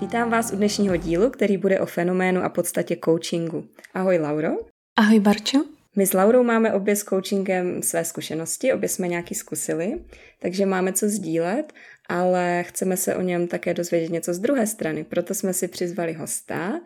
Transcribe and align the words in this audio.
Vítám 0.00 0.30
vás 0.30 0.52
u 0.52 0.56
dnešního 0.56 0.96
dílu, 0.96 1.30
který 1.30 1.56
bude 1.56 1.80
o 1.80 1.86
fenoménu 1.86 2.42
a 2.42 2.48
podstatě 2.48 2.96
coachingu. 3.04 3.68
Ahoj 3.94 4.18
Lauro. 4.18 4.48
Ahoj 4.96 5.20
Barčo. 5.20 5.58
My 5.96 6.06
s 6.06 6.12
Laurou 6.12 6.42
máme 6.42 6.72
obě 6.72 6.96
s 6.96 7.04
coachingem 7.04 7.82
své 7.82 8.04
zkušenosti, 8.04 8.72
obě 8.72 8.88
jsme 8.88 9.08
nějaký 9.08 9.34
zkusili, 9.34 10.04
takže 10.38 10.66
máme 10.66 10.92
co 10.92 11.08
sdílet, 11.08 11.72
ale 12.08 12.64
chceme 12.68 12.96
se 12.96 13.16
o 13.16 13.20
něm 13.20 13.48
také 13.48 13.74
dozvědět 13.74 14.12
něco 14.12 14.34
z 14.34 14.38
druhé 14.38 14.66
strany, 14.66 15.04
proto 15.04 15.34
jsme 15.34 15.52
si 15.52 15.68
přizvali 15.68 16.12
hosta, 16.12 16.80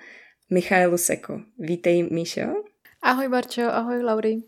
Michailu 0.51 0.99
Seko. 0.99 1.41
Vítej, 1.59 2.03
Míšo. 2.03 2.41
Ahoj 3.03 3.29
Barčo, 3.29 3.63
ahoj 3.63 4.03
Lauri. 4.03 4.43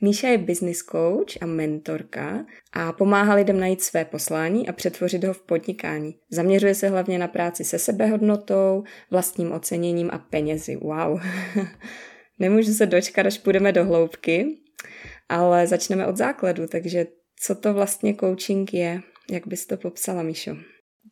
Míša 0.00 0.28
je 0.28 0.38
business 0.38 0.78
coach 0.78 1.42
a 1.42 1.46
mentorka 1.46 2.44
a 2.72 2.92
pomáhá 2.92 3.34
lidem 3.34 3.60
najít 3.60 3.82
své 3.82 4.04
poslání 4.04 4.68
a 4.68 4.72
přetvořit 4.72 5.24
ho 5.24 5.32
v 5.32 5.42
podnikání. 5.42 6.14
Zaměřuje 6.30 6.74
se 6.74 6.88
hlavně 6.88 7.18
na 7.18 7.28
práci 7.28 7.64
se 7.64 7.78
sebehodnotou, 7.78 8.84
vlastním 9.10 9.52
oceněním 9.52 10.10
a 10.12 10.18
penězi. 10.18 10.76
Wow. 10.76 11.20
Nemůžu 12.38 12.72
se 12.72 12.86
dočkat, 12.86 13.26
až 13.26 13.38
půjdeme 13.38 13.72
do 13.72 13.84
hloubky, 13.84 14.58
ale 15.28 15.66
začneme 15.66 16.06
od 16.06 16.16
základu. 16.16 16.66
Takže 16.66 17.06
co 17.40 17.54
to 17.54 17.74
vlastně 17.74 18.14
coaching 18.14 18.74
je? 18.74 19.00
Jak 19.30 19.46
bys 19.46 19.66
to 19.66 19.76
popsala, 19.76 20.22
Míšo? 20.22 20.56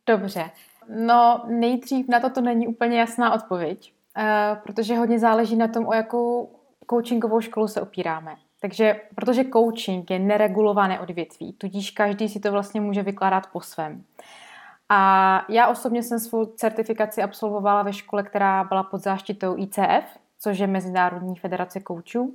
Dobře. 0.07 0.49
No, 0.89 1.45
nejdřív 1.47 2.07
na 2.07 2.19
to 2.19 2.29
to 2.29 2.41
není 2.41 2.67
úplně 2.67 2.99
jasná 2.99 3.33
odpověď, 3.33 3.93
uh, 4.17 4.63
protože 4.63 4.95
hodně 4.95 5.19
záleží 5.19 5.55
na 5.55 5.67
tom, 5.67 5.87
o 5.87 5.93
jakou 5.93 6.55
coachingovou 6.89 7.41
školu 7.41 7.67
se 7.67 7.81
opíráme. 7.81 8.35
Takže, 8.61 9.01
protože 9.15 9.43
coaching 9.53 10.09
je 10.11 10.19
neregulované 10.19 10.99
odvětví, 10.99 11.53
tudíž 11.53 11.91
každý 11.91 12.29
si 12.29 12.39
to 12.39 12.51
vlastně 12.51 12.81
může 12.81 13.03
vykládat 13.03 13.47
po 13.47 13.61
svém. 13.61 14.03
A 14.89 15.45
já 15.49 15.67
osobně 15.67 16.03
jsem 16.03 16.19
svou 16.19 16.45
certifikaci 16.45 17.23
absolvovala 17.23 17.83
ve 17.83 17.93
škole, 17.93 18.23
která 18.23 18.63
byla 18.63 18.83
pod 18.83 18.97
záštitou 18.97 19.57
ICF, 19.57 20.17
což 20.39 20.59
je 20.59 20.67
Mezinárodní 20.67 21.35
federace 21.35 21.79
koučů. 21.79 22.33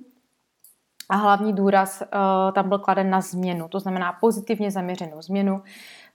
A 1.08 1.16
hlavní 1.16 1.52
důraz 1.52 2.02
uh, 2.02 2.08
tam 2.52 2.68
byl 2.68 2.78
kladen 2.78 3.10
na 3.10 3.20
změnu, 3.20 3.68
to 3.68 3.80
znamená 3.80 4.12
pozitivně 4.12 4.70
zaměřenou 4.70 5.22
změnu. 5.22 5.62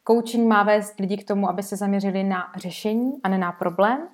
Coaching 0.08 0.48
má 0.48 0.64
vést 0.64 1.00
lidi 1.00 1.18
k 1.18 1.28
tomu, 1.28 1.50
aby 1.50 1.64
se 1.64 1.76
zaměřili 1.76 2.24
na 2.24 2.52
řešení 2.56 3.14
a 3.24 3.30
ne 3.30 3.38
na 3.38 3.52
problém 3.52 4.08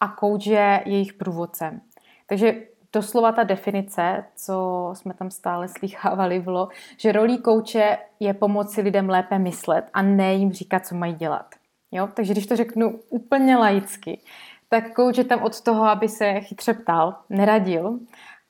a 0.00 0.16
coach 0.20 0.46
je 0.46 0.82
jejich 0.86 1.12
průvodcem. 1.12 1.80
Takže 2.26 2.54
doslova 2.92 3.32
ta 3.32 3.42
definice, 3.42 4.24
co 4.36 4.90
jsme 4.94 5.14
tam 5.14 5.30
stále 5.30 5.68
slychávali, 5.68 6.40
bylo, 6.40 6.68
že 6.96 7.12
rolí 7.12 7.38
kouče 7.38 7.98
je 8.20 8.34
pomoci 8.34 8.80
lidem 8.80 9.08
lépe 9.08 9.38
myslet 9.38 9.84
a 9.92 10.02
ne 10.02 10.34
jim 10.34 10.52
říkat, 10.52 10.86
co 10.86 10.94
mají 10.94 11.14
dělat. 11.14 11.46
Jo? 11.92 12.08
Takže 12.14 12.32
když 12.32 12.46
to 12.46 12.56
řeknu 12.56 13.00
úplně 13.10 13.56
laicky, 13.56 14.20
tak 14.68 14.94
kouč 14.94 15.18
je 15.18 15.24
tam 15.24 15.42
od 15.42 15.60
toho, 15.60 15.84
aby 15.84 16.08
se 16.08 16.40
chytře 16.40 16.74
ptal, 16.74 17.14
neradil 17.30 17.98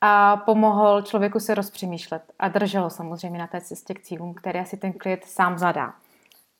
a 0.01 0.37
pomohl 0.37 1.01
člověku 1.01 1.39
se 1.39 1.55
rozpřemýšlet 1.55 2.23
a 2.39 2.47
držel 2.47 2.83
ho 2.83 2.89
samozřejmě 2.89 3.39
na 3.39 3.47
té 3.47 3.61
cestě 3.61 3.93
k 3.93 4.01
cílům, 4.01 4.33
které 4.33 4.65
si 4.65 4.77
ten 4.77 4.93
klient 4.93 5.25
sám 5.25 5.57
zadá. 5.57 5.93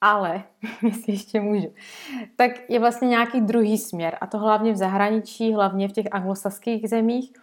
Ale, 0.02 0.44
jestli 0.82 1.14
ještě 1.14 1.42
můžu, 1.42 1.68
tak 2.36 2.52
je 2.70 2.80
vlastně 2.80 3.08
nějaký 3.08 3.42
druhý 3.42 3.78
směr 3.78 4.18
a 4.22 4.28
to 4.28 4.38
hlavně 4.38 4.74
v 4.74 4.78
zahraničí, 4.78 5.54
hlavně 5.54 5.88
v 5.88 5.92
těch 5.92 6.06
anglosaských 6.12 6.90
zemích, 6.90 7.34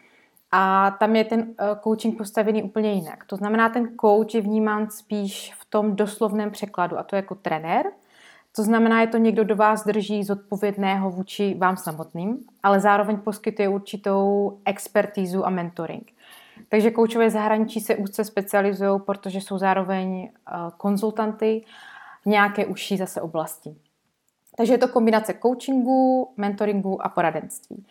a 0.58 0.90
tam 0.90 1.16
je 1.16 1.24
ten 1.24 1.54
eh, 1.58 1.64
coaching 1.84 2.18
postavený 2.18 2.62
úplně 2.62 2.92
jinak. 2.92 3.24
To 3.24 3.36
znamená, 3.36 3.68
ten 3.68 3.96
coach 4.00 4.34
je 4.34 4.40
vnímán 4.40 4.90
spíš 4.90 5.54
v 5.58 5.64
tom 5.64 5.96
doslovném 5.96 6.50
překladu, 6.50 6.98
a 6.98 7.02
to 7.02 7.16
jako 7.16 7.34
trenér. 7.34 7.86
To 8.56 8.62
znamená, 8.62 9.00
je 9.00 9.06
to 9.06 9.18
někdo, 9.18 9.44
kdo 9.44 9.56
vás 9.56 9.84
drží 9.84 10.24
zodpovědného 10.24 11.10
vůči 11.10 11.54
vám 11.58 11.76
samotným, 11.76 12.38
ale 12.62 12.80
zároveň 12.80 13.16
poskytuje 13.16 13.68
určitou 13.68 14.52
expertízu 14.64 15.46
a 15.46 15.50
mentoring. 15.50 16.10
Takže 16.68 16.90
koučové 16.90 17.30
zahraničí 17.30 17.80
se 17.80 17.96
úzce 17.96 18.24
specializují, 18.24 19.00
protože 19.06 19.40
jsou 19.40 19.58
zároveň 19.58 20.30
eh, 20.30 20.52
konzultanty 20.76 21.64
v 22.22 22.26
nějaké 22.26 22.66
užší 22.66 22.96
zase 22.96 23.20
oblasti. 23.20 23.76
Takže 24.56 24.74
je 24.74 24.78
to 24.78 24.88
kombinace 24.88 25.34
coachingu, 25.42 26.32
mentoringu 26.36 27.06
a 27.06 27.08
poradenství. 27.08 27.86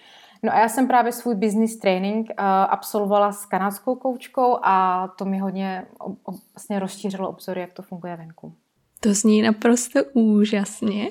No 0.45 0.53
a 0.53 0.59
já 0.59 0.69
jsem 0.69 0.87
právě 0.87 1.11
svůj 1.11 1.35
business 1.35 1.75
training 1.75 2.29
uh, 2.29 2.45
absolvovala 2.45 3.31
s 3.31 3.45
kanadskou 3.45 3.95
koučkou 3.95 4.57
a 4.63 5.07
to 5.17 5.25
mi 5.25 5.37
hodně 5.37 5.85
ob, 5.99 6.17
ob, 6.23 6.35
vlastně 6.55 6.79
rozšířilo 6.79 7.29
obzory, 7.29 7.61
jak 7.61 7.73
to 7.73 7.81
funguje 7.81 8.15
venku. 8.15 8.53
To 8.99 9.13
zní 9.13 9.41
naprosto 9.41 9.99
úžasně. 10.13 11.09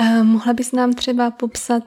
Uh, 0.00 0.24
mohla 0.24 0.52
bys 0.52 0.72
nám 0.72 0.92
třeba 0.92 1.30
popsat 1.30 1.82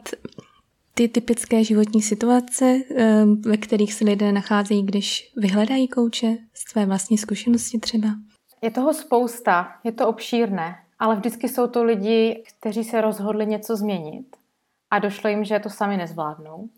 ty 0.93 1.07
typické 1.07 1.63
životní 1.63 2.01
situace, 2.01 2.75
uh, 2.89 2.97
ve 3.41 3.57
kterých 3.57 3.93
se 3.93 4.05
lidé 4.05 4.31
nacházejí, 4.31 4.85
když 4.85 5.33
vyhledají 5.37 5.87
kouče 5.87 6.37
z 6.53 6.73
tvé 6.73 6.85
vlastní 6.85 7.17
zkušenosti 7.17 7.79
třeba? 7.79 8.07
Je 8.61 8.71
toho 8.71 8.93
spousta, 8.93 9.67
je 9.83 9.91
to 9.91 10.07
obšírné, 10.07 10.75
ale 10.99 11.15
vždycky 11.15 11.49
jsou 11.49 11.67
to 11.67 11.83
lidi, 11.83 12.43
kteří 12.59 12.83
se 12.83 13.01
rozhodli 13.01 13.45
něco 13.45 13.75
změnit 13.75 14.40
a 14.91 14.99
došlo 14.99 15.29
jim, 15.29 15.43
že 15.43 15.59
to 15.59 15.69
sami 15.69 15.97
nezvládnou 15.97 16.69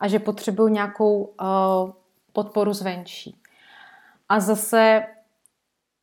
a 0.00 0.08
že 0.08 0.18
potřebují 0.18 0.72
nějakou 0.72 1.22
uh, 1.22 1.90
podporu 2.32 2.72
zvenčí. 2.72 3.36
A 4.28 4.40
zase 4.40 5.06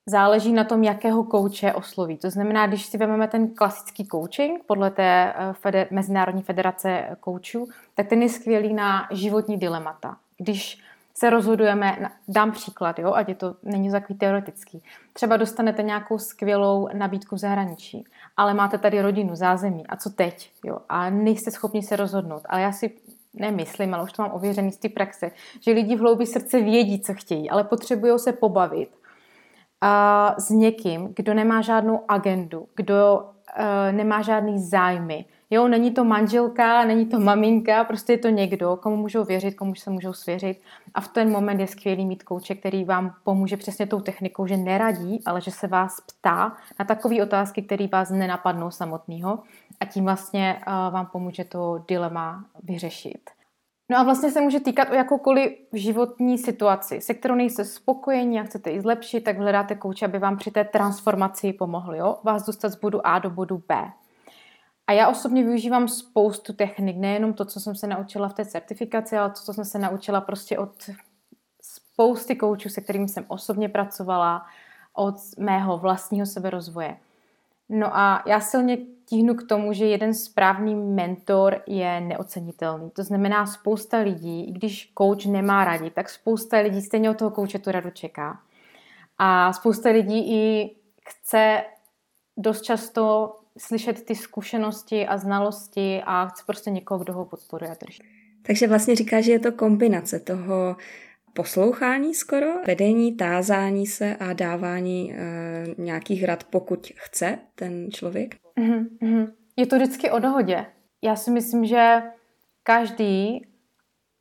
záleží 0.06 0.54
na 0.54 0.64
tom, 0.64 0.84
jakého 0.84 1.24
kouče 1.24 1.74
osloví. 1.74 2.18
To 2.18 2.30
znamená, 2.30 2.68
když 2.68 2.86
si 2.86 2.98
vezmeme 2.98 3.28
ten 3.28 3.56
klasický 3.56 4.08
coaching 4.08 4.64
podle 4.64 4.92
té 4.92 5.34
uh, 5.34 5.54
feder- 5.54 5.88
Mezinárodní 5.92 6.44
federace 6.44 7.18
koučů, 7.20 7.68
tak 7.96 8.08
ten 8.08 8.22
je 8.22 8.30
skvělý 8.30 8.74
na 8.74 9.08
životní 9.12 9.58
dilemata. 9.58 10.18
Když 10.38 10.82
se 11.18 11.30
rozhodujeme, 11.30 12.12
dám 12.28 12.52
příklad, 12.52 13.00
jo, 13.00 13.14
ať 13.14 13.30
je 13.30 13.36
to 13.36 13.56
není 13.64 13.92
takový 13.92 14.20
teoretický. 14.20 14.84
Třeba 15.14 15.38
dostanete 15.38 15.84
nějakou 15.84 16.18
skvělou 16.18 16.90
nabídku 16.94 17.36
v 17.36 17.40
zahraničí, 17.40 18.06
ale 18.38 18.54
máte 18.54 18.78
tady 18.78 19.02
rodinu, 19.02 19.36
zázemí. 19.36 19.88
A 19.88 19.96
co 19.96 20.10
teď, 20.10 20.52
jo, 20.66 20.78
a 20.90 21.10
nejste 21.10 21.52
schopni 21.52 21.84
se 21.84 21.96
rozhodnout. 21.96 22.42
Ale 22.50 22.62
já 22.62 22.72
si 22.72 22.92
nemyslím, 23.34 23.94
ale 23.94 24.04
už 24.04 24.12
to 24.12 24.22
mám 24.22 24.32
ověřený 24.32 24.72
z 24.72 24.78
té 24.78 24.90
praxe, 24.90 25.32
že 25.60 25.72
lidi 25.72 25.96
v 25.96 26.00
hloubi 26.00 26.26
srdce 26.26 26.62
vědí, 26.62 27.02
co 27.02 27.14
chtějí, 27.14 27.50
ale 27.50 27.64
potřebují 27.64 28.20
se 28.20 28.32
pobavit. 28.32 28.90
A 29.82 30.36
s 30.40 30.50
někým, 30.50 31.14
kdo 31.16 31.34
nemá 31.34 31.62
žádnou 31.62 32.04
agendu, 32.08 32.68
kdo 32.76 33.30
uh, 33.60 33.96
nemá 33.96 34.22
žádný 34.22 34.60
zájmy, 34.60 35.26
Jo, 35.50 35.68
není 35.68 35.92
to 35.92 36.04
manželka, 36.04 36.86
není 36.86 37.06
to 37.06 37.20
maminka, 37.20 37.84
prostě 37.84 38.14
je 38.14 38.18
to 38.18 38.30
někdo, 38.30 38.76
komu 38.76 38.96
můžou 38.96 39.24
věřit, 39.24 39.52
komu 39.52 39.76
se 39.76 39.90
můžou 39.90 40.14
svěřit. 40.14 40.62
A 40.94 41.02
v 41.02 41.08
ten 41.08 41.32
moment 41.32 41.60
je 41.60 41.68
skvělý 41.68 42.06
mít 42.06 42.24
kouče, 42.24 42.56
který 42.56 42.84
vám 42.84 43.16
pomůže 43.24 43.58
přesně 43.58 43.88
tou 43.88 44.02
technikou, 44.02 44.48
že 44.48 44.58
neradí, 44.58 45.22
ale 45.26 45.42
že 45.42 45.52
se 45.52 45.68
vás 45.68 46.02
ptá 46.02 46.58
na 46.80 46.86
takové 46.86 47.24
otázky, 47.24 47.62
které 47.62 47.88
vás 47.88 48.10
nenapadnou 48.10 48.72
samotného 48.72 49.40
a 49.80 49.86
tím 49.86 50.04
vlastně 50.04 50.62
uh, 50.68 50.94
vám 50.94 51.06
pomůže 51.06 51.44
to 51.44 51.84
dilema 51.88 52.46
vyřešit. 52.64 53.35
No 53.90 53.98
a 53.98 54.04
vlastně 54.04 54.32
se 54.32 54.42
může 54.42 54.60
týkat 54.60 54.90
o 54.90 54.94
jakoukoliv 54.94 55.52
životní 55.74 56.38
situaci, 56.38 57.02
se 57.02 57.14
kterou 57.14 57.36
nejste 57.36 57.66
spokojení 57.66 58.40
a 58.40 58.44
chcete 58.44 58.72
ji 58.72 58.82
zlepšit, 58.82 59.22
tak 59.22 59.38
hledáte 59.38 59.76
kouče, 59.76 60.06
aby 60.06 60.20
vám 60.20 60.38
při 60.38 60.52
té 60.52 60.64
transformaci 60.64 61.54
pomohli, 61.54 61.98
jo? 61.98 62.18
vás 62.24 62.46
dostat 62.46 62.70
z 62.70 62.76
bodu 62.76 63.08
A 63.08 63.20
do 63.20 63.30
bodu 63.30 63.64
B. 63.68 63.92
A 64.88 64.92
já 64.92 65.10
osobně 65.10 65.44
využívám 65.44 65.88
spoustu 65.88 66.54
technik, 66.54 66.98
nejenom 66.98 67.34
to, 67.34 67.46
co 67.46 67.60
jsem 67.60 67.76
se 67.76 67.88
naučila 67.88 68.30
v 68.30 68.34
té 68.34 68.46
certifikaci, 68.46 69.18
ale 69.18 69.30
to, 69.30 69.40
co 69.40 69.54
jsem 69.54 69.66
se 69.66 69.80
naučila 69.80 70.22
prostě 70.22 70.58
od 70.58 70.90
spousty 71.62 72.36
koučů, 72.36 72.70
se 72.70 72.82
kterými 72.82 73.10
jsem 73.10 73.26
osobně 73.28 73.70
pracovala, 73.70 74.46
od 74.94 75.16
mého 75.38 75.78
vlastního 75.78 76.26
seberozvoje. 76.26 76.98
No 77.70 77.98
a 77.98 78.24
já 78.26 78.40
silně 78.40 78.78
tíhnu 79.06 79.36
k 79.36 79.48
tomu, 79.48 79.74
že 79.74 79.86
jeden 79.86 80.14
správný 80.14 80.76
mentor 80.76 81.62
je 81.68 82.02
neocenitelný. 82.02 82.90
To 82.90 83.04
znamená, 83.04 83.46
spousta 83.46 83.98
lidí, 83.98 84.50
i 84.50 84.52
když 84.52 84.92
kouč 84.94 85.26
nemá 85.26 85.66
radit, 85.66 85.94
tak 85.94 86.10
spousta 86.10 86.58
lidí 86.58 86.82
stejně 86.82 87.10
od 87.10 87.18
toho 87.18 87.32
kouče 87.32 87.60
tu 87.60 87.72
radu 87.72 87.90
čeká. 87.90 88.40
A 89.18 89.54
spousta 89.54 89.90
lidí 89.90 90.34
i 90.34 90.76
chce 91.06 91.64
dost 92.38 92.62
často 92.62 93.36
slyšet 93.58 94.06
ty 94.06 94.16
zkušenosti 94.16 95.08
a 95.08 95.18
znalosti 95.18 96.02
a 96.06 96.26
chce 96.26 96.44
prostě 96.46 96.72
někoho, 96.72 97.04
kdo 97.04 97.14
ho 97.14 97.26
podporuje 97.26 97.72
a 97.72 97.76
drží. 97.86 98.04
Takže 98.42 98.68
vlastně 98.68 98.96
říká, 98.96 99.22
že 99.22 99.32
je 99.32 99.40
to 99.40 99.52
kombinace 99.52 100.20
toho 100.20 100.76
poslouchání 101.34 102.16
skoro, 102.16 102.48
vedení, 102.68 103.16
tázání 103.16 103.88
se 103.88 104.16
a 104.16 104.34
dávání 104.34 105.14
e, 105.14 105.18
nějakých 105.78 106.24
rad, 106.24 106.44
pokud 106.44 106.92
chce 106.96 107.40
ten 107.56 107.92
člověk. 107.92 108.45
Mm-hmm. 108.58 109.32
Je 109.58 109.66
to 109.66 109.76
vždycky 109.76 110.12
o 110.12 110.20
dohodě. 110.20 110.66
Já 111.02 111.16
si 111.16 111.32
myslím, 111.32 111.66
že 111.66 112.02
každý, 112.64 113.48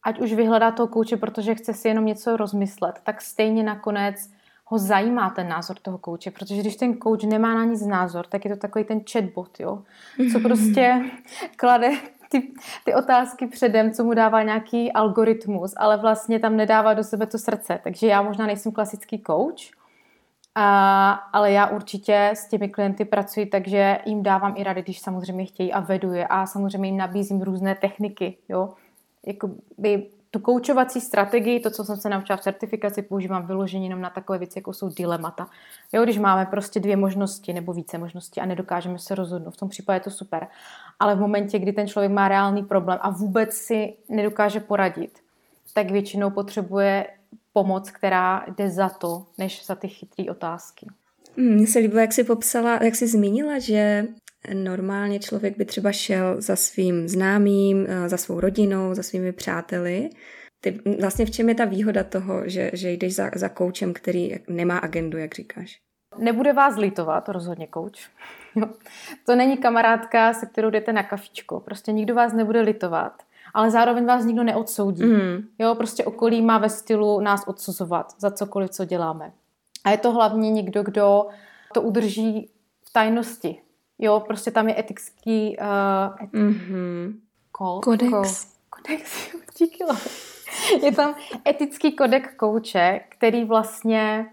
ať 0.03 0.21
už 0.21 0.33
vyhledá 0.33 0.71
toho 0.71 0.87
kouče, 0.87 1.17
protože 1.17 1.55
chce 1.55 1.75
si 1.75 1.89
jenom 1.89 2.07
něco 2.07 2.37
rozmyslet, 2.37 3.01
tak 3.05 3.23
stejně 3.23 3.63
nakonec 3.63 4.31
ho 4.65 4.79
zajímá 4.79 5.31
ten 5.31 5.49
názor 5.49 5.77
toho 5.83 5.99
kouče, 5.99 6.31
protože 6.31 6.61
když 6.61 6.77
ten 6.77 6.95
kouč 6.95 7.25
nemá 7.25 7.55
na 7.55 7.65
nic 7.65 7.87
názor, 7.87 8.27
tak 8.27 8.45
je 8.45 8.51
to 8.51 8.61
takový 8.61 8.85
ten 8.85 9.01
chatbot, 9.13 9.61
jo, 9.61 9.83
co 10.33 10.41
prostě 10.41 11.11
klade 11.57 11.91
ty, 12.29 12.53
ty 12.85 12.95
otázky 12.95 13.47
předem, 13.47 13.93
co 13.93 14.05
mu 14.05 14.15
dává 14.15 14.43
nějaký 14.43 14.93
algoritmus, 14.93 15.75
ale 15.77 15.97
vlastně 15.97 16.39
tam 16.39 16.57
nedává 16.57 16.95
do 16.95 17.05
sebe 17.05 17.27
to 17.27 17.39
srdce. 17.39 17.81
Takže 17.85 18.07
já 18.07 18.23
možná 18.23 18.47
nejsem 18.47 18.73
klasický 18.73 19.23
coach, 19.27 19.71
a, 20.55 21.12
ale 21.12 21.53
já 21.53 21.67
určitě 21.67 22.31
s 22.35 22.49
těmi 22.49 22.69
klienty 22.69 23.05
pracuji, 23.05 23.47
takže 23.47 23.99
jim 24.05 24.23
dávám 24.23 24.55
i 24.56 24.62
rady, 24.65 24.83
když 24.83 25.01
samozřejmě 25.01 25.45
chtějí 25.45 25.73
a 25.73 25.81
vedu 25.81 26.12
je 26.12 26.27
a 26.27 26.47
samozřejmě 26.47 26.89
jim 26.89 26.97
nabízím 26.97 27.43
různé 27.43 27.75
techniky, 27.75 28.37
jo. 28.49 28.75
Jakoby 29.27 30.06
tu 30.31 30.41
koučovací 30.41 31.01
strategii, 31.01 31.61
to, 31.61 31.71
co 31.71 31.85
jsem 31.85 31.97
se 31.97 32.09
naučila 32.09 32.37
v 32.37 32.41
certifikaci, 32.41 33.03
používám 33.03 33.47
vyloženě 33.47 33.87
jenom 33.87 34.01
na 34.01 34.11
takové 34.11 34.39
věci, 34.39 34.59
jako 34.59 34.73
jsou 34.73 34.89
dilemata. 34.89 35.49
Jo, 35.93 36.05
když 36.05 36.19
máme 36.19 36.47
prostě 36.47 36.81
dvě 36.81 36.97
možnosti 36.97 37.53
nebo 37.53 37.73
více 37.73 37.99
možností 37.99 38.41
a 38.41 38.47
nedokážeme 38.47 38.99
se 38.99 39.15
rozhodnout, 39.15 39.55
v 39.55 39.57
tom 39.57 39.69
případě 39.69 39.97
je 39.97 40.00
to 40.00 40.11
super. 40.11 40.47
Ale 41.00 41.15
v 41.15 41.21
momentě, 41.21 41.59
kdy 41.59 41.73
ten 41.73 41.89
člověk 41.89 42.12
má 42.12 42.29
reálný 42.29 42.62
problém 42.62 42.99
a 43.03 43.11
vůbec 43.11 43.55
si 43.55 43.95
nedokáže 44.09 44.61
poradit, 44.61 45.19
tak 45.75 45.91
většinou 45.91 46.31
potřebuje 46.31 47.07
pomoc, 47.55 47.91
která 47.91 48.45
jde 48.56 48.71
za 48.71 48.89
to, 48.89 49.27
než 49.39 49.67
za 49.67 49.75
ty 49.75 49.89
chytré 49.89 50.25
otázky. 50.31 50.87
Hmm, 51.37 51.55
mně 51.55 51.67
se 51.67 51.79
líbilo, 51.79 52.01
jak 52.01 52.12
jsi 52.12 52.25
popsala, 52.25 52.79
jak 52.83 52.95
jsi 52.95 53.06
zmínila, 53.06 53.59
že 53.59 54.06
normálně 54.53 55.19
člověk 55.19 55.59
by 55.59 55.65
třeba 55.65 55.93
šel 55.93 56.37
za 56.39 56.56
svým 56.56 57.09
známým, 57.09 57.87
eh, 57.89 58.09
za 58.09 58.17
svou 58.17 58.41
rodinou, 58.41 58.95
za 58.95 59.03
svými 59.03 59.33
přáteli. 59.33 60.11
Ty, 60.61 60.81
vlastně 61.01 61.27
v 61.27 61.31
čem 61.31 61.49
je 61.49 61.55
ta 61.55 61.65
výhoda 61.65 62.05
toho, 62.05 62.49
že, 62.49 62.71
že 62.73 62.91
jdeš 62.91 63.15
za, 63.15 63.31
za 63.35 63.49
koučem, 63.49 63.93
který 63.93 64.35
nemá 64.49 64.79
agendu, 64.79 65.19
jak 65.19 65.35
říkáš? 65.35 65.79
Nebude 66.19 66.53
vás 66.53 66.77
litovat, 66.77 67.29
rozhodně 67.29 67.67
kouč. 67.67 68.11
to 69.27 69.37
není 69.37 69.57
kamarádka, 69.57 70.33
se 70.33 70.47
kterou 70.47 70.71
jdete 70.71 70.93
na 70.93 71.03
kafičko. 71.03 71.61
Prostě 71.61 71.93
nikdo 71.93 72.15
vás 72.15 72.33
nebude 72.33 72.61
litovat, 72.61 73.23
ale 73.55 73.71
zároveň 73.71 74.06
vás 74.06 74.25
nikdo 74.25 74.43
neodsoudí. 74.43 75.05
Mm. 75.05 75.49
Jo, 75.59 75.75
prostě 75.75 76.05
okolí 76.05 76.43
má 76.43 76.59
ve 76.59 76.69
stylu 76.69 77.21
nás 77.21 77.43
odsuzovat 77.47 78.15
za 78.19 78.31
cokoliv, 78.31 78.71
co 78.71 78.85
děláme. 78.85 79.33
A 79.85 79.91
je 79.91 79.99
to 79.99 80.12
hlavně 80.12 80.51
někdo, 80.51 80.83
kdo 80.83 81.27
to 81.75 81.83
udrží 81.83 82.51
v 82.85 82.93
tajnosti. 82.93 83.61
Jo, 83.99 84.21
prostě 84.27 84.51
tam 84.51 84.69
je 84.69 84.81
etický 84.81 85.56
uh, 85.59 86.27
mm-hmm. 86.27 87.15
Kol, 87.53 87.81
kodex. 87.81 88.11
Ko, 88.11 88.81
kodex, 88.81 89.31
díky, 89.59 89.85
Je 90.83 90.93
tam 90.93 91.15
etický 91.49 91.93
kodek 91.93 92.37
kouče, 92.37 93.00
který 93.09 93.45
vlastně 93.45 94.31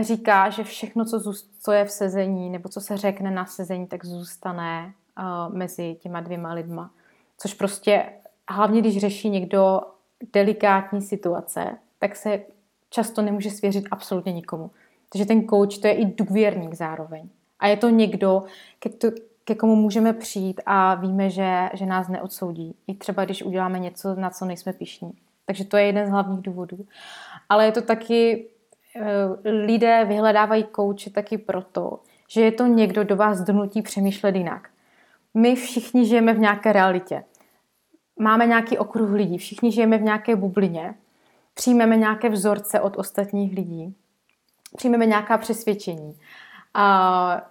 říká, 0.00 0.50
že 0.50 0.64
všechno, 0.64 1.04
co, 1.04 1.18
zůst, 1.18 1.50
co 1.60 1.72
je 1.72 1.84
v 1.84 1.90
sezení, 1.90 2.50
nebo 2.50 2.68
co 2.68 2.80
se 2.80 2.96
řekne 2.96 3.30
na 3.30 3.46
sezení, 3.46 3.86
tak 3.86 4.04
zůstane 4.04 4.94
uh, 5.18 5.54
mezi 5.54 5.96
těma 6.00 6.20
dvěma 6.20 6.52
lidma. 6.52 6.90
Což 7.38 7.54
prostě, 7.54 8.12
hlavně 8.50 8.80
když 8.80 8.98
řeší 8.98 9.30
někdo 9.30 9.80
delikátní 10.32 11.02
situace, 11.02 11.76
tak 11.98 12.16
se 12.16 12.40
často 12.90 13.22
nemůže 13.22 13.50
svěřit 13.50 13.84
absolutně 13.90 14.32
nikomu. 14.32 14.70
Takže 15.12 15.26
ten 15.26 15.48
coach 15.48 15.78
to 15.78 15.86
je 15.86 15.92
i 15.92 16.04
důvěrník 16.04 16.74
zároveň. 16.74 17.28
A 17.58 17.66
je 17.66 17.76
to 17.76 17.88
někdo, 17.88 18.42
ke, 18.78 18.88
to, 18.88 19.08
ke 19.44 19.54
komu 19.54 19.76
můžeme 19.76 20.12
přijít 20.12 20.60
a 20.66 20.94
víme, 20.94 21.30
že, 21.30 21.70
že 21.74 21.86
nás 21.86 22.08
neodsoudí. 22.08 22.74
I 22.86 22.94
třeba, 22.94 23.24
když 23.24 23.42
uděláme 23.42 23.78
něco, 23.78 24.14
na 24.14 24.30
co 24.30 24.44
nejsme 24.44 24.72
pišní. 24.72 25.12
Takže 25.46 25.64
to 25.64 25.76
je 25.76 25.84
jeden 25.84 26.06
z 26.06 26.10
hlavních 26.10 26.40
důvodů. 26.40 26.86
Ale 27.48 27.64
je 27.64 27.72
to 27.72 27.82
taky, 27.82 28.46
eh, 28.96 29.50
lidé 29.50 30.04
vyhledávají 30.04 30.64
kouče 30.64 31.10
taky 31.10 31.38
proto, 31.38 32.00
že 32.28 32.40
je 32.40 32.52
to 32.52 32.66
někdo, 32.66 33.04
do 33.04 33.16
vás 33.16 33.40
donutí 33.40 33.82
přemýšlet 33.82 34.36
jinak. 34.36 34.68
My 35.34 35.54
všichni 35.54 36.06
žijeme 36.06 36.34
v 36.34 36.38
nějaké 36.38 36.72
realitě. 36.72 37.24
Máme 38.20 38.46
nějaký 38.46 38.78
okruh 38.78 39.10
lidí, 39.10 39.38
všichni 39.38 39.72
žijeme 39.72 39.98
v 39.98 40.02
nějaké 40.02 40.36
bublině, 40.36 40.94
přijmeme 41.54 41.96
nějaké 41.96 42.28
vzorce 42.28 42.80
od 42.80 42.98
ostatních 42.98 43.54
lidí, 43.54 43.94
přijmeme 44.76 45.06
nějaká 45.06 45.38
přesvědčení 45.38 46.14
a 46.74 47.42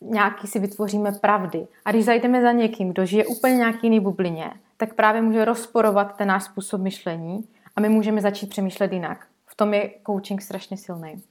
nějaký 0.00 0.46
si 0.46 0.58
vytvoříme 0.58 1.12
pravdy. 1.12 1.66
A 1.84 1.90
když 1.90 2.04
zajdeme 2.04 2.42
za 2.42 2.52
někým, 2.52 2.88
kdo 2.88 3.06
žije 3.06 3.26
úplně 3.26 3.56
nějaký 3.56 3.78
jiný 3.82 4.00
bublině, 4.00 4.50
tak 4.76 4.94
právě 4.94 5.22
může 5.22 5.44
rozporovat 5.44 6.16
ten 6.16 6.28
náš 6.28 6.44
způsob 6.44 6.80
myšlení 6.80 7.44
a 7.76 7.80
my 7.80 7.88
můžeme 7.88 8.20
začít 8.20 8.50
přemýšlet 8.50 8.92
jinak. 8.92 9.26
V 9.46 9.54
tom 9.54 9.74
je 9.74 9.90
coaching 10.06 10.42
strašně 10.42 10.76
silný. 10.76 11.22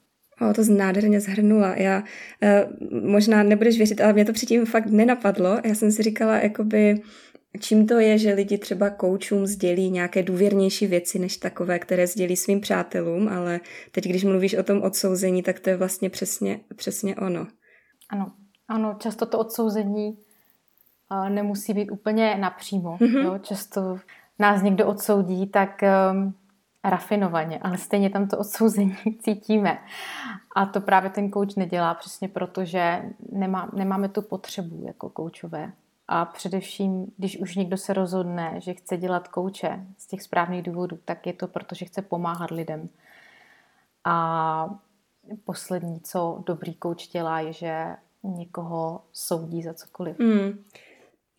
O, 0.41 0.53
to 0.53 0.61
nádherně 0.69 1.19
zhrnula. 1.19 1.75
Já 1.75 2.03
e, 2.43 2.67
možná 3.01 3.43
nebudeš 3.43 3.77
věřit, 3.77 4.01
ale 4.01 4.13
mě 4.13 4.25
to 4.25 4.33
předtím 4.33 4.65
fakt 4.65 4.85
nenapadlo. 4.85 5.59
Já 5.63 5.75
jsem 5.75 5.91
si 5.91 6.03
říkala, 6.03 6.35
jakoby, 6.37 7.01
čím 7.59 7.87
to 7.87 7.99
je, 7.99 8.17
že 8.17 8.33
lidi 8.33 8.57
třeba 8.57 8.89
koučům 8.89 9.47
sdělí 9.47 9.89
nějaké 9.89 10.23
důvěrnější 10.23 10.87
věci, 10.87 11.19
než 11.19 11.37
takové, 11.37 11.79
které 11.79 12.07
sdělí 12.07 12.35
svým 12.35 12.61
přátelům, 12.61 13.27
ale 13.27 13.59
teď, 13.91 14.05
když 14.05 14.23
mluvíš 14.23 14.53
o 14.53 14.63
tom 14.63 14.81
odsouzení, 14.81 15.43
tak 15.43 15.59
to 15.59 15.69
je 15.69 15.77
vlastně 15.77 16.09
přesně, 16.09 16.59
přesně 16.75 17.15
ono. 17.15 17.47
Ano, 18.09 18.31
ano, 18.67 18.95
často 18.99 19.25
to 19.25 19.39
odsouzení 19.39 20.17
nemusí 21.29 21.73
být 21.73 21.91
úplně 21.91 22.35
napřímo. 22.35 22.97
Mm-hmm. 22.97 23.23
Jo? 23.23 23.37
Často 23.37 23.99
nás 24.39 24.61
někdo 24.61 24.87
odsoudí 24.87 25.47
tak 25.47 25.81
um, 26.11 26.33
rafinovaně, 26.83 27.59
ale 27.59 27.77
stejně 27.77 28.09
tam 28.09 28.27
to 28.27 28.37
odsouzení 28.37 28.95
cítíme. 29.19 29.79
A 30.55 30.65
to 30.65 30.81
právě 30.81 31.09
ten 31.09 31.29
kouč 31.29 31.55
nedělá 31.55 31.93
přesně 31.93 32.27
proto, 32.27 32.65
že 32.65 33.01
nemá, 33.31 33.69
nemáme 33.73 34.09
tu 34.09 34.21
potřebu 34.21 34.83
jako 34.87 35.09
koučové. 35.09 35.71
A 36.07 36.25
především, 36.25 37.11
když 37.17 37.37
už 37.37 37.55
někdo 37.55 37.77
se 37.77 37.93
rozhodne, 37.93 38.53
že 38.57 38.73
chce 38.73 38.97
dělat 38.97 39.27
kouče 39.27 39.85
z 39.97 40.07
těch 40.07 40.21
správných 40.21 40.63
důvodů, 40.63 40.99
tak 41.05 41.27
je 41.27 41.33
to 41.33 41.47
proto, 41.47 41.75
že 41.75 41.85
chce 41.85 42.01
pomáhat 42.01 42.51
lidem. 42.51 42.89
A 44.03 44.79
poslední, 45.43 45.99
co 46.01 46.43
dobrý 46.45 46.73
kouč 46.73 47.07
dělá, 47.07 47.39
je, 47.39 47.53
že 47.53 47.95
někoho 48.23 49.01
soudí 49.13 49.63
za 49.63 49.73
cokoliv. 49.73 50.19
Mm. 50.19 50.63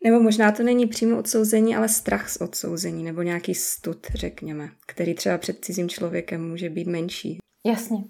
Nebo 0.05 0.21
možná 0.21 0.53
to 0.53 0.63
není 0.63 0.87
přímo 0.87 1.19
odsouzení, 1.19 1.77
ale 1.77 1.89
strach 1.89 2.29
z 2.29 2.37
odsouzení, 2.37 3.05
nebo 3.05 3.23
nějaký 3.23 3.55
stud, 3.55 4.07
řekněme, 4.15 4.69
který 4.87 5.15
třeba 5.15 5.39
před 5.39 5.65
cizím 5.65 5.89
člověkem 5.89 6.51
může 6.51 6.71
být 6.71 6.87
menší. 6.87 7.39
Jasně, 7.67 8.05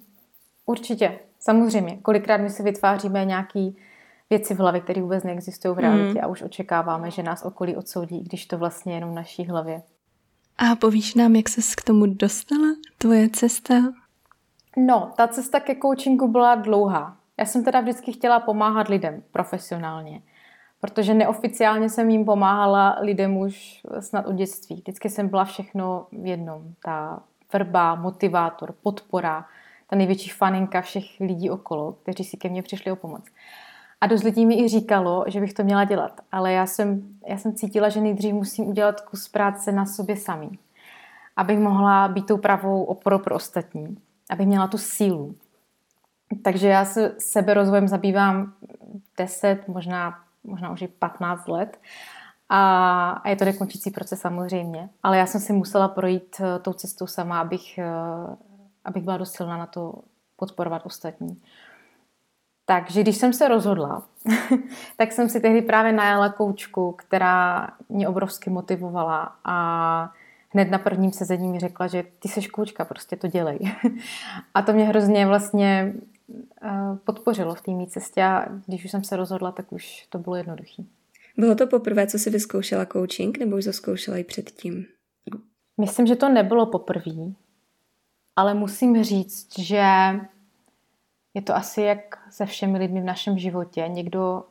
určitě, 0.66 1.18
samozřejmě. 1.40 1.98
Kolikrát 2.02 2.36
my 2.36 2.50
si 2.50 2.62
vytváříme 2.62 3.24
nějaký 3.24 3.76
věci 4.30 4.54
v 4.54 4.58
hlavě, 4.58 4.80
které 4.80 5.02
vůbec 5.02 5.24
neexistují 5.24 5.74
v 5.74 5.78
realitě 5.78 6.18
mm. 6.18 6.24
a 6.24 6.26
už 6.26 6.42
očekáváme, 6.42 7.10
že 7.10 7.22
nás 7.22 7.42
okolí 7.42 7.76
odsoudí, 7.76 8.20
když 8.20 8.46
to 8.46 8.58
vlastně 8.58 8.94
jenom 8.94 9.10
v 9.10 9.14
naší 9.14 9.44
hlavě. 9.44 9.82
A 10.58 10.76
povíš 10.76 11.14
nám, 11.14 11.36
jak 11.36 11.48
ses 11.48 11.74
k 11.74 11.84
tomu 11.84 12.06
dostala? 12.06 12.68
Tvoje 12.98 13.28
cesta? 13.28 13.74
No, 14.76 15.12
ta 15.16 15.28
cesta 15.28 15.60
ke 15.60 15.74
coachingu 15.82 16.28
byla 16.28 16.54
dlouhá. 16.54 17.16
Já 17.38 17.44
jsem 17.44 17.64
teda 17.64 17.80
vždycky 17.80 18.12
chtěla 18.12 18.40
pomáhat 18.40 18.88
lidem 18.88 19.22
profesionálně 19.32 20.22
protože 20.80 21.14
neoficiálně 21.14 21.90
jsem 21.90 22.10
jim 22.10 22.24
pomáhala 22.24 22.98
lidem 23.00 23.36
už 23.36 23.82
snad 24.00 24.26
od 24.26 24.32
dětství. 24.32 24.76
Vždycky 24.76 25.10
jsem 25.10 25.28
byla 25.28 25.44
všechno 25.44 26.06
v 26.12 26.26
jednom. 26.26 26.62
Ta 26.84 27.22
vrba, 27.52 27.94
motivátor, 27.94 28.74
podpora, 28.82 29.46
ta 29.90 29.96
největší 29.96 30.30
faninka 30.30 30.80
všech 30.80 31.04
lidí 31.20 31.50
okolo, 31.50 31.92
kteří 31.92 32.24
si 32.24 32.36
ke 32.36 32.48
mně 32.48 32.62
přišli 32.62 32.92
o 32.92 32.96
pomoc. 32.96 33.24
A 34.06 34.08
dost 34.08 34.22
lidí 34.22 34.46
mi 34.46 34.60
i 34.60 34.68
říkalo, 34.68 35.24
že 35.26 35.40
bych 35.40 35.54
to 35.54 35.64
měla 35.64 35.84
dělat, 35.84 36.20
ale 36.32 36.52
já 36.52 36.66
jsem, 36.66 37.02
já 37.26 37.38
jsem 37.38 37.54
cítila, 37.54 37.88
že 37.88 38.00
nejdřív 38.00 38.34
musím 38.34 38.68
udělat 38.68 39.00
kus 39.00 39.28
práce 39.28 39.72
na 39.72 39.86
sobě 39.86 40.16
samý, 40.16 40.58
abych 41.36 41.58
mohla 41.58 42.08
být 42.08 42.26
tou 42.26 42.36
pravou 42.36 42.84
oporou 42.84 43.18
pro 43.18 43.34
ostatní, 43.34 43.96
abych 44.30 44.46
měla 44.46 44.66
tu 44.66 44.78
sílu. 44.78 45.34
Takže 46.42 46.68
já 46.68 46.84
se 46.84 47.14
seberozvojem 47.18 47.88
zabývám 47.88 48.52
10, 49.18 49.68
možná 49.68 50.18
možná 50.44 50.70
už 50.70 50.82
i 50.82 50.88
15 50.88 51.48
let. 51.48 51.78
A, 52.48 53.10
a 53.10 53.28
je 53.28 53.36
to 53.36 53.44
nekončící 53.44 53.90
proces 53.90 54.20
samozřejmě. 54.20 54.88
Ale 55.02 55.18
já 55.18 55.26
jsem 55.26 55.40
si 55.40 55.52
musela 55.52 55.88
projít 55.88 56.36
uh, 56.40 56.46
tou 56.62 56.72
cestou 56.72 57.06
sama, 57.06 57.40
abych, 57.40 57.78
uh, 57.78 58.34
abych 58.84 59.02
byla 59.02 59.16
dost 59.16 59.32
silná 59.32 59.56
na 59.56 59.66
to 59.66 59.94
podporovat 60.36 60.82
ostatní. 60.84 61.42
Takže 62.68 63.00
když 63.00 63.16
jsem 63.16 63.32
se 63.32 63.48
rozhodla, 63.48 64.02
tak 64.96 65.12
jsem 65.12 65.28
si 65.28 65.40
tehdy 65.40 65.62
právě 65.62 65.92
najala 65.92 66.28
koučku, 66.28 66.92
která 66.92 67.68
mě 67.88 68.08
obrovsky 68.08 68.50
motivovala 68.50 69.36
a 69.44 70.12
hned 70.50 70.70
na 70.70 70.78
prvním 70.78 71.12
sezení 71.12 71.48
mi 71.48 71.60
řekla, 71.60 71.86
že 71.86 72.04
ty 72.18 72.28
seš 72.28 72.48
koučka, 72.48 72.84
prostě 72.84 73.16
to 73.16 73.28
dělej. 73.28 73.58
a 74.54 74.62
to 74.62 74.72
mě 74.72 74.84
hrozně 74.84 75.26
vlastně 75.26 75.94
eh, 76.62 76.70
podpořilo 77.04 77.54
v 77.54 77.60
té 77.60 77.70
mý 77.70 77.86
cestě 77.86 78.22
a 78.22 78.46
když 78.66 78.84
už 78.84 78.90
jsem 78.90 79.04
se 79.04 79.16
rozhodla, 79.16 79.52
tak 79.52 79.72
už 79.72 80.06
to 80.10 80.18
bylo 80.18 80.36
jednoduché. 80.36 80.82
Bylo 81.36 81.54
to 81.54 81.66
poprvé, 81.66 82.06
co 82.06 82.18
jsi 82.18 82.30
vyzkoušela 82.30 82.86
coaching, 82.86 83.38
nebo 83.38 83.56
už 83.56 83.64
to 83.64 83.72
zkoušela 83.72 84.16
i 84.16 84.24
předtím? 84.24 84.86
Myslím, 85.80 86.06
že 86.06 86.16
to 86.16 86.28
nebylo 86.28 86.66
poprvé, 86.66 87.12
ale 88.36 88.54
musím 88.54 89.04
říct, 89.04 89.58
že 89.58 89.82
je 91.36 91.42
to 91.42 91.56
asi 91.56 91.82
jak 91.82 92.18
se 92.30 92.46
všemi 92.46 92.78
lidmi 92.78 93.00
v 93.00 93.04
našem 93.04 93.38
životě. 93.38 93.88
Někdo 93.88 94.44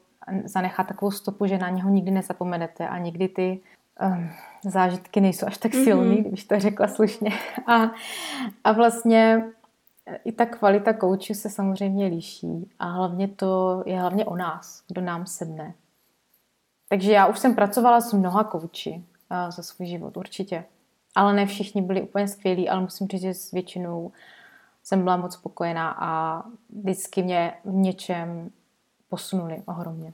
zanechá 0.45 0.83
takovou 0.83 1.11
stopu, 1.11 1.45
že 1.45 1.57
na 1.57 1.69
něho 1.69 1.89
nikdy 1.89 2.11
nezapomenete 2.11 2.87
a 2.87 2.97
někdy 2.97 3.27
ty 3.27 3.59
um, 4.01 4.29
zážitky 4.63 5.21
nejsou 5.21 5.47
až 5.47 5.57
tak 5.57 5.73
mhm. 5.73 5.83
silný, 5.83 6.17
mm-hmm. 6.17 6.27
když 6.27 6.43
to 6.43 6.59
řekla 6.59 6.87
slušně. 6.87 7.31
A, 7.67 7.91
a 8.63 8.71
vlastně 8.71 9.43
i 10.25 10.31
ta 10.31 10.45
kvalita 10.45 10.93
koučů 10.93 11.33
se 11.33 11.49
samozřejmě 11.49 12.07
liší 12.07 12.71
a 12.79 12.85
hlavně 12.85 13.27
to 13.27 13.83
je 13.85 13.99
hlavně 13.99 14.25
o 14.25 14.35
nás, 14.35 14.83
kdo 14.87 15.01
nám 15.01 15.25
sedne. 15.25 15.73
Takže 16.89 17.11
já 17.11 17.27
už 17.27 17.39
jsem 17.39 17.55
pracovala 17.55 18.01
s 18.01 18.13
mnoha 18.13 18.43
kouči 18.43 18.91
uh, 18.91 19.51
za 19.51 19.63
svůj 19.63 19.87
život, 19.87 20.17
určitě. 20.17 20.65
Ale 21.15 21.33
ne 21.33 21.45
všichni 21.45 21.81
byli 21.81 22.01
úplně 22.01 22.27
skvělí, 22.27 22.69
ale 22.69 22.81
musím 22.81 23.07
říct, 23.07 23.21
že 23.21 23.33
s 23.33 23.51
většinou 23.51 24.11
jsem 24.85 25.03
byla 25.03 25.17
moc 25.17 25.33
spokojená 25.33 25.95
a 25.99 26.41
vždycky 26.69 27.23
mě 27.23 27.53
v 27.65 27.73
něčem 27.73 28.49
posunuli 29.09 29.63
ohromně. 29.65 30.13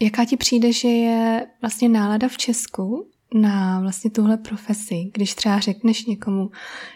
Jaká 0.00 0.24
ti 0.24 0.36
přijde, 0.36 0.72
že 0.72 0.88
je 0.88 1.46
vlastně 1.60 1.88
nálada 1.88 2.28
v 2.28 2.36
Česku 2.36 3.06
na 3.34 3.80
vlastně 3.80 4.10
tuhle 4.10 4.36
profesi, 4.36 5.10
když 5.14 5.34
třeba 5.34 5.58
řekneš 5.58 6.06
někomu, 6.06 6.50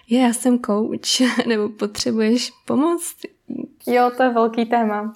je, 0.09 0.21
já 0.21 0.33
jsem 0.33 0.59
coach, 0.59 1.21
nebo 1.47 1.69
potřebuješ 1.69 2.51
pomoc? 2.65 3.15
Jo, 3.87 4.11
to 4.17 4.23
je 4.23 4.31
velký 4.31 4.65
téma. 4.65 5.13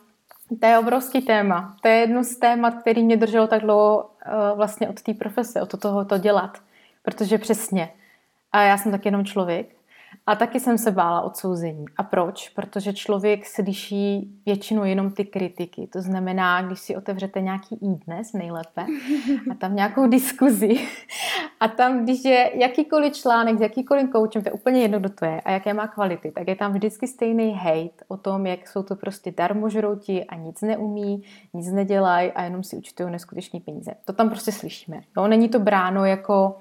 To 0.61 0.67
je 0.67 0.79
obrovský 0.79 1.21
téma. 1.21 1.77
To 1.83 1.89
je 1.89 1.95
jedno 1.95 2.25
z 2.25 2.37
témat, 2.37 2.75
který 2.75 3.03
mě 3.03 3.17
drželo 3.17 3.47
tak 3.47 3.61
dlouho 3.61 4.11
uh, 4.27 4.57
vlastně 4.57 4.89
od 4.89 5.03
té 5.03 5.15
profese, 5.15 5.63
od 5.63 5.81
toho 5.81 6.05
to 6.05 6.19
dělat. 6.19 6.59
Protože 7.03 7.39
přesně, 7.39 7.93
a 8.53 8.63
já 8.63 8.79
jsem 8.79 8.93
tak 8.93 9.05
jenom 9.05 9.25
člověk, 9.25 9.77
a 10.27 10.35
taky 10.37 10.61
jsem 10.61 10.79
se 10.79 10.91
bála 10.91 11.21
odsouzení. 11.21 11.85
A 11.97 12.03
proč? 12.03 12.49
Protože 12.49 12.93
člověk 12.93 13.47
slyší 13.47 14.35
většinou 14.47 14.85
jenom 14.85 15.11
ty 15.11 15.25
kritiky. 15.25 15.89
To 15.93 16.03
znamená, 16.03 16.63
když 16.63 16.81
si 16.81 16.97
otevřete 16.97 17.41
nějaký 17.41 17.75
i 17.75 18.05
dnes 18.07 18.33
nejlépe 18.33 18.87
a 19.51 19.55
tam 19.55 19.77
nějakou 19.77 20.07
diskuzi 20.07 20.89
a 21.61 21.69
tam, 21.69 22.05
když 22.05 22.25
je 22.25 22.51
jakýkoliv 22.55 23.13
článek 23.13 23.59
s 23.59 23.61
jakýkoliv 23.61 24.11
koučem, 24.11 24.43
to 24.43 24.49
je 24.49 24.53
úplně 24.53 24.81
jedno, 24.81 25.01
kdo 25.01 25.09
to 25.09 25.25
je 25.25 25.41
a 25.41 25.51
jaké 25.51 25.75
má 25.75 25.89
kvality, 25.89 26.31
tak 26.31 26.49
je 26.49 26.57
tam 26.57 26.73
vždycky 26.73 27.07
stejný 27.07 27.55
hate 27.55 28.05
o 28.09 28.17
tom, 28.17 28.47
jak 28.47 28.69
jsou 28.69 28.83
to 28.83 28.97
prostě 28.97 29.33
darmožrouti 29.37 30.25
a 30.25 30.37
nic 30.37 30.61
neumí, 30.61 31.23
nic 31.55 31.73
nedělají 31.73 32.33
a 32.33 32.43
jenom 32.43 32.63
si 32.63 32.77
účtují 32.77 33.11
neskutečné 33.11 33.61
peníze. 33.61 33.95
To 34.05 34.13
tam 34.13 34.31
prostě 34.31 34.53
slyšíme. 34.53 35.01
No, 35.17 35.29
není 35.29 35.49
to 35.49 35.59
bráno 35.59 36.05
jako 36.05 36.57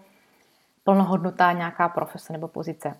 plnohodnotá 0.83 1.51
nějaká 1.51 1.89
profese 1.89 2.33
nebo 2.33 2.47
pozice. 2.47 2.93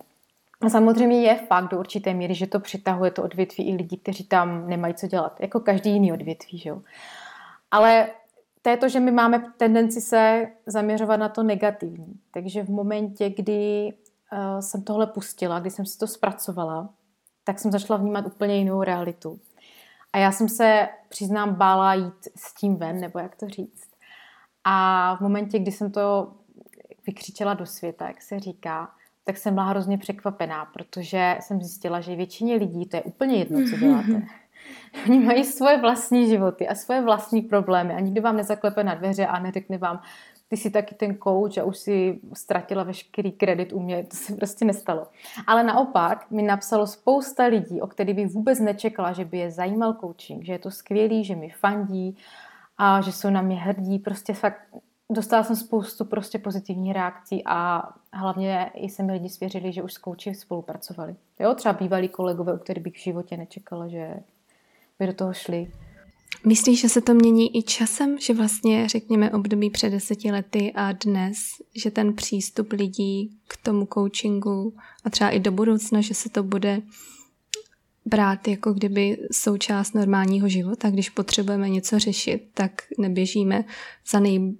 A 0.62 0.68
samozřejmě 0.68 1.22
je 1.22 1.34
fakt 1.34 1.68
do 1.68 1.78
určité 1.78 2.14
míry, 2.14 2.34
že 2.34 2.46
to 2.46 2.60
přitahuje 2.60 3.10
to 3.10 3.22
odvětví 3.22 3.68
i 3.68 3.76
lidi, 3.76 3.96
kteří 3.96 4.24
tam 4.24 4.68
nemají 4.68 4.94
co 4.94 5.06
dělat, 5.06 5.40
jako 5.40 5.60
každý 5.60 5.90
jiný 5.90 6.12
odvětví. 6.12 6.58
Že 6.58 6.68
jo? 6.68 6.82
Ale 7.70 8.08
to 8.62 8.70
je 8.70 8.76
to, 8.76 8.88
že 8.88 9.00
my 9.00 9.10
máme 9.10 9.52
tendenci 9.56 10.00
se 10.00 10.46
zaměřovat 10.66 11.16
na 11.16 11.28
to 11.28 11.42
negativní. 11.42 12.20
Takže 12.30 12.62
v 12.62 12.68
momentě, 12.68 13.30
kdy 13.30 13.92
uh, 14.32 14.60
jsem 14.60 14.82
tohle 14.82 15.06
pustila, 15.06 15.60
kdy 15.60 15.70
jsem 15.70 15.86
si 15.86 15.98
to 15.98 16.06
zpracovala, 16.06 16.88
tak 17.44 17.58
jsem 17.58 17.72
začala 17.72 17.98
vnímat 17.98 18.26
úplně 18.26 18.56
jinou 18.56 18.82
realitu. 18.82 19.40
A 20.12 20.18
já 20.18 20.32
jsem 20.32 20.48
se, 20.48 20.88
přiznám, 21.08 21.54
bála 21.54 21.94
jít 21.94 22.28
s 22.36 22.54
tím 22.54 22.76
ven, 22.76 23.00
nebo 23.00 23.18
jak 23.18 23.36
to 23.36 23.48
říct. 23.48 23.90
A 24.64 25.16
v 25.16 25.20
momentě, 25.20 25.58
kdy 25.58 25.72
jsem 25.72 25.90
to 25.90 26.32
vykřičela 27.06 27.54
do 27.54 27.66
světa, 27.66 28.06
jak 28.06 28.22
se 28.22 28.40
říká, 28.40 28.90
tak 29.24 29.36
jsem 29.36 29.54
byla 29.54 29.66
hrozně 29.66 29.98
překvapená, 29.98 30.64
protože 30.64 31.36
jsem 31.40 31.60
zjistila, 31.60 32.00
že 32.00 32.16
většině 32.16 32.56
lidí 32.56 32.86
to 32.86 32.96
je 32.96 33.02
úplně 33.02 33.36
jedno, 33.36 33.60
co 33.70 33.76
děláte. 33.76 34.22
Oni 35.06 35.20
mají 35.20 35.44
svoje 35.44 35.80
vlastní 35.80 36.28
životy 36.28 36.68
a 36.68 36.74
svoje 36.74 37.02
vlastní 37.02 37.42
problémy 37.42 37.94
a 37.94 38.00
nikdo 38.00 38.22
vám 38.22 38.36
nezaklepe 38.36 38.84
na 38.84 38.94
dveře 38.94 39.26
a 39.26 39.38
neřekne 39.38 39.78
vám, 39.78 40.00
ty 40.52 40.56
jsi 40.56 40.70
taky 40.70 40.94
ten 40.94 41.18
coach 41.24 41.58
a 41.58 41.64
už 41.64 41.78
si 41.78 42.20
ztratila 42.34 42.82
veškerý 42.82 43.32
kredit 43.32 43.72
u 43.72 43.80
mě. 43.80 44.04
To 44.04 44.16
se 44.16 44.34
prostě 44.34 44.64
nestalo. 44.64 45.06
Ale 45.46 45.62
naopak 45.64 46.30
mi 46.30 46.42
napsalo 46.42 46.86
spousta 46.86 47.44
lidí, 47.44 47.80
o 47.80 47.86
kterých 47.86 48.16
bych 48.16 48.26
vůbec 48.26 48.60
nečekala, 48.60 49.12
že 49.12 49.24
by 49.24 49.38
je 49.38 49.50
zajímal 49.50 49.94
coaching, 50.00 50.44
že 50.44 50.52
je 50.52 50.58
to 50.58 50.70
skvělý, 50.70 51.24
že 51.24 51.36
mi 51.36 51.50
fandí 51.50 52.16
a 52.78 53.00
že 53.00 53.12
jsou 53.12 53.30
na 53.30 53.42
mě 53.42 53.56
hrdí. 53.56 53.98
Prostě 53.98 54.34
fakt 54.34 54.60
dostala 55.12 55.44
jsem 55.44 55.56
spoustu 55.56 56.04
prostě 56.04 56.38
pozitivních 56.38 56.92
reakcí 56.92 57.42
a 57.46 57.88
hlavně 58.12 58.70
i 58.74 58.88
se 58.88 59.02
mi 59.02 59.12
lidi 59.12 59.28
svěřili, 59.28 59.72
že 59.72 59.82
už 59.82 59.92
s 59.92 59.98
kouči 59.98 60.34
spolupracovali. 60.34 61.16
Jo, 61.40 61.54
třeba 61.54 61.72
bývalí 61.72 62.08
kolegové, 62.08 62.54
u 62.54 62.58
kterých 62.58 62.84
bych 62.84 62.94
v 62.96 63.02
životě 63.02 63.36
nečekala, 63.36 63.88
že 63.88 64.14
by 64.98 65.06
do 65.06 65.12
toho 65.12 65.32
šli. 65.32 65.70
Myslíš, 66.46 66.80
že 66.80 66.88
se 66.88 67.00
to 67.00 67.14
mění 67.14 67.58
i 67.58 67.62
časem, 67.62 68.18
že 68.18 68.34
vlastně 68.34 68.88
řekněme 68.88 69.30
období 69.30 69.70
před 69.70 69.90
deseti 69.90 70.30
lety 70.30 70.72
a 70.74 70.92
dnes, 70.92 71.36
že 71.74 71.90
ten 71.90 72.14
přístup 72.14 72.72
lidí 72.72 73.38
k 73.48 73.56
tomu 73.56 73.88
coachingu 73.94 74.74
a 75.04 75.10
třeba 75.10 75.30
i 75.30 75.40
do 75.40 75.52
budoucna, 75.52 76.00
že 76.00 76.14
se 76.14 76.28
to 76.28 76.42
bude 76.42 76.82
brát 78.04 78.48
jako 78.48 78.72
kdyby 78.72 79.18
součást 79.32 79.94
normálního 79.94 80.48
života, 80.48 80.90
když 80.90 81.10
potřebujeme 81.10 81.68
něco 81.68 81.98
řešit, 81.98 82.48
tak 82.54 82.82
neběžíme 82.98 83.64
za 84.10 84.20
nej, 84.20 84.54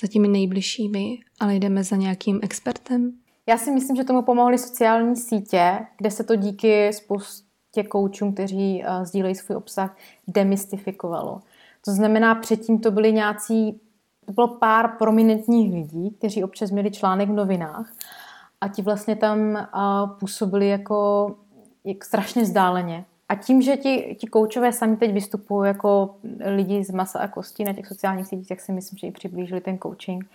za 0.00 0.08
těmi 0.08 0.28
nejbližšími, 0.28 1.18
ale 1.40 1.54
jdeme 1.54 1.84
za 1.84 1.96
nějakým 1.96 2.40
expertem? 2.42 3.12
Já 3.46 3.58
si 3.58 3.70
myslím, 3.70 3.96
že 3.96 4.04
tomu 4.04 4.22
pomohly 4.22 4.58
sociální 4.58 5.16
sítě, 5.16 5.78
kde 5.98 6.10
se 6.10 6.24
to 6.24 6.36
díky 6.36 6.92
spoustě 6.92 7.82
koučům, 7.88 8.34
kteří 8.34 8.84
uh, 8.84 9.04
sdílejí 9.04 9.34
svůj 9.34 9.56
obsah, 9.56 9.96
demystifikovalo. 10.26 11.40
To 11.84 11.92
znamená, 11.92 12.34
předtím 12.34 12.78
to 12.80 12.90
byly 12.90 13.12
nějací, 13.12 13.80
to 14.26 14.32
bylo 14.32 14.48
pár 14.48 14.88
prominentních 14.98 15.72
lidí, 15.72 16.10
kteří 16.10 16.44
občas 16.44 16.70
měli 16.70 16.90
článek 16.90 17.28
v 17.28 17.32
novinách 17.32 17.92
a 18.60 18.68
ti 18.68 18.82
vlastně 18.82 19.16
tam 19.16 19.38
uh, 19.38 20.18
působili 20.18 20.68
jako 20.68 21.26
jak 21.84 22.04
strašně 22.04 22.42
vzdáleně. 22.42 23.04
A 23.28 23.34
tím, 23.34 23.62
že 23.62 23.76
ti, 23.76 24.16
ti 24.20 24.26
koučové 24.26 24.72
sami 24.72 24.96
teď 24.96 25.12
vystupují 25.12 25.68
jako 25.68 26.14
lidi 26.44 26.84
z 26.84 26.90
masa 26.90 27.18
a 27.18 27.28
kostí 27.28 27.64
na 27.64 27.72
těch 27.72 27.86
sociálních 27.86 28.26
sítích, 28.26 28.48
tak 28.48 28.60
si 28.60 28.72
myslím, 28.72 28.98
že 28.98 29.06
i 29.06 29.10
přiblížili 29.10 29.60
ten 29.60 29.78
coaching. 29.78 30.30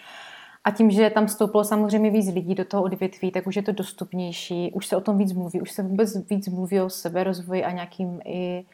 A 0.64 0.72
tím, 0.72 0.92
že 0.92 1.10
tam 1.10 1.26
vstoupilo 1.26 1.64
samozřejmě 1.64 2.12
víc 2.12 2.34
lidí 2.34 2.56
do 2.56 2.66
toho 2.66 2.84
odvětví, 2.84 3.32
tak 3.32 3.48
už 3.48 3.56
je 3.56 3.62
to 3.62 3.72
dostupnější, 3.72 4.72
už 4.72 4.88
se 4.88 4.98
o 4.98 5.02
tom 5.02 5.18
víc 5.18 5.34
mluví, 5.34 5.62
už 5.62 5.72
se 5.72 5.84
vůbec 5.84 6.30
víc 6.30 6.48
mluví 6.48 6.82
o 6.82 6.90
seberozvoji 6.90 7.64
a 7.64 7.72
nějakým 7.72 8.20
i 8.26 8.66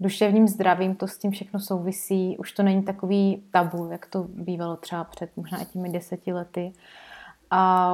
duševním 0.00 0.48
zdravím, 0.48 0.94
to 0.94 1.08
s 1.08 1.18
tím 1.18 1.30
všechno 1.30 1.60
souvisí. 1.60 2.36
Už 2.38 2.52
to 2.52 2.62
není 2.62 2.82
takový 2.82 3.42
tabu, 3.50 3.88
jak 3.90 4.06
to 4.06 4.26
bývalo 4.28 4.76
třeba 4.76 5.04
před 5.04 5.30
možná 5.36 5.62
i 5.62 5.64
těmi 5.64 5.88
deseti 5.88 6.32
lety. 6.32 6.72
A 7.50 7.92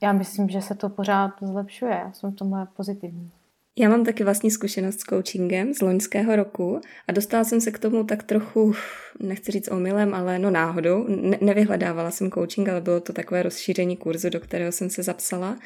já 0.00 0.12
myslím, 0.12 0.48
že 0.48 0.62
se 0.62 0.74
to 0.74 0.88
pořád 0.88 1.30
zlepšuje. 1.40 1.90
Já 1.90 2.12
jsem 2.12 2.32
v 2.32 2.36
tomhle 2.36 2.66
pozitivní. 2.76 3.30
Já 3.78 3.88
mám 3.88 4.04
taky 4.04 4.24
vlastní 4.24 4.50
zkušenost 4.50 5.00
s 5.00 5.04
coachingem 5.04 5.74
z 5.74 5.80
loňského 5.80 6.36
roku 6.36 6.80
a 7.08 7.12
dostala 7.12 7.44
jsem 7.44 7.60
se 7.60 7.70
k 7.70 7.78
tomu 7.78 8.04
tak 8.04 8.22
trochu, 8.22 8.74
nechci 9.20 9.52
říct 9.52 9.70
omylem, 9.70 10.14
ale 10.14 10.38
no 10.38 10.50
náhodou. 10.50 11.06
Ne- 11.08 11.38
nevyhledávala 11.40 12.10
jsem 12.10 12.30
coaching, 12.30 12.68
ale 12.68 12.80
bylo 12.80 13.00
to 13.00 13.12
takové 13.12 13.42
rozšíření 13.42 13.96
kurzu, 13.96 14.30
do 14.30 14.40
kterého 14.40 14.72
jsem 14.72 14.90
se 14.90 15.02
zapsala 15.02 15.58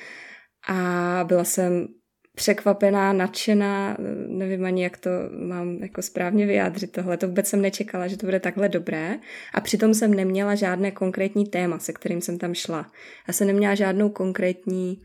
a 0.69 1.25
byla 1.29 1.45
jsem 1.45 1.89
překvapená, 2.35 3.13
nadšená, 3.13 3.97
nevím 4.29 4.65
ani, 4.65 4.83
jak 4.83 4.97
to 4.97 5.11
mám 5.47 5.77
jako 5.83 6.03
správně 6.03 6.47
vyjádřit 6.47 6.93
tohle. 6.93 7.17
To 7.17 7.29
vůbec 7.29 7.47
jsem 7.47 7.63
nečekala, 7.63 8.07
že 8.07 8.17
to 8.17 8.27
bude 8.27 8.41
takhle 8.41 8.69
dobré 8.69 9.19
a 9.55 9.61
přitom 9.61 9.95
jsem 9.95 10.15
neměla 10.15 10.55
žádné 10.55 10.91
konkrétní 10.91 11.47
téma, 11.47 11.79
se 11.79 11.93
kterým 11.93 12.21
jsem 12.21 12.39
tam 12.39 12.55
šla. 12.55 12.93
Já 13.29 13.33
jsem 13.35 13.47
neměla 13.47 13.75
žádnou 13.75 14.09
konkrétní 14.09 15.03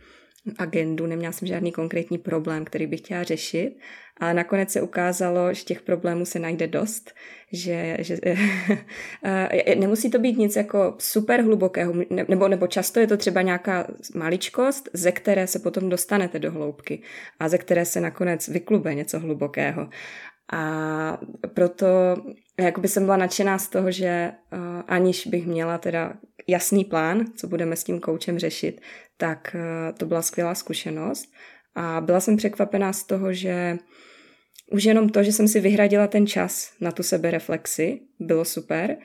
agendu, 0.58 1.08
neměla 1.08 1.32
jsem 1.32 1.48
žádný 1.48 1.72
konkrétní 1.72 2.18
problém, 2.18 2.66
který 2.66 2.88
bych 2.88 3.00
chtěla 3.00 3.24
řešit, 3.24 3.78
ale 4.18 4.34
nakonec 4.34 4.72
se 4.72 4.82
ukázalo, 4.82 5.54
že 5.54 5.64
těch 5.64 5.82
problémů 5.82 6.26
se 6.26 6.40
najde 6.40 6.68
dost, 6.68 7.14
že, 7.52 7.98
že 8.00 8.18
eh, 9.24 9.76
nemusí 9.76 10.10
to 10.10 10.20
být 10.20 10.38
nic 10.38 10.56
jako 10.56 10.96
super 11.00 11.42
hlubokého, 11.42 11.94
nebo, 12.28 12.48
nebo 12.48 12.68
často 12.68 13.00
je 13.00 13.08
to 13.08 13.18
třeba 13.18 13.42
nějaká 13.42 13.88
maličkost, 14.16 14.90
ze 14.94 15.12
které 15.12 15.48
se 15.48 15.60
potom 15.60 15.90
dostanete 15.90 16.40
do 16.40 16.52
hloubky 16.52 17.02
a 17.40 17.50
ze 17.50 17.58
které 17.58 17.86
se 17.86 18.02
nakonec 18.02 18.48
vyklube 18.48 18.96
něco 18.96 19.20
hlubokého. 19.20 19.90
A 20.54 21.18
proto 21.54 21.88
jakoby 22.64 22.88
jsem 22.88 23.06
byla 23.06 23.18
nadšená 23.18 23.58
z 23.58 23.68
toho, 23.68 23.92
že 23.92 24.32
uh, 24.54 24.60
aniž 24.88 25.28
bych 25.28 25.48
měla 25.48 25.78
teda 25.78 26.14
jasný 26.48 26.86
plán, 26.86 27.26
co 27.36 27.48
budeme 27.48 27.76
s 27.76 27.84
tím 27.84 28.00
koučem 28.00 28.40
řešit, 28.40 28.82
tak 29.18 29.56
uh, 29.56 29.98
to 29.98 30.06
byla 30.06 30.22
skvělá 30.22 30.56
zkušenost. 30.56 31.26
A 31.76 32.02
byla 32.02 32.20
jsem 32.20 32.38
překvapená 32.38 32.94
z 32.94 33.04
toho, 33.04 33.34
že 33.34 33.78
už 34.72 34.84
jenom 34.84 35.10
to, 35.10 35.24
že 35.24 35.32
jsem 35.32 35.48
si 35.48 35.60
vyhradila 35.60 36.08
ten 36.08 36.28
čas 36.28 36.74
na 36.82 36.92
tu 36.92 37.04
sebereflexi, 37.04 38.00
bylo 38.20 38.46
super. 38.46 38.98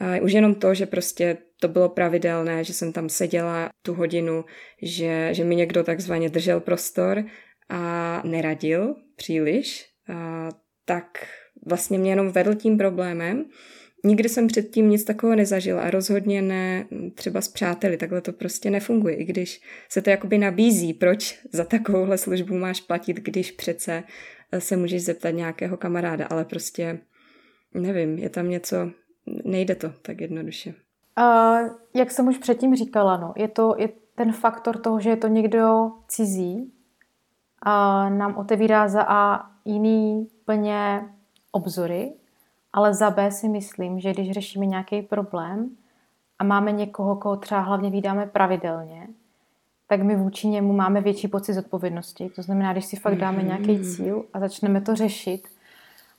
A 0.00 0.20
už 0.22 0.32
jenom 0.32 0.54
to, 0.54 0.74
že 0.74 0.86
prostě 0.86 1.36
to 1.60 1.68
bylo 1.68 1.88
pravidelné, 1.88 2.64
že 2.64 2.72
jsem 2.72 2.92
tam 2.92 3.08
seděla 3.08 3.70
tu 3.82 3.94
hodinu, 3.94 4.44
že, 4.82 5.28
že 5.32 5.44
mi 5.44 5.56
někdo 5.56 5.84
takzvaně 5.84 6.28
držel 6.28 6.60
prostor 6.60 7.24
a 7.68 8.22
neradil 8.24 8.94
příliš, 9.16 9.86
a 10.14 10.48
tak 10.84 11.26
vlastně 11.66 11.98
mě 11.98 12.12
jenom 12.12 12.28
vedl 12.28 12.54
tím 12.54 12.78
problémem. 12.78 13.44
Nikdy 14.04 14.28
jsem 14.28 14.46
předtím 14.46 14.88
nic 14.88 15.04
takového 15.04 15.36
nezažila 15.36 15.82
a 15.82 15.90
rozhodně 15.90 16.42
ne 16.42 16.86
třeba 17.14 17.40
s 17.40 17.48
přáteli, 17.48 17.96
takhle 17.96 18.20
to 18.20 18.32
prostě 18.32 18.70
nefunguje, 18.70 19.14
i 19.14 19.24
když 19.24 19.60
se 19.88 20.02
to 20.02 20.10
jakoby 20.10 20.38
nabízí, 20.38 20.94
proč 20.94 21.40
za 21.52 21.64
takovouhle 21.64 22.18
službu 22.18 22.58
máš 22.58 22.80
platit, 22.80 23.16
když 23.16 23.50
přece 23.50 24.02
se 24.58 24.76
můžeš 24.76 25.04
zeptat 25.04 25.30
nějakého 25.30 25.76
kamaráda, 25.76 26.26
ale 26.30 26.44
prostě 26.44 26.98
nevím, 27.74 28.18
je 28.18 28.30
tam 28.30 28.48
něco, 28.48 28.76
nejde 29.44 29.74
to 29.74 29.92
tak 30.02 30.20
jednoduše. 30.20 30.74
Uh, 31.18 31.76
jak 31.94 32.10
jsem 32.10 32.28
už 32.28 32.38
předtím 32.38 32.76
říkala, 32.76 33.16
no, 33.16 33.32
je 33.36 33.48
to 33.48 33.74
je 33.78 33.88
ten 34.14 34.32
faktor 34.32 34.78
toho, 34.78 35.00
že 35.00 35.10
je 35.10 35.16
to 35.16 35.28
někdo 35.28 35.90
cizí, 36.08 36.74
a 37.64 38.08
nám 38.08 38.36
otevírá 38.36 38.88
za 38.88 39.02
A 39.02 39.50
jiný 39.64 40.28
plně 40.44 41.00
obzory, 41.54 42.12
ale 42.72 42.94
za 42.94 43.10
B 43.10 43.30
si 43.30 43.48
myslím, 43.48 44.00
že 44.00 44.12
když 44.12 44.32
řešíme 44.32 44.66
nějaký 44.66 45.02
problém 45.02 45.70
a 46.38 46.44
máme 46.44 46.72
někoho, 46.72 47.16
koho 47.16 47.36
třeba 47.36 47.60
hlavně 47.60 47.90
vydáme 47.90 48.26
pravidelně, 48.26 49.08
tak 49.86 50.02
my 50.02 50.16
vůči 50.16 50.48
němu 50.48 50.72
máme 50.72 51.00
větší 51.00 51.28
pocit 51.28 51.54
zodpovědnosti. 51.54 52.30
To 52.36 52.42
znamená, 52.42 52.72
když 52.72 52.84
si 52.84 52.96
fakt 52.96 53.18
dáme 53.18 53.42
nějaký 53.42 53.72
mhm. 53.72 53.84
cíl 53.84 54.24
a 54.34 54.40
začneme 54.40 54.80
to 54.80 54.94
řešit, 54.96 55.48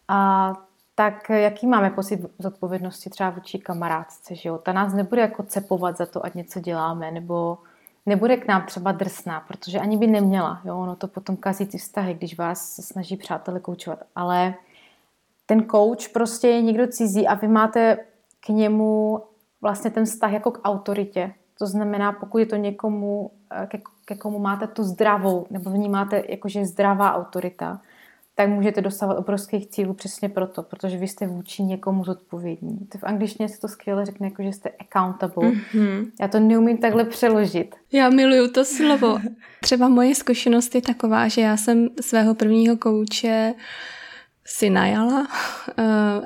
a 0.07 0.53
tak 0.95 1.29
jaký 1.29 1.67
máme 1.67 1.89
pocit 1.89 2.25
zodpovědnosti 2.39 3.09
třeba 3.09 3.29
vůči 3.29 3.59
kamarádce, 3.59 4.35
že 4.35 4.49
jo? 4.49 4.57
Ta 4.57 4.73
nás 4.73 4.93
nebude 4.93 5.21
jako 5.21 5.43
cepovat 5.43 5.97
za 5.97 6.05
to, 6.05 6.25
ať 6.25 6.33
něco 6.33 6.59
děláme, 6.59 7.11
nebo 7.11 7.57
nebude 8.05 8.37
k 8.37 8.47
nám 8.47 8.65
třeba 8.65 8.91
drsná, 8.91 9.39
protože 9.39 9.79
ani 9.79 9.97
by 9.97 10.07
neměla, 10.07 10.61
jo? 10.65 10.77
Ono 10.77 10.95
to 10.95 11.07
potom 11.07 11.37
kazí 11.37 11.65
ty 11.65 11.77
vztahy, 11.77 12.13
když 12.13 12.37
vás 12.37 12.75
snaží 12.75 13.17
přátelé 13.17 13.59
koučovat. 13.59 13.99
Ale 14.15 14.53
ten 15.45 15.65
coach 15.71 16.09
prostě 16.13 16.47
je 16.47 16.61
někdo 16.61 16.87
cizí 16.87 17.27
a 17.27 17.33
vy 17.33 17.47
máte 17.47 17.97
k 18.39 18.49
němu 18.49 19.21
vlastně 19.61 19.91
ten 19.91 20.05
vztah 20.05 20.33
jako 20.33 20.51
k 20.51 20.61
autoritě. 20.63 21.33
To 21.59 21.67
znamená, 21.67 22.11
pokud 22.11 22.37
je 22.37 22.45
to 22.45 22.55
někomu, 22.55 23.31
eh, 23.51 23.67
ke, 23.67 23.81
ke 24.05 24.15
komu 24.15 24.39
máte 24.39 24.67
tu 24.67 24.83
zdravou, 24.83 25.45
nebo 25.49 25.69
vnímáte 25.69 26.23
jakože 26.29 26.65
zdravá 26.65 27.13
autorita, 27.13 27.81
tak 28.35 28.49
můžete 28.49 28.81
dostávat 28.81 29.17
obrovských 29.17 29.67
cílů 29.67 29.93
přesně 29.93 30.29
proto, 30.29 30.63
protože 30.63 30.97
vy 30.97 31.07
jste 31.07 31.27
vůči 31.27 31.63
někomu 31.63 32.03
zodpovědní. 32.03 32.77
To 32.91 32.97
v 32.97 33.03
angličtině 33.03 33.49
se 33.49 33.59
to 33.59 33.67
skvěle 33.67 34.05
řekne, 34.05 34.27
jako 34.27 34.43
že 34.43 34.53
jste 34.53 34.69
accountable. 34.69 35.49
Mm-hmm. 35.49 36.11
Já 36.21 36.27
to 36.27 36.39
neumím 36.39 36.77
takhle 36.77 37.05
přeložit. 37.05 37.75
Já 37.91 38.09
miluju 38.09 38.51
to 38.51 38.65
slovo. 38.65 39.19
Třeba 39.61 39.87
moje 39.87 40.15
zkušenost 40.15 40.75
je 40.75 40.81
taková, 40.81 41.27
že 41.27 41.41
já 41.41 41.57
jsem 41.57 41.89
svého 42.01 42.35
prvního 42.35 42.77
kouče 42.77 43.53
si 44.47 44.69
najala 44.69 45.19
uh, 45.19 45.25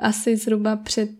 asi 0.00 0.36
zhruba 0.36 0.76
před 0.76 1.10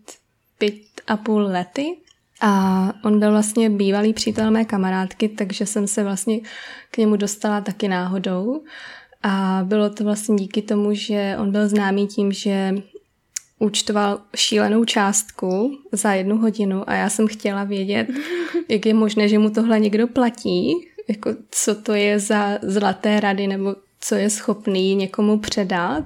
pět 0.57 0.81
a 1.07 1.17
půl 1.17 1.41
lety 1.41 1.97
a 2.41 2.93
on 3.03 3.19
byl 3.19 3.31
vlastně 3.31 3.69
bývalý 3.69 4.13
přítel 4.13 4.51
mé 4.51 4.65
kamarádky, 4.65 5.29
takže 5.29 5.65
jsem 5.65 5.87
se 5.87 6.03
vlastně 6.03 6.39
k 6.91 6.97
němu 6.97 7.15
dostala 7.15 7.61
taky 7.61 7.87
náhodou. 7.87 8.63
A 9.23 9.61
bylo 9.63 9.89
to 9.89 10.03
vlastně 10.03 10.35
díky 10.35 10.61
tomu, 10.61 10.93
že 10.93 11.35
on 11.39 11.51
byl 11.51 11.67
známý 11.67 12.07
tím, 12.07 12.31
že 12.31 12.75
účtoval 13.59 14.19
šílenou 14.35 14.85
částku 14.85 15.77
za 15.91 16.13
jednu 16.13 16.37
hodinu 16.37 16.89
a 16.89 16.93
já 16.93 17.09
jsem 17.09 17.27
chtěla 17.27 17.63
vědět, 17.63 18.07
jak 18.69 18.85
je 18.85 18.93
možné, 18.93 19.27
že 19.27 19.39
mu 19.39 19.49
tohle 19.49 19.79
někdo 19.79 20.07
platí, 20.07 20.73
jako 21.07 21.29
co 21.51 21.75
to 21.75 21.93
je 21.93 22.19
za 22.19 22.59
zlaté 22.61 23.19
rady 23.19 23.47
nebo 23.47 23.75
co 23.99 24.15
je 24.15 24.29
schopný 24.29 24.95
někomu 24.95 25.39
předat. 25.39 26.05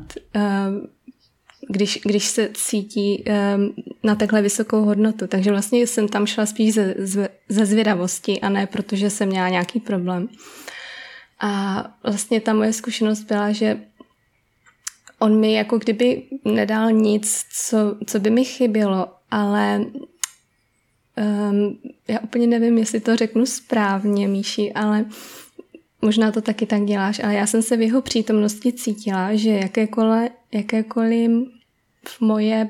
Když, 1.68 2.00
když 2.04 2.26
se 2.26 2.50
cítí 2.54 3.24
um, 3.24 3.74
na 4.04 4.16
takhle 4.16 4.42
vysokou 4.42 4.82
hodnotu. 4.82 5.28
Takže 5.28 5.52
vlastně 5.52 5.88
jsem 5.88 6.08
tam 6.08 6.26
šla 6.26 6.46
spíš 6.46 6.74
ze, 6.74 6.96
ze 7.50 7.66
zvědavosti 7.66 8.42
a 8.42 8.50
ne 8.50 8.68
protože 8.68 9.10
jsem 9.10 9.30
měla 9.30 9.50
nějaký 9.50 9.80
problém. 9.80 10.30
A 11.40 11.84
vlastně 12.04 12.42
ta 12.42 12.54
moje 12.54 12.74
zkušenost 12.74 13.24
byla, 13.24 13.52
že 13.52 13.80
on 15.20 15.40
mi 15.40 15.54
jako 15.54 15.78
kdyby 15.78 16.24
nedal 16.46 16.92
nic, 16.92 17.46
co, 17.66 17.78
co 18.06 18.20
by 18.20 18.30
mi 18.30 18.46
chybělo, 18.46 19.08
ale 19.32 19.86
um, 21.50 21.78
já 22.08 22.20
úplně 22.20 22.48
nevím, 22.48 22.78
jestli 22.78 23.00
to 23.00 23.16
řeknu 23.16 23.46
správně, 23.46 24.28
Míši, 24.28 24.74
ale 24.74 25.06
možná 26.02 26.32
to 26.32 26.42
taky 26.42 26.66
tak 26.66 26.86
děláš, 26.86 27.20
ale 27.24 27.34
já 27.34 27.48
jsem 27.48 27.62
se 27.62 27.78
v 27.78 27.82
jeho 27.82 28.02
přítomnosti 28.02 28.74
cítila, 28.74 29.36
že 29.36 29.50
jakékoliv, 29.50 30.32
jakékoliv 30.52 31.32
v 32.10 32.22
moje, 32.22 32.70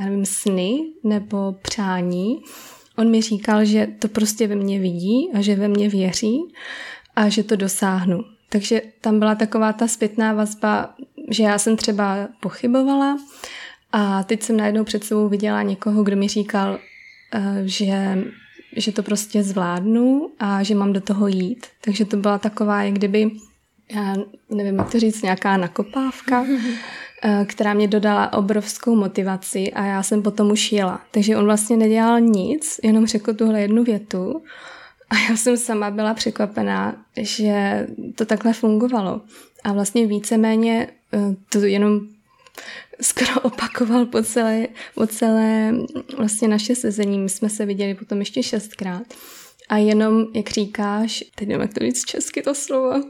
já 0.00 0.04
nevím, 0.04 0.26
sny 0.26 0.80
nebo 1.04 1.54
přání, 1.62 2.42
on 2.98 3.10
mi 3.10 3.22
říkal, 3.22 3.64
že 3.64 3.86
to 3.98 4.08
prostě 4.08 4.46
ve 4.46 4.54
mně 4.54 4.80
vidí 4.80 5.30
a 5.34 5.40
že 5.40 5.54
ve 5.54 5.68
mně 5.68 5.88
věří 5.88 6.40
a 7.16 7.28
že 7.28 7.42
to 7.42 7.56
dosáhnu. 7.56 8.24
Takže 8.48 8.82
tam 9.00 9.18
byla 9.18 9.34
taková 9.34 9.72
ta 9.72 9.88
zpětná 9.88 10.32
vazba, 10.32 10.94
že 11.30 11.42
já 11.42 11.58
jsem 11.58 11.76
třeba 11.76 12.28
pochybovala 12.40 13.18
a 13.92 14.22
teď 14.22 14.42
jsem 14.42 14.56
najednou 14.56 14.84
před 14.84 15.04
sebou 15.04 15.28
viděla 15.28 15.62
někoho, 15.62 16.02
kdo 16.02 16.16
mi 16.16 16.28
říkal, 16.28 16.78
eh, 17.34 17.62
že, 17.64 18.18
že 18.76 18.92
to 18.92 19.02
prostě 19.02 19.42
zvládnu 19.42 20.30
a 20.38 20.62
že 20.62 20.74
mám 20.74 20.92
do 20.92 21.00
toho 21.00 21.28
jít. 21.28 21.66
Takže 21.80 22.04
to 22.04 22.16
byla 22.16 22.38
taková, 22.38 22.82
jak 22.82 22.94
kdyby, 22.94 23.30
já 23.94 24.14
nevím, 24.50 24.78
jak 24.78 24.92
to 24.92 25.00
říct, 25.00 25.22
nějaká 25.22 25.56
nakopávka, 25.56 26.46
která 27.44 27.74
mě 27.74 27.88
dodala 27.88 28.32
obrovskou 28.32 28.94
motivaci 28.94 29.72
a 29.72 29.84
já 29.84 30.02
jsem 30.02 30.22
potom 30.22 30.50
už 30.50 30.72
jela. 30.72 31.00
Takže 31.10 31.36
on 31.36 31.44
vlastně 31.44 31.76
nedělal 31.76 32.20
nic, 32.20 32.80
jenom 32.82 33.06
řekl 33.06 33.34
tuhle 33.34 33.60
jednu 33.60 33.84
větu 33.84 34.42
a 35.10 35.18
já 35.30 35.36
jsem 35.36 35.56
sama 35.56 35.90
byla 35.90 36.14
překvapená, 36.14 37.04
že 37.16 37.86
to 38.14 38.24
takhle 38.24 38.52
fungovalo. 38.52 39.20
A 39.64 39.72
vlastně 39.72 40.06
víceméně 40.06 40.88
eh, 41.12 41.36
to 41.48 41.58
jenom 41.58 42.00
skoro 43.00 43.40
opakoval 43.40 44.06
po 44.06 44.22
celé, 44.22 44.68
po 44.94 45.06
celé 45.06 45.74
vlastně 46.16 46.48
naše 46.48 46.74
sezení. 46.74 47.18
My 47.18 47.28
jsme 47.28 47.48
se 47.48 47.66
viděli 47.66 47.94
potom 47.94 48.18
ještě 48.18 48.42
šestkrát. 48.42 49.02
A 49.68 49.76
jenom, 49.76 50.26
jak 50.34 50.50
říkáš, 50.50 51.24
teď 51.34 51.48
nevím, 51.48 51.62
jak 51.62 51.74
to 51.74 51.80
říct 51.80 52.04
česky 52.04 52.42
to 52.42 52.54
slovo, 52.54 53.02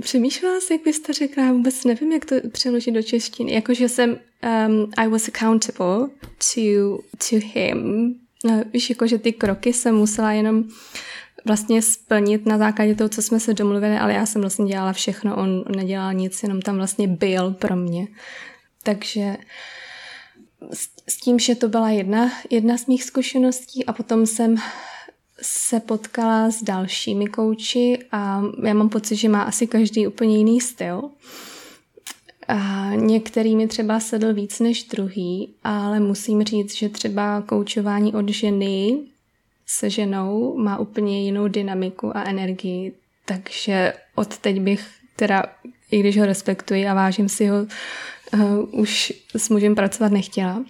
Přemýšlela 0.00 0.60
jsi, 0.60 0.72
jak 0.72 0.82
bys 0.82 1.00
to 1.00 1.12
řekla, 1.12 1.52
vůbec 1.52 1.84
nevím, 1.84 2.12
jak 2.12 2.24
to 2.24 2.34
přeložit 2.52 2.94
do 2.94 3.02
češtiny. 3.02 3.52
Jakože 3.52 3.88
jsem, 3.88 4.10
um, 4.10 4.92
I 4.96 5.08
was 5.08 5.28
accountable 5.28 6.08
to, 6.54 6.98
to 7.30 7.36
him. 7.54 8.14
No, 8.44 8.62
víš, 8.72 8.90
jakože 8.90 9.18
ty 9.18 9.32
kroky 9.32 9.72
jsem 9.72 9.94
musela 9.94 10.32
jenom 10.32 10.64
vlastně 11.44 11.82
splnit 11.82 12.46
na 12.46 12.58
základě 12.58 12.94
toho, 12.94 13.08
co 13.08 13.22
jsme 13.22 13.40
se 13.40 13.54
domluvili, 13.54 13.96
ale 13.98 14.12
já 14.12 14.26
jsem 14.26 14.40
vlastně 14.40 14.64
dělala 14.64 14.92
všechno, 14.92 15.36
on 15.36 15.64
nedělal 15.76 16.14
nic, 16.14 16.42
jenom 16.42 16.62
tam 16.62 16.76
vlastně 16.76 17.08
byl 17.08 17.50
pro 17.50 17.76
mě. 17.76 18.06
Takže 18.82 19.36
s 21.08 21.16
tím, 21.16 21.38
že 21.38 21.54
to 21.54 21.68
byla 21.68 21.90
jedna, 21.90 22.32
jedna 22.50 22.78
z 22.78 22.86
mých 22.86 23.04
zkušeností 23.04 23.86
a 23.86 23.92
potom 23.92 24.26
jsem 24.26 24.56
se 25.42 25.80
potkala 25.80 26.50
s 26.50 26.62
dalšími 26.62 27.26
kouči 27.26 27.98
a 28.12 28.42
já 28.64 28.74
mám 28.74 28.88
pocit, 28.88 29.16
že 29.16 29.28
má 29.28 29.42
asi 29.42 29.66
každý 29.66 30.06
úplně 30.06 30.38
jiný 30.38 30.60
styl. 30.60 31.02
A 32.48 32.90
některý 32.94 33.56
mi 33.56 33.68
třeba 33.68 34.00
sedl 34.00 34.34
víc 34.34 34.60
než 34.60 34.84
druhý, 34.84 35.54
ale 35.64 36.00
musím 36.00 36.42
říct, 36.42 36.74
že 36.74 36.88
třeba 36.88 37.42
koučování 37.42 38.14
od 38.14 38.28
ženy 38.28 38.98
se 39.66 39.90
ženou 39.90 40.56
má 40.56 40.78
úplně 40.78 41.24
jinou 41.24 41.48
dynamiku 41.48 42.16
a 42.16 42.22
energii, 42.22 42.92
takže 43.24 43.92
od 44.14 44.38
teď 44.38 44.60
bych 44.60 44.86
teda, 45.16 45.42
i 45.90 46.00
když 46.00 46.18
ho 46.18 46.26
respektuji 46.26 46.86
a 46.86 46.94
vážím 46.94 47.28
si 47.28 47.46
ho, 47.46 47.56
uh, 48.34 48.80
už 48.80 49.12
s 49.36 49.48
mužem 49.48 49.74
pracovat 49.74 50.12
nechtěla 50.12 50.64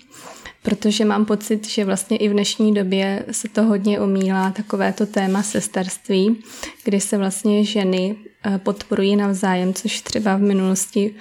protože 0.63 1.05
mám 1.05 1.25
pocit, 1.25 1.69
že 1.69 1.85
vlastně 1.85 2.17
i 2.17 2.29
v 2.29 2.33
dnešní 2.33 2.75
době 2.75 3.25
se 3.31 3.49
to 3.49 3.63
hodně 3.63 4.01
omílá 4.01 4.51
takovéto 4.51 5.07
téma 5.07 5.43
sesterství, 5.43 6.43
kdy 6.85 7.01
se 7.01 7.19
vlastně 7.19 7.65
ženy 7.65 8.17
eh, 8.45 8.59
podporují 8.59 9.17
navzájem, 9.17 9.75
což 9.75 10.01
třeba 10.01 10.37
v 10.37 10.41
minulosti 10.41 11.15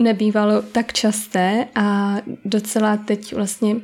nebývalo 0.00 0.62
tak 0.62 0.92
časté 0.92 1.66
a 1.74 2.16
docela 2.44 2.96
teď 2.96 3.34
vlastně 3.34 3.76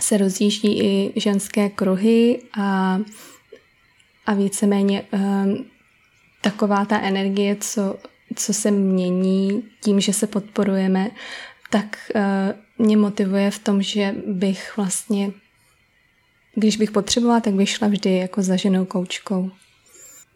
se 0.00 0.16
rozjíždí 0.16 0.80
i 0.80 1.12
ženské 1.20 1.68
kruhy 1.68 2.42
a, 2.58 3.00
a 4.26 4.34
víceméně 4.34 5.02
um, 5.12 5.64
taková 6.40 6.84
ta 6.84 7.00
energie, 7.00 7.56
co, 7.60 7.96
co 8.34 8.52
se 8.52 8.70
mění 8.70 9.62
tím, 9.80 10.00
že 10.00 10.12
se 10.12 10.26
podporujeme, 10.26 11.10
tak 11.70 12.10
uh, 12.14 12.86
mě 12.86 12.96
motivuje 12.96 13.50
v 13.50 13.58
tom, 13.58 13.82
že 13.82 14.14
bych 14.26 14.76
vlastně, 14.76 15.30
když 16.54 16.76
bych 16.76 16.90
potřebovala, 16.90 17.40
tak 17.40 17.54
bych 17.54 17.68
šla 17.68 17.88
vždy 17.88 18.16
jako 18.16 18.42
za 18.42 18.56
ženou 18.56 18.84
koučkou. 18.84 19.50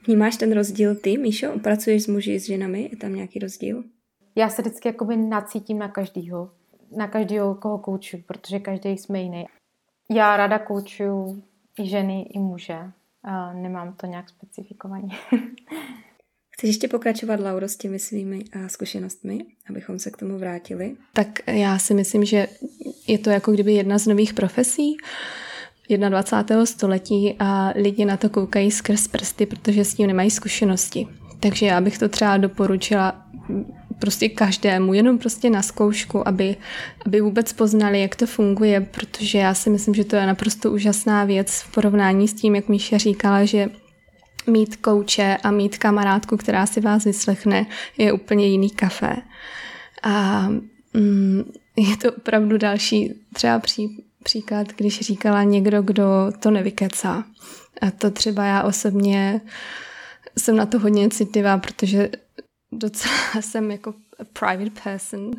Vnímáš 0.07 0.37
ten 0.37 0.53
rozdíl 0.53 0.97
ty, 0.97 1.19
Míšo? 1.19 1.59
Pracuješ 1.63 2.03
s 2.03 2.07
muži, 2.07 2.41
s 2.41 2.47
ženami? 2.47 2.89
Je 2.93 2.97
tam 2.97 3.15
nějaký 3.15 3.39
rozdíl? 3.39 3.85
Já 4.37 4.49
se 4.49 4.63
vždycky 4.63 4.89
jakoby 4.89 5.17
nacítím 5.17 5.79
na 5.79 5.89
každýho. 5.89 6.51
Na 6.97 7.09
každého, 7.09 7.55
koho 7.55 7.79
kouču, 7.79 8.19
protože 8.27 8.59
každý 8.59 8.91
jsme 8.91 9.21
jiný. 9.21 9.45
Já 10.11 10.37
ráda 10.37 10.59
koučuju 10.59 11.43
i 11.79 11.89
ženy, 11.89 12.23
i 12.23 12.39
muže. 12.39 12.79
A 13.25 13.53
nemám 13.53 13.93
to 13.93 14.07
nějak 14.07 14.29
specifikovaně. 14.29 15.09
Chceš 16.55 16.69
ještě 16.69 16.89
pokračovat, 16.89 17.41
Lauro, 17.41 17.69
s 17.69 17.77
těmi 17.77 17.99
svými 17.99 18.45
zkušenostmi, 18.67 19.39
abychom 19.71 19.99
se 19.99 20.11
k 20.11 20.17
tomu 20.17 20.39
vrátili? 20.39 20.97
Tak 21.13 21.29
já 21.47 21.79
si 21.79 21.95
myslím, 21.95 22.25
že 22.25 22.47
je 23.07 23.19
to 23.19 23.31
jako 23.31 23.53
kdyby 23.53 23.73
jedna 23.73 23.99
z 23.99 24.07
nových 24.07 24.35
profesí 24.35 24.97
21. 26.09 26.67
století 26.67 27.37
a 27.39 27.73
lidi 27.77 28.05
na 28.05 28.17
to 28.17 28.29
koukají 28.29 28.71
skrz 28.71 29.09
prsty, 29.09 29.47
protože 29.47 29.85
s 29.85 29.95
tím 29.95 30.07
nemají 30.07 30.31
zkušenosti. 30.31 31.09
Takže 31.41 31.67
já 31.67 31.81
bych 31.81 31.99
to 31.99 32.09
třeba 32.09 32.37
doporučila 32.37 33.27
prostě 33.99 34.29
každému, 34.29 34.95
jenom 34.95 35.19
prostě 35.19 35.51
na 35.51 35.63
zkoušku, 35.63 36.29
aby, 36.29 36.57
aby 37.07 37.21
vůbec 37.21 37.53
poznali, 37.53 38.01
jak 38.01 38.17
to 38.17 38.27
funguje, 38.27 38.81
protože 38.81 39.39
já 39.39 39.55
si 39.55 39.71
myslím, 39.71 39.95
že 39.95 40.05
to 40.05 40.17
je 40.17 40.27
naprosto 40.27 40.73
úžasná 40.73 41.25
věc 41.25 41.51
v 41.51 41.73
porovnání 41.75 42.29
s 42.29 42.35
tím, 42.35 42.55
jak 42.55 42.69
Míša 42.69 42.99
říkala, 42.99 43.45
že 43.45 43.69
mít 44.47 44.77
kouče 44.77 45.37
a 45.43 45.51
mít 45.51 45.79
kamarádku, 45.79 46.37
která 46.37 46.67
si 46.67 46.81
vás 46.81 47.05
vyslechne, 47.05 47.67
je 47.99 48.13
úplně 48.13 48.47
jiný 48.47 48.71
kafe. 48.71 49.17
A 50.03 50.49
mm, 50.95 51.43
je 51.77 51.97
to 51.97 52.13
opravdu 52.13 52.59
další 52.59 53.15
třeba 53.35 53.59
pří, 53.59 54.05
příklad, 54.23 54.73
když 54.77 55.01
říkala 55.01 55.43
někdo, 55.43 55.83
kdo 55.83 56.05
to 56.41 56.51
nevykecá. 56.51 57.25
A 57.81 57.91
to 57.91 58.11
třeba 58.11 58.45
já 58.45 58.63
osobně 58.63 59.41
jsem 60.39 60.57
na 60.57 60.67
to 60.67 60.79
hodně 60.79 61.09
citlivá, 61.09 61.59
protože 61.59 62.11
docela 62.73 63.15
jsem 63.41 63.71
jako 63.71 63.95
private 64.33 64.81
person 64.85 65.31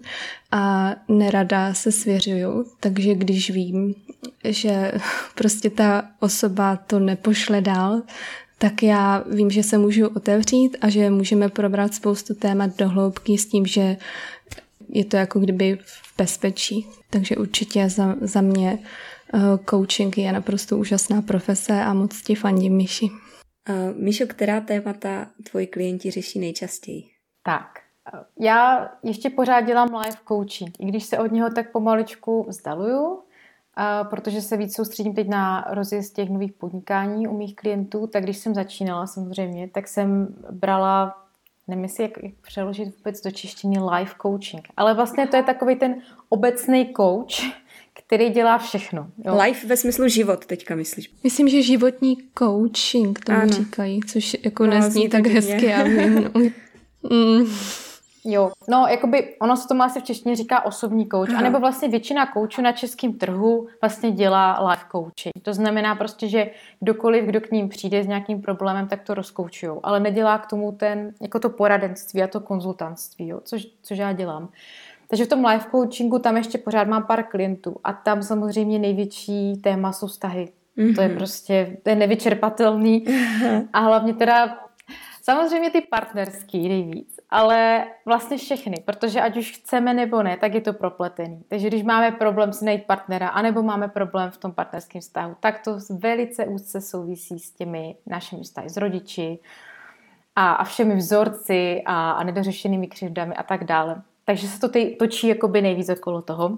a 0.52 0.92
nerada 1.08 1.74
se 1.74 1.92
svěřuju, 1.92 2.66
takže 2.80 3.16
když 3.16 3.50
vím, 3.50 3.96
že 4.44 4.92
prostě 5.36 5.70
ta 5.70 6.10
osoba 6.20 6.76
to 6.76 7.00
nepošle 7.00 7.62
dál, 7.62 8.02
tak 8.58 8.84
já 8.84 9.24
vím, 9.28 9.50
že 9.50 9.64
se 9.64 9.78
můžu 9.78 10.08
otevřít 10.08 10.78
a 10.82 10.90
že 10.90 11.10
můžeme 11.10 11.50
probrat 11.50 11.94
spoustu 11.94 12.34
témat 12.34 12.78
do 12.78 12.90
hloubky 12.90 13.38
s 13.38 13.46
tím, 13.46 13.66
že 13.66 13.98
je 14.90 15.06
to 15.06 15.18
jako 15.18 15.40
kdyby 15.40 15.78
v 15.86 16.18
bezpečí. 16.18 16.88
Takže 17.10 17.36
určitě 17.36 17.90
za, 17.90 18.16
za 18.22 18.42
mě 18.42 18.80
uh, 19.34 19.40
coaching 19.70 20.18
je 20.18 20.32
naprosto 20.32 20.78
úžasná 20.78 21.22
profese 21.22 21.84
a 21.84 21.94
moc 21.94 22.22
ti 22.22 22.36
fandím, 22.36 22.78
Myši. 22.78 23.06
Uh, 23.06 23.98
Míšo, 23.98 24.26
která 24.28 24.62
témata 24.62 25.28
tvoji 25.50 25.68
klienti 25.68 26.12
řeší 26.12 26.40
nejčastěji? 26.40 27.04
Tak, 27.44 27.68
já 28.40 28.92
ještě 29.04 29.30
pořád 29.30 29.62
dělám 29.62 29.96
live 29.96 30.18
coaching, 30.28 30.80
i 30.80 30.86
když 30.86 31.04
se 31.04 31.20
od 31.20 31.32
něho 31.32 31.50
tak 31.50 31.72
pomaličku 31.72 32.46
vzdaluju, 32.50 33.20
protože 34.10 34.42
se 34.42 34.58
víc 34.58 34.76
soustředím 34.76 35.14
teď 35.14 35.28
na 35.28 35.68
rozjezd 35.70 36.16
těch 36.16 36.30
nových 36.30 36.54
podnikání 36.54 37.28
u 37.28 37.38
mých 37.38 37.56
klientů, 37.56 38.08
tak 38.08 38.24
když 38.24 38.38
jsem 38.38 38.56
začínala 38.56 39.08
samozřejmě, 39.08 39.70
tak 39.70 39.88
jsem 39.88 40.28
brala, 40.52 41.16
nevím 41.68 41.84
jestli 41.84 42.04
jak, 42.04 42.24
jak 42.24 42.34
přeložit 42.42 42.98
vůbec 42.98 43.22
do 43.22 43.32
češtiny 43.32 43.80
live 43.80 44.12
coaching, 44.22 44.68
ale 44.78 44.94
vlastně 44.94 45.28
to 45.28 45.36
je 45.36 45.44
takový 45.44 45.76
ten 45.76 45.96
obecný 46.30 46.94
coach, 46.98 47.66
který 47.94 48.30
dělá 48.30 48.58
všechno. 48.58 49.08
Jo. 49.26 49.38
Life 49.42 49.68
ve 49.68 49.78
smyslu 49.78 50.08
život 50.08 50.46
teďka 50.46 50.76
myslíš? 50.76 51.12
Myslím, 51.24 51.50
že 51.50 51.62
životní 51.62 52.18
coaching 52.40 53.20
tomu 53.20 53.40
ano. 53.40 53.50
říkají, 53.50 54.00
což 54.08 54.38
jako 54.44 54.66
no, 54.66 54.70
nezní 54.70 55.10
tak 55.10 55.28
hezky. 55.28 55.66
Já 55.66 55.84
vím, 55.84 56.24
no. 56.24 56.32
mm. 57.10 57.46
Jo, 58.28 58.52
no 58.68 58.88
jakoby 58.90 59.36
ono 59.40 59.58
se 59.58 59.68
tomu 59.68 59.84
asi 59.84 60.00
v 60.00 60.04
češtině 60.04 60.36
říká 60.36 60.66
osobní 60.66 61.08
coach, 61.10 61.30
Aha. 61.30 61.40
anebo 61.40 61.60
vlastně 61.60 61.88
většina 61.88 62.26
koučů 62.26 62.62
na 62.62 62.72
českém 62.72 63.14
trhu 63.14 63.68
vlastně 63.82 64.12
dělá 64.12 64.70
life 64.70 64.86
coaching. 64.92 65.34
To 65.42 65.54
znamená 65.54 65.96
prostě, 65.96 66.28
že 66.28 66.50
kdokoliv, 66.80 67.26
kdo 67.26 67.42
k 67.42 67.52
ním 67.52 67.70
přijde 67.70 68.04
s 68.04 68.08
nějakým 68.08 68.42
problémem, 68.42 68.88
tak 68.88 69.02
to 69.02 69.14
rozkoučujou, 69.14 69.80
ale 69.84 70.00
nedělá 70.00 70.38
k 70.38 70.46
tomu 70.46 70.72
ten, 70.72 71.14
jako 71.22 71.40
to 71.40 71.50
poradenství 71.50 72.24
a 72.24 72.28
to 72.28 72.40
konzultantství, 72.40 73.28
jo, 73.28 73.40
což, 73.44 73.68
což 73.82 73.98
já 73.98 74.14
dělám. 74.14 74.50
Takže 75.08 75.26
v 75.26 75.28
tom 75.28 75.46
life 75.46 75.68
coachingu 75.72 76.20
tam 76.20 76.38
ještě 76.38 76.58
pořád 76.58 76.88
mám 76.88 77.04
pár 77.04 77.24
klientů 77.24 77.76
a 77.84 77.94
tam 77.94 78.24
samozřejmě 78.24 78.80
největší 78.80 79.58
téma 79.58 79.92
jsou 79.92 80.08
vztahy. 80.08 80.50
Mm-hmm. 80.78 80.96
To 80.96 81.02
je 81.02 81.08
mhm. 81.08 81.18
prostě, 81.18 81.78
to 81.84 81.90
je 81.90 81.96
nevyčerpatelný 81.96 83.06
a 83.74 83.80
hlavně 83.80 84.14
teda 84.14 84.58
samozřejmě 85.24 85.70
ty 85.70 85.82
partnerský 85.82 86.70
nejvíc 86.70 87.15
ale 87.30 87.86
vlastně 88.06 88.38
všechny, 88.38 88.84
protože 88.86 89.22
ať 89.22 89.38
už 89.38 89.52
chceme 89.52 89.94
nebo 89.94 90.24
ne, 90.24 90.38
tak 90.38 90.54
je 90.54 90.62
to 90.62 90.74
propletený. 90.74 91.44
Takže 91.48 91.68
když 91.68 91.84
máme 91.84 92.12
problém 92.12 92.54
s 92.54 92.62
najít 92.62 92.86
partnera, 92.86 93.28
anebo 93.28 93.64
máme 93.64 93.88
problém 93.88 94.32
v 94.32 94.38
tom 94.38 94.52
partnerském 94.52 95.02
vztahu, 95.02 95.36
tak 95.40 95.64
to 95.64 95.78
velice 95.90 96.46
úzce 96.46 96.82
souvisí 96.82 97.40
s 97.40 97.52
těmi 97.52 97.96
našimi 98.06 98.44
vztahy 98.44 98.70
s 98.70 98.78
rodiči 98.78 99.40
a, 100.36 100.54
a 100.54 100.64
všemi 100.64 100.96
vzorci 100.96 101.82
a, 101.86 102.12
a 102.12 102.24
nedořešenými 102.24 102.88
křivdami 102.88 103.36
a 103.36 103.44
tak 103.44 103.64
dále. 103.64 104.02
Takže 104.26 104.48
se 104.48 104.60
to 104.60 104.70
tej, 104.70 104.96
točí 104.96 105.28
jakoby 105.28 105.62
nejvíc 105.62 105.90
okolo 105.90 106.22
toho. 106.22 106.58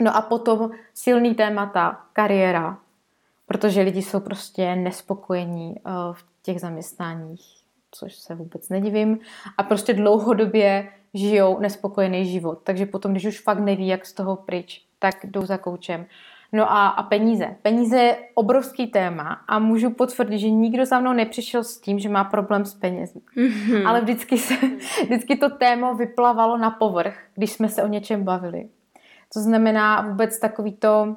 No 0.00 0.16
a 0.16 0.20
potom 0.20 0.70
silný 0.94 1.34
témata, 1.34 2.00
kariéra, 2.12 2.78
protože 3.46 3.80
lidi 3.80 4.02
jsou 4.02 4.20
prostě 4.20 4.76
nespokojení 4.76 5.74
uh, 5.86 5.92
v 6.12 6.24
těch 6.42 6.60
zaměstnáních 6.60 7.59
což 7.92 8.14
se 8.14 8.34
vůbec 8.34 8.68
nedivím, 8.68 9.18
a 9.58 9.62
prostě 9.62 9.94
dlouhodobě 9.94 10.88
žijou 11.14 11.58
nespokojený 11.58 12.26
život. 12.26 12.60
Takže 12.64 12.86
potom, 12.86 13.12
když 13.12 13.24
už 13.24 13.40
fakt 13.40 13.58
neví, 13.58 13.86
jak 13.86 14.06
z 14.06 14.12
toho 14.12 14.36
pryč, 14.36 14.84
tak 14.98 15.14
jdou 15.24 15.46
za 15.46 15.58
koučem. 15.58 16.06
No 16.52 16.72
a, 16.72 16.88
a 16.88 17.02
peníze. 17.02 17.56
Peníze 17.62 17.98
je 17.98 18.18
obrovský 18.34 18.86
téma 18.86 19.40
a 19.48 19.58
můžu 19.58 19.90
potvrdit, 19.90 20.38
že 20.38 20.50
nikdo 20.50 20.86
za 20.86 21.00
mnou 21.00 21.12
nepřišel 21.12 21.64
s 21.64 21.80
tím, 21.80 21.98
že 21.98 22.08
má 22.08 22.24
problém 22.24 22.64
s 22.64 22.74
penězi. 22.74 23.20
Mm-hmm. 23.36 23.88
Ale 23.88 24.00
vždycky, 24.00 24.38
se, 24.38 24.54
vždycky 25.04 25.36
to 25.36 25.50
téma 25.50 25.92
vyplavalo 25.92 26.58
na 26.58 26.70
povrch, 26.70 27.18
když 27.34 27.52
jsme 27.52 27.68
se 27.68 27.82
o 27.82 27.86
něčem 27.86 28.24
bavili. 28.24 28.68
To 29.34 29.40
znamená 29.40 30.00
vůbec 30.00 30.38
takový 30.38 30.72
to, 30.72 31.16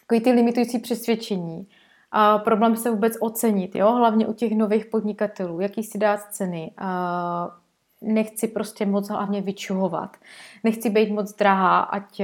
takový 0.00 0.20
ty 0.20 0.32
limitující 0.32 0.78
přesvědčení, 0.78 1.68
a 2.12 2.38
problém 2.38 2.76
se 2.76 2.90
vůbec 2.90 3.12
ocenit, 3.20 3.74
jo? 3.74 3.92
hlavně 3.92 4.26
u 4.26 4.32
těch 4.32 4.52
nových 4.52 4.86
podnikatelů, 4.86 5.60
jaký 5.60 5.82
si 5.82 5.98
dát 5.98 6.20
ceny. 6.30 6.72
A 6.78 7.56
nechci 8.02 8.48
prostě 8.48 8.86
moc 8.86 9.08
hlavně 9.08 9.40
vyčuhovat. 9.40 10.16
Nechci 10.64 10.90
být 10.90 11.10
moc 11.10 11.34
drahá, 11.34 11.80
ať, 11.80 12.20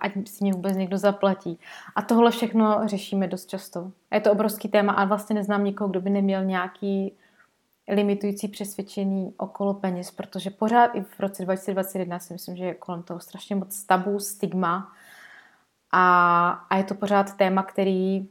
ať 0.00 0.12
si 0.28 0.44
mě 0.44 0.52
vůbec 0.52 0.76
někdo 0.76 0.98
zaplatí. 0.98 1.58
A 1.96 2.02
tohle 2.02 2.30
všechno 2.30 2.80
řešíme 2.84 3.28
dost 3.28 3.46
často. 3.46 3.90
Je 4.12 4.20
to 4.20 4.32
obrovský 4.32 4.68
téma 4.68 4.92
a 4.92 5.04
vlastně 5.04 5.34
neznám 5.34 5.64
nikoho, 5.64 5.88
kdo 5.88 6.00
by 6.00 6.10
neměl 6.10 6.44
nějaký 6.44 7.12
limitující 7.88 8.48
přesvědčení 8.48 9.34
okolo 9.36 9.74
peněz, 9.74 10.10
protože 10.10 10.50
pořád 10.50 10.86
i 10.94 11.00
v 11.00 11.20
roce 11.20 11.44
2021 11.44 12.18
si 12.18 12.32
myslím, 12.32 12.56
že 12.56 12.64
je 12.64 12.74
kolem 12.74 13.02
toho 13.02 13.20
strašně 13.20 13.56
moc 13.56 13.84
tabu, 13.84 14.18
stigma 14.18 14.92
a, 15.92 16.50
a 16.70 16.76
je 16.76 16.84
to 16.84 16.94
pořád 16.94 17.36
téma, 17.36 17.62
který 17.62 18.28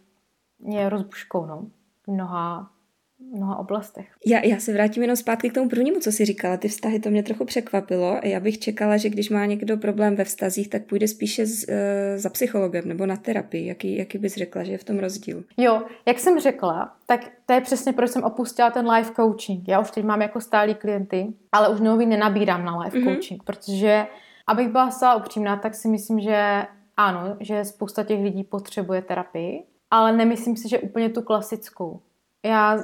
je 0.60 0.90
rozbuškou 0.90 1.46
no, 1.46 1.68
v 2.04 2.12
mnoha, 2.12 2.72
mnoha 3.20 3.58
oblastech. 3.58 4.08
Já, 4.26 4.40
já 4.40 4.60
se 4.60 4.74
vrátím 4.74 5.04
jenom 5.04 5.16
zpátky 5.16 5.50
k 5.50 5.54
tomu 5.54 5.70
prvnímu, 5.70 6.00
co 6.00 6.12
jsi 6.12 6.26
říkala. 6.26 6.58
Ty 6.58 6.68
vztahy, 6.68 7.00
to 7.00 7.10
mě 7.10 7.24
trochu 7.24 7.46
překvapilo. 7.46 8.20
Já 8.24 8.40
bych 8.40 8.60
čekala, 8.60 8.98
že 8.98 9.10
když 9.10 9.30
má 9.30 9.46
někdo 9.46 9.78
problém 9.78 10.16
ve 10.16 10.24
vztazích, 10.24 10.70
tak 10.70 10.86
půjde 10.86 11.08
spíše 11.08 11.46
z, 11.46 11.70
e, 11.70 12.18
za 12.18 12.30
psychologem 12.30 12.88
nebo 12.88 13.06
na 13.06 13.18
terapii. 13.18 13.68
Jaký, 13.68 13.98
jaký 13.98 14.18
bys 14.18 14.36
řekla, 14.36 14.64
že 14.64 14.72
je 14.72 14.78
v 14.78 14.84
tom 14.84 15.00
rozdíl? 15.00 15.44
Jo, 15.58 15.84
jak 16.06 16.20
jsem 16.20 16.40
řekla, 16.40 16.96
tak 17.06 17.32
to 17.46 17.54
je 17.54 17.62
přesně, 17.62 17.94
proč 17.94 18.10
jsem 18.10 18.24
opustila 18.24 18.72
ten 18.72 18.90
life 18.90 19.12
coaching. 19.16 19.68
Já 19.68 19.80
už 19.80 19.92
teď 19.92 20.06
mám 20.06 20.22
jako 20.22 20.42
stálí 20.42 20.76
klienty, 20.76 21.28
ale 21.52 21.70
už 21.70 21.80
nový 21.80 22.06
nenabírám 22.06 22.66
na 22.66 22.80
life 22.80 22.98
mm-hmm. 22.98 23.14
coaching, 23.14 23.44
protože 23.44 24.06
abych 24.48 24.68
byla 24.68 24.92
zcela 24.92 25.16
upřímná, 25.16 25.58
tak 25.58 25.76
si 25.76 25.88
myslím, 25.88 26.20
že 26.20 26.66
ano, 26.98 27.38
že 27.40 27.66
spousta 27.66 28.04
těch 28.04 28.22
lidí 28.24 28.44
potřebuje 28.44 29.02
terapii, 29.02 29.64
ale 29.92 30.12
nemyslím 30.12 30.58
si, 30.58 30.70
že 30.70 30.80
úplně 30.80 31.10
tu 31.10 31.22
klasickou. 31.22 32.02
Já 32.46 32.78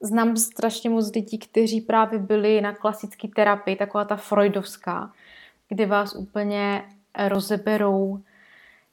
Znám 0.00 0.36
strašně 0.36 0.90
moc 0.90 1.14
lidí, 1.14 1.38
kteří 1.38 1.80
právě 1.80 2.18
byli 2.18 2.60
na 2.60 2.72
klasické 2.72 3.28
terapii, 3.28 3.76
taková 3.76 4.04
ta 4.04 4.16
freudovská, 4.16 5.12
kdy 5.68 5.86
vás 5.86 6.14
úplně 6.14 6.84
rozeberou 7.28 8.20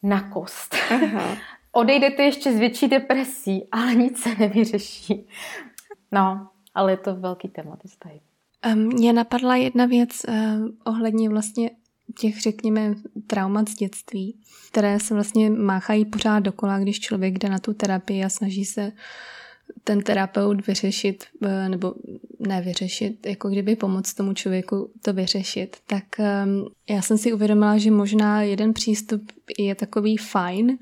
na 0.03 0.29
kost. 0.29 0.75
Aha. 0.91 1.37
Odejdete 1.71 2.23
ještě 2.23 2.53
s 2.53 2.59
větší 2.59 2.87
depresí, 2.87 3.67
ale 3.71 3.95
nic 3.95 4.23
se 4.23 4.35
nevyřeší. 4.35 5.27
No, 6.11 6.47
ale 6.75 6.91
je 6.91 6.97
to 6.97 7.15
velký 7.15 7.47
téma, 7.47 7.75
ty 7.75 7.87
vztahy. 7.87 8.21
Mně 8.75 9.13
napadla 9.13 9.55
jedna 9.55 9.85
věc 9.85 10.09
uh, 10.27 10.35
ohledně 10.83 11.29
vlastně 11.29 11.71
těch, 12.19 12.41
řekněme, 12.41 12.95
traumat 13.27 13.69
z 13.69 13.75
dětství, 13.75 14.35
které 14.71 14.99
se 14.99 15.13
vlastně 15.13 15.49
máchají 15.49 16.05
pořád 16.05 16.39
dokola, 16.39 16.79
když 16.79 16.99
člověk 16.99 17.39
jde 17.39 17.49
na 17.49 17.59
tu 17.59 17.73
terapii 17.73 18.23
a 18.23 18.29
snaží 18.29 18.65
se 18.65 18.91
ten 19.83 20.01
terapeut 20.01 20.67
vyřešit, 20.67 21.25
eh, 21.43 21.69
nebo 21.69 21.93
ne 22.39 22.61
vyřešit, 22.61 23.25
jako 23.25 23.49
kdyby 23.49 23.75
pomoct 23.75 24.13
tomu 24.13 24.33
člověku 24.33 24.91
to 25.01 25.13
vyřešit, 25.13 25.77
tak 25.87 26.03
um, 26.19 26.67
já 26.89 27.01
jsem 27.01 27.17
si 27.17 27.33
uvědomila, 27.33 27.77
že 27.77 27.91
možná 27.91 28.41
jeden 28.41 28.73
přístup 28.73 29.31
je 29.57 29.75
takový 29.75 30.17
fajn, 30.17 30.77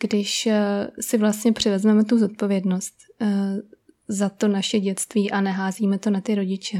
když 0.00 0.46
uh, 0.46 0.52
si 1.00 1.18
vlastně 1.18 1.52
přivezmeme 1.52 2.04
tu 2.04 2.18
zodpovědnost 2.18 2.94
uh, 3.20 3.28
za 4.08 4.28
to 4.28 4.48
naše 4.48 4.80
dětství 4.80 5.30
a 5.30 5.40
neházíme 5.40 5.98
to 5.98 6.10
na 6.10 6.20
ty 6.20 6.34
rodiče. 6.34 6.78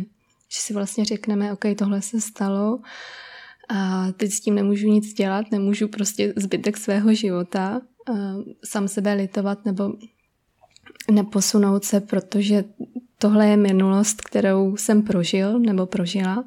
Že 0.49 0.61
si 0.61 0.75
vlastně 0.75 1.05
řekneme, 1.05 1.53
OK, 1.53 1.65
tohle 1.79 2.03
se 2.03 2.21
stalo, 2.21 2.79
a 3.69 4.13
teď 4.13 4.31
s 4.33 4.41
tím 4.41 4.55
nemůžu 4.55 4.89
nic 4.89 5.13
dělat, 5.13 5.51
nemůžu 5.51 5.89
prostě 5.89 6.33
zbytek 6.37 6.77
svého 6.77 7.15
života 7.15 7.81
sám 8.65 8.89
sebe 8.89 9.15
litovat 9.15 9.65
nebo 9.65 9.93
neposunout 11.11 11.85
se, 11.85 12.01
protože 12.01 12.65
tohle 13.19 13.49
je 13.49 13.57
minulost, 13.57 14.23
kterou 14.23 14.77
jsem 14.77 15.03
prožil 15.03 15.59
nebo 15.59 15.87
prožila 15.87 16.45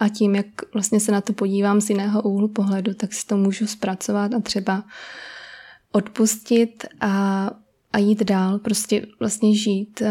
a 0.00 0.08
tím, 0.08 0.34
jak 0.34 0.46
vlastně 0.74 1.00
se 1.00 1.12
na 1.12 1.20
to 1.20 1.32
podívám 1.32 1.80
z 1.80 1.90
jiného 1.90 2.22
úhlu 2.22 2.48
pohledu, 2.48 2.94
tak 2.94 3.12
si 3.12 3.26
to 3.26 3.36
můžu 3.36 3.66
zpracovat 3.66 4.34
a 4.34 4.40
třeba 4.40 4.84
odpustit 5.92 6.84
a, 7.00 7.50
a 7.92 7.98
jít 7.98 8.24
dál, 8.24 8.58
prostě 8.58 9.06
vlastně 9.20 9.56
žít 9.56 10.00
uh, 10.00 10.08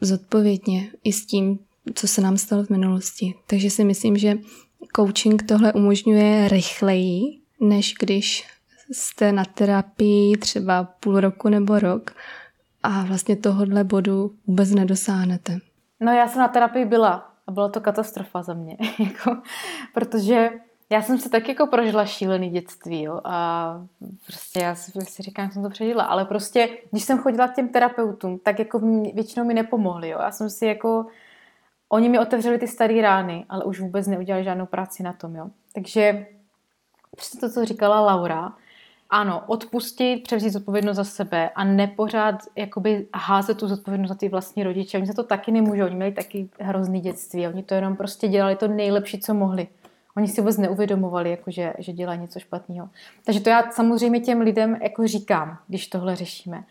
zodpovědně 0.00 0.90
i 1.04 1.12
s 1.12 1.26
tím, 1.26 1.58
co 1.94 2.08
se 2.08 2.20
nám 2.20 2.36
stalo 2.36 2.64
v 2.64 2.70
minulosti. 2.70 3.34
Takže 3.46 3.70
si 3.70 3.84
myslím, 3.84 4.16
že 4.16 4.38
coaching 4.96 5.42
tohle 5.42 5.72
umožňuje 5.72 6.48
rychleji, 6.48 7.20
než 7.60 7.94
když 8.00 8.48
jste 8.92 9.32
na 9.32 9.44
terapii 9.44 10.36
třeba 10.36 10.84
půl 10.84 11.20
roku 11.20 11.48
nebo 11.48 11.78
rok 11.78 12.10
a 12.82 13.04
vlastně 13.04 13.36
tohohle 13.36 13.84
bodu 13.84 14.34
vůbec 14.46 14.70
nedosáhnete. 14.70 15.58
No 16.00 16.12
já 16.12 16.28
jsem 16.28 16.40
na 16.40 16.48
terapii 16.48 16.84
byla 16.84 17.32
a 17.46 17.52
byla 17.52 17.68
to 17.68 17.80
katastrofa 17.80 18.42
za 18.42 18.54
mě, 18.54 18.76
jako, 18.98 19.42
protože 19.94 20.50
já 20.90 21.02
jsem 21.02 21.18
se 21.18 21.30
tak 21.30 21.48
jako 21.48 21.66
prožila 21.66 22.06
šílený 22.06 22.50
dětství 22.50 23.02
jo, 23.02 23.20
a 23.24 23.86
prostě 24.26 24.60
já 24.60 24.74
si, 24.74 24.92
si 25.00 25.22
říkám, 25.22 25.46
že 25.46 25.52
jsem 25.52 25.62
to 25.62 25.70
přežila, 25.70 26.04
ale 26.04 26.24
prostě, 26.24 26.68
když 26.90 27.04
jsem 27.04 27.18
chodila 27.18 27.48
k 27.48 27.54
těm 27.54 27.68
terapeutům, 27.68 28.38
tak 28.38 28.58
jako 28.58 28.78
většinou 29.14 29.46
mi 29.46 29.54
nepomohli, 29.54 30.08
jo. 30.08 30.18
Já 30.22 30.30
jsem 30.30 30.50
si 30.50 30.66
jako, 30.66 31.06
oni 31.88 32.08
mi 32.08 32.18
otevřeli 32.18 32.58
ty 32.58 32.68
staré 32.68 33.02
rány, 33.02 33.44
ale 33.48 33.64
už 33.64 33.80
vůbec 33.80 34.06
neudělali 34.06 34.44
žádnou 34.44 34.66
práci 34.66 35.02
na 35.02 35.12
tom, 35.12 35.36
jo. 35.36 35.50
Takže 35.74 36.26
přesně 37.16 37.40
to, 37.40 37.50
co 37.50 37.64
říkala 37.64 38.00
Laura, 38.00 38.52
ano, 39.10 39.42
odpustit, 39.46 40.22
převzít 40.22 40.50
zodpovědnost 40.50 40.96
za 40.96 41.04
sebe 41.04 41.50
a 41.54 41.64
nepořád 41.64 42.34
jakoby 42.56 43.06
házet 43.14 43.58
tu 43.58 43.68
zodpovědnost 43.68 44.08
za 44.08 44.14
ty 44.14 44.28
vlastní 44.28 44.64
rodiče. 44.64 44.98
Oni 44.98 45.06
za 45.06 45.12
to 45.12 45.22
taky 45.22 45.52
nemůžou, 45.52 45.84
oni 45.84 45.94
měli 45.94 46.12
taky 46.12 46.48
hrozný 46.60 47.00
dětství, 47.00 47.48
oni 47.48 47.62
to 47.62 47.74
jenom 47.74 47.96
prostě 47.96 48.28
dělali 48.28 48.56
to 48.56 48.68
nejlepší, 48.68 49.18
co 49.18 49.34
mohli. 49.34 49.68
Oni 50.16 50.28
si 50.28 50.40
vůbec 50.40 50.58
neuvědomovali, 50.58 51.30
jako 51.30 51.50
že, 51.50 51.72
že 51.78 51.92
dělají 51.92 52.20
něco 52.20 52.38
špatného. 52.38 52.88
Takže 53.24 53.40
to 53.40 53.50
já 53.50 53.70
samozřejmě 53.70 54.20
těm 54.20 54.40
lidem 54.40 54.78
jako 54.82 55.06
říkám, 55.06 55.58
když 55.68 55.86
tohle 55.86 56.16
řešíme. 56.16 56.64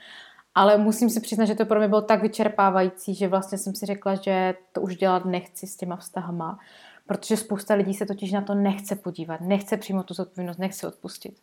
Ale 0.57 0.77
musím 0.77 1.09
si 1.09 1.19
přiznat, 1.19 1.45
že 1.45 1.55
to 1.55 1.65
pro 1.65 1.79
mě 1.79 1.87
bylo 1.87 2.01
tak 2.01 2.21
vyčerpávající, 2.21 3.15
že 3.15 3.27
vlastně 3.27 3.57
jsem 3.57 3.75
si 3.75 3.85
řekla, 3.85 4.15
že 4.15 4.55
to 4.71 4.81
už 4.81 4.95
dělat 4.95 5.25
nechci 5.25 5.67
s 5.67 5.77
těma 5.77 5.95
vztahama, 5.95 6.59
protože 7.07 7.37
spousta 7.37 7.73
lidí 7.73 7.93
se 7.93 8.05
totiž 8.05 8.31
na 8.31 8.41
to 8.41 8.55
nechce 8.55 8.95
podívat, 8.95 9.41
nechce 9.41 9.77
přijmout 9.77 10.03
tu 10.03 10.13
zodpovědnost, 10.13 10.57
nechce 10.57 10.87
odpustit. 10.87 11.37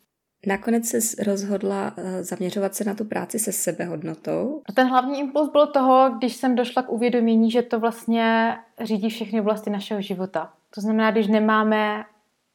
Nakonec 0.47 0.87
se 0.87 1.23
rozhodla 1.23 1.93
eh, 1.97 2.23
zaměřovat 2.23 2.75
se 2.75 2.83
na 2.83 2.93
tu 2.93 3.05
práci 3.05 3.39
se 3.39 3.51
sebehodnotou. 3.51 4.61
Ten 4.73 4.87
hlavní 4.87 5.19
impuls 5.19 5.51
byl 5.51 5.67
toho, 5.67 6.09
když 6.17 6.35
jsem 6.35 6.55
došla 6.55 6.83
k 6.83 6.91
uvědomění, 6.91 7.51
že 7.51 7.61
to 7.61 7.79
vlastně 7.79 8.57
řídí 8.83 9.09
všechny 9.09 9.41
oblasti 9.41 9.69
našeho 9.69 10.01
života. 10.01 10.53
To 10.75 10.81
znamená, 10.81 11.11
když 11.11 11.27
nemáme 11.27 12.05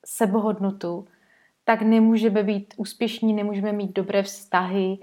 sebehodnotu, 0.07 1.07
tak 1.65 1.83
nemůžeme 1.83 2.43
být 2.43 2.75
úspěšní, 2.77 3.33
nemůžeme 3.33 3.73
mít 3.73 3.93
dobré 3.93 4.23
vztahy 4.23 4.99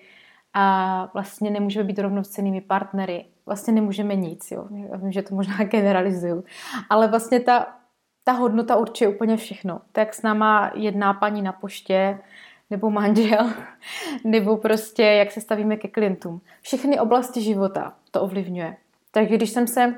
a 0.60 1.10
vlastně 1.13 1.50
nemůžeme 1.50 1.84
být 1.84 2.00
rovnocennými 2.00 2.62
partnery. 2.62 3.26
Vlastně 3.46 3.74
nemůžeme 3.74 4.15
nic, 4.15 4.52
jo. 4.52 4.67
Já 4.91 4.98
vím, 4.98 5.12
že 5.12 5.22
to 5.22 5.36
možná 5.36 5.58
generalizuju. 5.63 6.43
Ale 6.89 7.08
vlastně 7.08 7.39
ta, 7.39 7.67
ta 8.24 8.32
hodnota 8.32 8.76
určuje 8.76 9.08
úplně 9.08 9.38
všechno. 9.38 9.82
Tak 9.91 10.13
s 10.13 10.22
náma 10.22 10.72
jedná 10.76 11.13
paní 11.13 11.41
na 11.41 11.52
poště, 11.52 12.20
nebo 12.70 12.89
manžel, 12.89 13.50
nebo 14.24 14.58
prostě 14.58 15.04
jak 15.04 15.32
se 15.32 15.41
stavíme 15.41 15.78
ke 15.78 15.88
klientům. 15.88 16.41
Všechny 16.62 17.00
oblasti 17.00 17.41
života 17.41 17.93
to 18.12 18.22
ovlivňuje. 18.22 18.78
Takže 19.12 19.36
když 19.36 19.50
jsem 19.50 19.67
se 19.67 19.96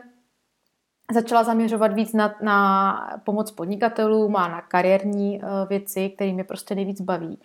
začala 1.12 1.44
zaměřovat 1.44 1.94
víc 1.94 2.14
na, 2.14 2.36
na 2.42 3.20
pomoc 3.24 3.52
podnikatelům 3.52 4.36
a 4.36 4.48
na 4.48 4.62
kariérní 4.62 5.42
uh, 5.42 5.50
věci, 5.70 6.10
které 6.10 6.34
mě 6.34 6.44
prostě 6.44 6.76
nejvíc 6.76 7.02
baví, 7.02 7.40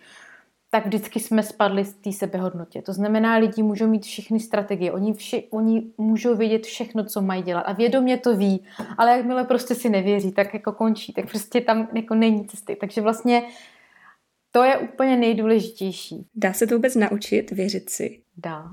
tak 0.75 0.85
vždycky 0.85 1.19
jsme 1.19 1.43
spadli 1.43 1.85
z 1.85 1.93
té 1.93 2.11
sebehodnotě. 2.11 2.81
To 2.81 2.93
znamená, 2.93 3.35
lidi 3.35 3.63
můžou 3.63 3.87
mít 3.87 4.05
všechny 4.05 4.39
strategie, 4.39 4.91
oni, 4.91 5.13
vši, 5.13 5.47
oni 5.51 5.83
můžou 5.97 6.35
vědět 6.35 6.65
všechno, 6.65 7.05
co 7.05 7.21
mají 7.21 7.43
dělat 7.43 7.61
a 7.61 7.73
vědomě 7.73 8.17
to 8.17 8.35
ví, 8.35 8.63
ale 8.97 9.11
jakmile 9.17 9.43
prostě 9.43 9.75
si 9.75 9.89
nevěří, 9.89 10.31
tak 10.31 10.53
jako 10.53 10.71
končí, 10.71 11.13
tak 11.13 11.29
prostě 11.29 11.61
tam 11.61 11.87
jako 11.93 12.15
není 12.15 12.47
cesty. 12.47 12.75
Takže 12.75 13.01
vlastně 13.01 13.43
to 14.51 14.63
je 14.63 14.77
úplně 14.77 15.17
nejdůležitější. 15.17 16.27
Dá 16.35 16.53
se 16.53 16.67
to 16.67 16.75
vůbec 16.75 16.95
naučit 16.95 17.51
věřit 17.51 17.89
si? 17.89 18.21
Dá. 18.37 18.69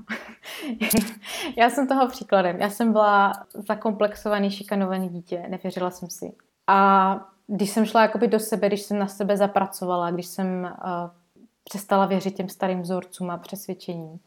Já 1.57 1.69
jsem 1.69 1.87
toho 1.87 2.07
příkladem. 2.07 2.57
Já 2.59 2.69
jsem 2.69 2.91
byla 2.91 3.33
zakomplexovaný, 3.67 4.51
šikanovaný 4.51 5.09
dítě, 5.09 5.43
nevěřila 5.47 5.91
jsem 5.91 6.09
si. 6.09 6.33
A 6.67 7.19
když 7.47 7.69
jsem 7.69 7.85
šla 7.85 8.01
jakoby 8.01 8.27
do 8.27 8.39
sebe, 8.39 8.67
když 8.67 8.81
jsem 8.81 8.99
na 8.99 9.07
sebe 9.07 9.37
zapracovala, 9.37 10.11
když 10.11 10.25
jsem 10.25 10.73
uh, 10.85 11.22
přestala 11.63 12.05
věřit 12.05 12.35
těm 12.35 12.49
starým 12.49 12.81
vzorcům 12.81 13.29
a 13.29 13.37
přesvědčením, 13.37 14.19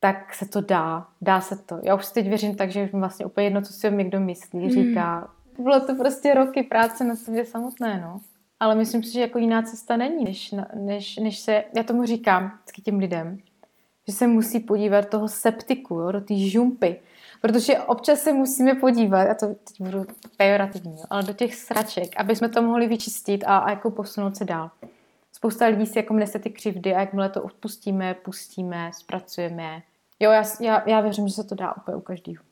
tak 0.00 0.34
se 0.34 0.48
to 0.48 0.60
dá. 0.60 1.06
Dá 1.20 1.40
se 1.40 1.56
to. 1.56 1.78
Já 1.82 1.94
už 1.94 2.06
teď 2.06 2.28
věřím 2.28 2.56
tak, 2.56 2.70
že 2.70 2.84
už 2.84 2.92
mi 2.92 2.98
vlastně 3.00 3.26
úplně 3.26 3.46
jedno, 3.46 3.62
co 3.62 3.72
si 3.72 3.88
o 3.88 3.90
mě 3.90 4.04
kdo 4.04 4.20
myslí, 4.20 4.60
hmm. 4.60 4.70
říká. 4.70 5.30
Bylo 5.58 5.80
to 5.80 5.94
prostě 5.94 6.34
roky 6.34 6.62
práce 6.62 7.04
na 7.04 7.16
sobě 7.16 7.44
samotné, 7.44 8.00
no. 8.00 8.20
Ale 8.60 8.74
myslím 8.74 9.02
si, 9.02 9.12
že 9.12 9.20
jako 9.20 9.38
jiná 9.38 9.62
cesta 9.62 9.96
není, 9.96 10.24
než, 10.24 10.54
než, 10.74 11.16
než 11.16 11.38
se, 11.38 11.64
já 11.76 11.82
tomu 11.82 12.04
říkám 12.04 12.52
vždycky 12.62 12.82
těm 12.82 12.98
lidem, 12.98 13.38
že 14.08 14.14
se 14.14 14.26
musí 14.26 14.60
podívat 14.60 15.08
toho 15.08 15.28
septiku, 15.28 15.94
jo, 15.94 16.12
do 16.12 16.20
té 16.20 16.34
žumpy. 16.34 17.00
Protože 17.40 17.78
občas 17.78 18.20
se 18.20 18.32
musíme 18.32 18.74
podívat, 18.74 19.30
a 19.30 19.34
to 19.34 19.46
teď 19.46 19.80
budu 19.80 20.06
pejorativní, 20.36 20.92
jo, 20.92 21.04
ale 21.10 21.22
do 21.22 21.32
těch 21.32 21.54
sraček, 21.54 22.08
aby 22.16 22.36
jsme 22.36 22.48
to 22.48 22.62
mohli 22.62 22.88
vyčistit 22.88 23.44
a, 23.46 23.58
a 23.58 23.70
jako 23.70 23.90
posunout 23.90 24.36
se 24.36 24.44
dál. 24.44 24.70
Spousta 25.44 25.66
lidí 25.66 25.86
si 25.86 25.98
jako 25.98 26.14
nese 26.14 26.38
ty 26.38 26.50
křivdy 26.50 26.94
a 26.94 27.00
jakmile 27.00 27.28
to 27.28 27.42
odpustíme, 27.42 28.14
pustíme, 28.14 28.90
zpracujeme. 28.98 29.82
Jo, 30.20 30.30
já, 30.30 30.42
já, 30.60 30.82
já 30.86 31.00
věřím, 31.00 31.28
že 31.28 31.34
se 31.34 31.44
to 31.44 31.54
dá 31.54 31.76
úplně 31.76 31.96
u 31.96 32.00
každého. 32.00 32.44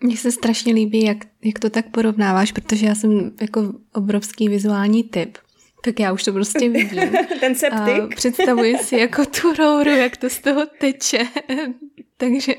Mně 0.00 0.16
se 0.16 0.32
strašně 0.32 0.74
líbí, 0.74 1.04
jak, 1.04 1.16
jak 1.44 1.58
to 1.58 1.70
tak 1.70 1.90
porovnáváš, 1.90 2.52
protože 2.52 2.86
já 2.86 2.94
jsem 2.94 3.32
jako 3.40 3.72
obrovský 3.94 4.48
vizuální 4.48 5.04
typ. 5.04 5.38
Tak 5.84 6.00
já 6.00 6.12
už 6.12 6.24
to 6.24 6.32
prostě 6.32 6.68
vidím. 6.68 7.12
Ten 7.40 7.54
septik. 7.54 8.02
A 8.02 8.08
představuji 8.16 8.78
si 8.78 8.96
jako 8.96 9.24
tu 9.26 9.52
rouru, 9.52 9.90
jak 9.90 10.16
to 10.16 10.30
z 10.30 10.38
toho 10.38 10.66
teče. 10.78 11.26
Takže 12.16 12.54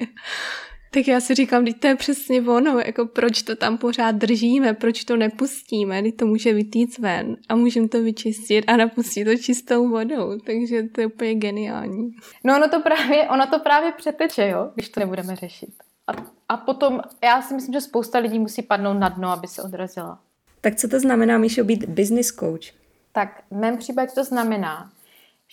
tak 0.94 1.08
já 1.08 1.20
si 1.20 1.36
říkám, 1.36 1.66
teď 1.66 1.80
to 1.80 1.88
je 1.88 1.96
přesně 1.96 2.42
ono, 2.42 2.80
jako 2.80 3.06
proč 3.06 3.42
to 3.42 3.56
tam 3.56 3.78
pořád 3.78 4.12
držíme, 4.12 4.74
proč 4.74 5.04
to 5.04 5.18
nepustíme, 5.18 6.02
teď 6.02 6.16
to 6.16 6.26
může 6.26 6.54
vytýct 6.54 7.00
ven 7.00 7.38
a 7.50 7.56
můžeme 7.56 7.88
to 7.88 8.04
vyčistit 8.04 8.66
a 8.68 8.78
napustit 8.78 9.26
to 9.26 9.36
čistou 9.36 9.90
vodou, 9.90 10.40
takže 10.46 10.84
to 10.84 11.02
je 11.02 11.08
úplně 11.08 11.36
geniální. 11.36 12.16
No 12.44 12.56
ono 12.56 12.70
to 12.70 12.82
právě, 12.82 13.30
ono 13.30 13.48
to 13.48 13.60
právě 13.60 13.92
přeteče, 13.92 14.48
jo, 14.48 14.72
když 14.76 14.90
to 14.90 15.00
nebudeme 15.00 15.36
řešit. 15.36 15.70
A, 16.08 16.12
a 16.50 16.58
potom, 16.58 17.02
já 17.24 17.42
si 17.42 17.54
myslím, 17.54 17.74
že 17.74 17.82
spousta 17.82 18.20
lidí 18.20 18.40
musí 18.40 18.62
padnout 18.62 19.00
na 19.00 19.10
dno, 19.10 19.30
aby 19.30 19.48
se 19.48 19.62
odrazila. 19.62 20.20
Tak 20.62 20.76
co 20.76 20.88
to 20.88 21.00
znamená, 21.00 21.38
Míšo, 21.38 21.64
být 21.64 21.86
business 21.86 22.28
coach? 22.28 22.72
Tak 23.12 23.44
v 23.52 23.56
mém 23.56 23.78
případě 23.78 24.12
to 24.16 24.24
znamená, 24.24 24.92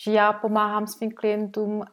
že 0.04 0.12
já 0.12 0.32
pomáhám 0.32 0.86
svým 0.86 1.12
klientům 1.12 1.84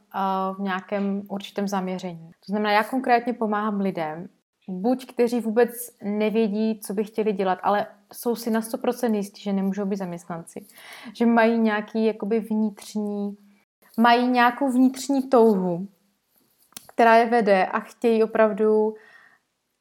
v 0.53 0.59
nějakém 0.59 1.21
určitém 1.29 1.67
zaměření. 1.67 2.31
To 2.45 2.51
znamená, 2.51 2.71
já 2.71 2.83
konkrétně 2.83 3.33
pomáhám 3.33 3.79
lidem, 3.79 4.27
buď 4.69 5.05
kteří 5.05 5.39
vůbec 5.39 5.69
nevědí, 6.03 6.79
co 6.79 6.93
by 6.93 7.03
chtěli 7.03 7.33
dělat, 7.33 7.59
ale 7.63 7.87
jsou 8.13 8.35
si 8.35 8.51
na 8.51 8.61
100% 8.61 9.13
jistí, 9.13 9.41
že 9.41 9.53
nemůžou 9.53 9.85
být 9.85 9.95
zaměstnanci. 9.95 10.65
Že 11.13 11.25
mají 11.25 11.59
nějaký 11.59 12.05
jakoby 12.05 12.39
vnitřní, 12.39 13.37
mají 13.97 14.27
nějakou 14.27 14.71
vnitřní 14.71 15.29
touhu, 15.29 15.87
která 16.93 17.15
je 17.15 17.25
vede 17.25 17.65
a 17.65 17.79
chtějí 17.79 18.23
opravdu 18.23 18.93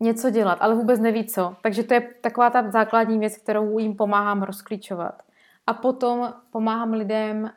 něco 0.00 0.30
dělat, 0.30 0.58
ale 0.60 0.74
vůbec 0.74 1.00
neví 1.00 1.26
co. 1.26 1.56
Takže 1.62 1.82
to 1.82 1.94
je 1.94 2.00
taková 2.00 2.50
ta 2.50 2.70
základní 2.70 3.18
věc, 3.18 3.36
kterou 3.36 3.78
jim 3.78 3.96
pomáhám 3.96 4.42
rozklíčovat. 4.42 5.22
A 5.66 5.74
potom 5.74 6.34
pomáhám 6.50 6.92
lidem 6.92 7.50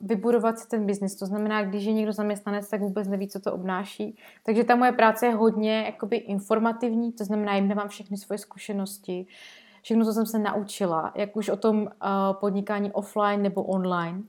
vybudovat 0.00 0.58
si 0.58 0.68
ten 0.68 0.86
biznis. 0.86 1.16
To 1.16 1.26
znamená, 1.26 1.64
když 1.64 1.84
je 1.84 1.92
někdo 1.92 2.12
zaměstnanec, 2.12 2.68
tak 2.68 2.80
vůbec 2.80 3.08
neví, 3.08 3.28
co 3.28 3.40
to 3.40 3.52
obnáší. 3.52 4.18
Takže 4.42 4.64
ta 4.64 4.76
moje 4.76 4.92
práce 4.92 5.26
je 5.26 5.34
hodně 5.34 5.82
jakoby 5.86 6.16
informativní, 6.16 7.12
to 7.12 7.24
znamená, 7.24 7.54
jim 7.54 7.68
nemám 7.68 7.88
všechny 7.88 8.16
svoje 8.16 8.38
zkušenosti, 8.38 9.26
všechno, 9.82 10.04
co 10.04 10.12
jsem 10.12 10.26
se 10.26 10.38
naučila, 10.38 11.12
jak 11.16 11.36
už 11.36 11.48
o 11.48 11.56
tom 11.56 11.82
uh, 11.82 11.88
podnikání 12.40 12.92
offline 12.92 13.42
nebo 13.42 13.62
online. 13.62 14.22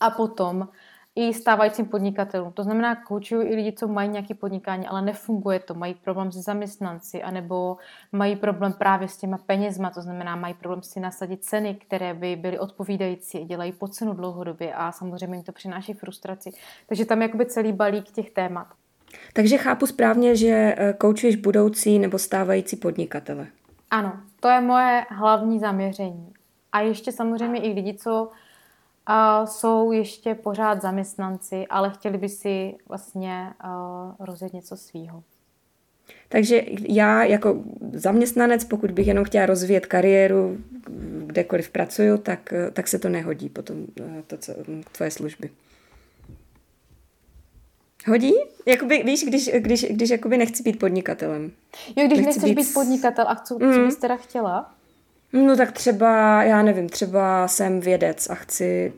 A 0.00 0.10
potom 0.10 0.68
i 1.16 1.34
stávajícím 1.34 1.86
podnikatelům. 1.86 2.52
To 2.52 2.62
znamená, 2.62 2.96
koučuju 2.96 3.42
i 3.42 3.54
lidi, 3.54 3.72
co 3.72 3.88
mají 3.88 4.08
nějaké 4.08 4.34
podnikání, 4.34 4.86
ale 4.86 5.02
nefunguje 5.02 5.58
to, 5.58 5.74
mají 5.74 5.94
problém 5.94 6.32
se 6.32 6.42
zaměstnanci, 6.42 7.22
anebo 7.22 7.76
mají 8.12 8.36
problém 8.36 8.72
právě 8.72 9.08
s 9.08 9.16
těma 9.16 9.38
penězma, 9.38 9.90
to 9.90 10.02
znamená, 10.02 10.36
mají 10.36 10.54
problém 10.54 10.82
si 10.82 11.00
nasadit 11.00 11.44
ceny, 11.44 11.74
které 11.74 12.14
by 12.14 12.36
byly 12.36 12.58
odpovídající, 12.58 13.44
dělají 13.44 13.72
po 13.72 13.88
cenu 13.88 14.12
dlouhodobě 14.12 14.74
a 14.74 14.92
samozřejmě 14.92 15.36
jim 15.36 15.44
to 15.44 15.52
přináší 15.52 15.92
frustraci. 15.92 16.50
Takže 16.86 17.04
tam 17.04 17.22
je 17.22 17.28
jakoby 17.28 17.46
celý 17.46 17.72
balík 17.72 18.10
těch 18.10 18.30
témat. 18.30 18.66
Takže 19.32 19.58
chápu 19.58 19.86
správně, 19.86 20.36
že 20.36 20.74
eh, 20.78 20.92
koučuješ 20.92 21.36
budoucí 21.36 21.98
nebo 21.98 22.18
stávající 22.18 22.76
podnikatele. 22.76 23.46
Ano, 23.90 24.12
to 24.40 24.48
je 24.48 24.60
moje 24.60 25.04
hlavní 25.10 25.58
zaměření. 25.58 26.32
A 26.72 26.80
ještě 26.80 27.12
samozřejmě 27.12 27.60
i 27.60 27.72
lidi, 27.72 27.94
co 27.94 28.30
a 29.06 29.46
jsou 29.46 29.92
ještě 29.92 30.34
pořád 30.34 30.82
zaměstnanci, 30.82 31.66
ale 31.66 31.90
chtěli 31.90 32.18
by 32.18 32.28
si 32.28 32.74
vlastně 32.88 33.52
uh, 33.64 34.26
rozjet 34.26 34.52
něco 34.52 34.76
svýho. 34.76 35.22
Takže 36.28 36.62
já 36.88 37.24
jako 37.24 37.62
zaměstnanec, 37.92 38.64
pokud 38.64 38.90
bych 38.90 39.06
jenom 39.06 39.24
chtěla 39.24 39.46
rozvíjet 39.46 39.86
kariéru, 39.86 40.58
kdekoliv 41.26 41.70
pracuju, 41.70 42.18
tak, 42.18 42.54
tak 42.72 42.88
se 42.88 42.98
to 42.98 43.08
nehodí 43.08 43.48
potom 43.48 43.76
eh, 44.00 44.22
to, 44.26 44.36
co, 44.36 44.52
tvoje 44.92 45.10
služby. 45.10 45.50
Hodí? 48.06 48.32
Jakoby, 48.66 49.02
víš, 49.02 49.24
když, 49.24 49.50
když, 49.58 49.84
když 49.84 50.10
jakoby 50.10 50.36
nechci 50.36 50.62
být 50.62 50.78
podnikatelem. 50.78 51.52
Jo, 51.96 52.06
když 52.06 52.18
nechceš 52.18 52.44
být... 52.44 52.54
být 52.54 52.74
podnikatel 52.74 53.24
a 53.28 53.34
co, 53.34 53.58
mm. 53.58 53.74
co 53.74 53.80
bys 53.80 53.96
teda 53.96 54.16
chtěla? 54.16 54.74
No 55.32 55.56
tak 55.56 55.72
třeba, 55.72 56.42
já 56.42 56.62
nevím, 56.62 56.88
třeba 56.88 57.48
jsem 57.48 57.80
vědec 57.80 58.30
a 58.30 58.34
chci, 58.34 58.92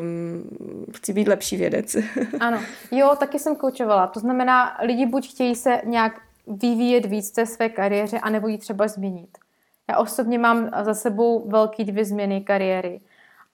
um, 0.00 0.44
chci 0.96 1.12
být 1.12 1.28
lepší 1.28 1.56
vědec. 1.56 1.96
ano, 2.40 2.60
jo, 2.90 3.16
taky 3.18 3.38
jsem 3.38 3.56
koučovala. 3.56 4.06
To 4.06 4.20
znamená, 4.20 4.78
lidi 4.82 5.06
buď 5.06 5.30
chtějí 5.30 5.54
se 5.54 5.80
nějak 5.84 6.20
vyvíjet 6.46 7.06
víc 7.06 7.30
té 7.30 7.46
své 7.46 7.68
kariéře, 7.68 8.18
anebo 8.18 8.48
ji 8.48 8.58
třeba 8.58 8.88
změnit. 8.88 9.38
Já 9.90 9.98
osobně 9.98 10.38
mám 10.38 10.70
za 10.82 10.94
sebou 10.94 11.48
velký 11.48 11.84
dvě 11.84 12.04
změny 12.04 12.40
kariéry 12.40 13.00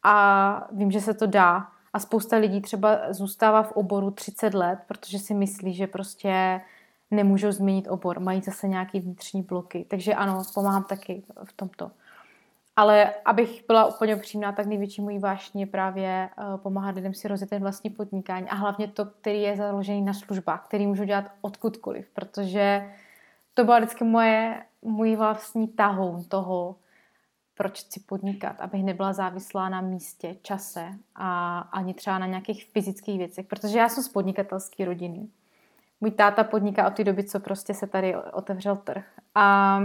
a 0.02 0.68
vím, 0.72 0.90
že 0.90 1.00
se 1.00 1.14
to 1.14 1.26
dá. 1.26 1.66
A 1.92 1.98
spousta 1.98 2.36
lidí 2.36 2.60
třeba 2.60 2.98
zůstává 3.10 3.62
v 3.62 3.72
oboru 3.72 4.10
30 4.10 4.54
let, 4.54 4.78
protože 4.86 5.18
si 5.18 5.34
myslí, 5.34 5.74
že 5.74 5.86
prostě 5.86 6.60
nemůžou 7.10 7.52
změnit 7.52 7.88
obor, 7.88 8.20
mají 8.20 8.40
zase 8.40 8.68
nějaký 8.68 9.00
vnitřní 9.00 9.42
bloky. 9.42 9.86
Takže 9.88 10.14
ano, 10.14 10.42
pomáhám 10.54 10.84
taky 10.84 11.22
v 11.44 11.52
tomto. 11.52 11.90
Ale 12.76 13.14
abych 13.24 13.64
byla 13.66 13.86
úplně 13.86 14.16
upřímná, 14.16 14.52
tak 14.52 14.66
největší 14.66 15.02
můj 15.02 15.18
vášní 15.18 15.60
je 15.60 15.66
právě 15.66 16.30
uh, 16.38 16.56
pomáhat 16.56 16.94
lidem 16.94 17.14
si 17.14 17.28
rozjet 17.28 17.50
ten 17.50 17.62
vlastní 17.62 17.90
podnikání 17.90 18.48
a 18.48 18.54
hlavně 18.54 18.88
to, 18.88 19.04
který 19.04 19.42
je 19.42 19.56
založený 19.56 20.02
na 20.02 20.14
službách, 20.14 20.64
který 20.66 20.86
můžu 20.86 21.04
dělat 21.04 21.24
odkudkoliv, 21.40 22.10
protože 22.14 22.92
to 23.54 23.64
byla 23.64 23.78
vždycky 23.78 24.04
moje, 24.04 24.62
můj 24.82 25.16
vlastní 25.16 25.68
tahoun 25.68 26.24
toho, 26.24 26.76
proč 27.54 27.80
chci 27.80 28.00
podnikat, 28.00 28.60
abych 28.60 28.84
nebyla 28.84 29.12
závislá 29.12 29.68
na 29.68 29.80
místě, 29.80 30.36
čase 30.42 30.88
a 31.14 31.58
ani 31.58 31.94
třeba 31.94 32.18
na 32.18 32.26
nějakých 32.26 32.64
fyzických 32.64 33.18
věcech, 33.18 33.46
protože 33.46 33.78
já 33.78 33.88
jsem 33.88 34.02
z 34.02 34.08
podnikatelské 34.08 34.84
rodiny. 34.84 35.28
Můj 36.00 36.10
táta 36.10 36.44
podniká 36.44 36.86
od 36.86 36.94
té 36.94 37.04
doby, 37.04 37.24
co 37.24 37.40
prostě 37.40 37.74
se 37.74 37.86
tady 37.86 38.16
otevřel 38.16 38.76
trh. 38.76 39.04
A 39.34 39.78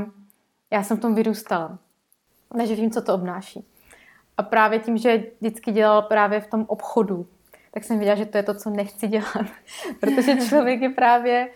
já 0.71 0.84
jsem 0.84 0.97
v 0.97 1.01
tom 1.01 1.15
vyrůstala 1.15 1.77
takže 2.58 2.76
vím, 2.76 2.92
co 2.92 3.02
to 3.02 3.14
obnáší. 3.14 3.66
A 4.38 4.44
právě 4.44 4.80
tím, 4.80 4.98
že 4.98 5.24
vždycky 5.40 5.72
dělal 5.72 6.02
právě 6.02 6.42
v 6.42 6.48
tom 6.48 6.66
obchodu, 6.68 7.28
tak 7.72 7.84
jsem 7.84 8.00
viděla, 8.00 8.16
že 8.16 8.26
to 8.26 8.38
je 8.38 8.44
to, 8.44 8.54
co 8.54 8.70
nechci 8.70 9.08
dělat. 9.08 9.46
Protože 10.00 10.36
člověk 10.50 10.82
je 10.82 10.90
právě, 10.90 11.50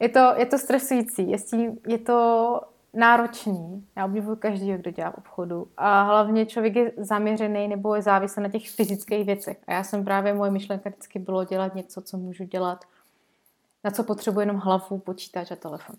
je 0.00 0.08
to, 0.08 0.32
je 0.36 0.46
to 0.46 0.58
stresující, 0.58 1.30
je, 1.30 1.38
tím, 1.38 1.78
je 1.86 1.98
to 1.98 2.60
náročný. 2.94 3.86
Já 3.96 4.04
obdivuju 4.04 4.36
každého, 4.36 4.78
kdo 4.78 4.90
dělá 4.90 5.10
v 5.10 5.18
obchodu. 5.18 5.68
A 5.76 6.02
hlavně 6.02 6.46
člověk 6.46 6.76
je 6.76 6.92
zaměřený 6.96 7.68
nebo 7.68 7.94
je 7.94 8.02
závislý 8.02 8.42
na 8.42 8.48
těch 8.48 8.70
fyzických 8.70 9.26
věcech. 9.26 9.58
A 9.66 9.72
já 9.72 9.84
jsem 9.84 10.04
právě, 10.04 10.34
moje 10.34 10.50
myšlenka 10.50 10.90
vždycky 10.90 11.18
bylo 11.18 11.44
dělat 11.44 11.74
něco, 11.74 12.02
co 12.02 12.16
můžu 12.16 12.44
dělat, 12.44 12.84
na 13.84 13.90
co 13.90 14.04
potřebuji 14.04 14.40
jenom 14.40 14.56
hlavu, 14.56 14.98
počítač 14.98 15.50
a 15.50 15.56
telefon. 15.56 15.96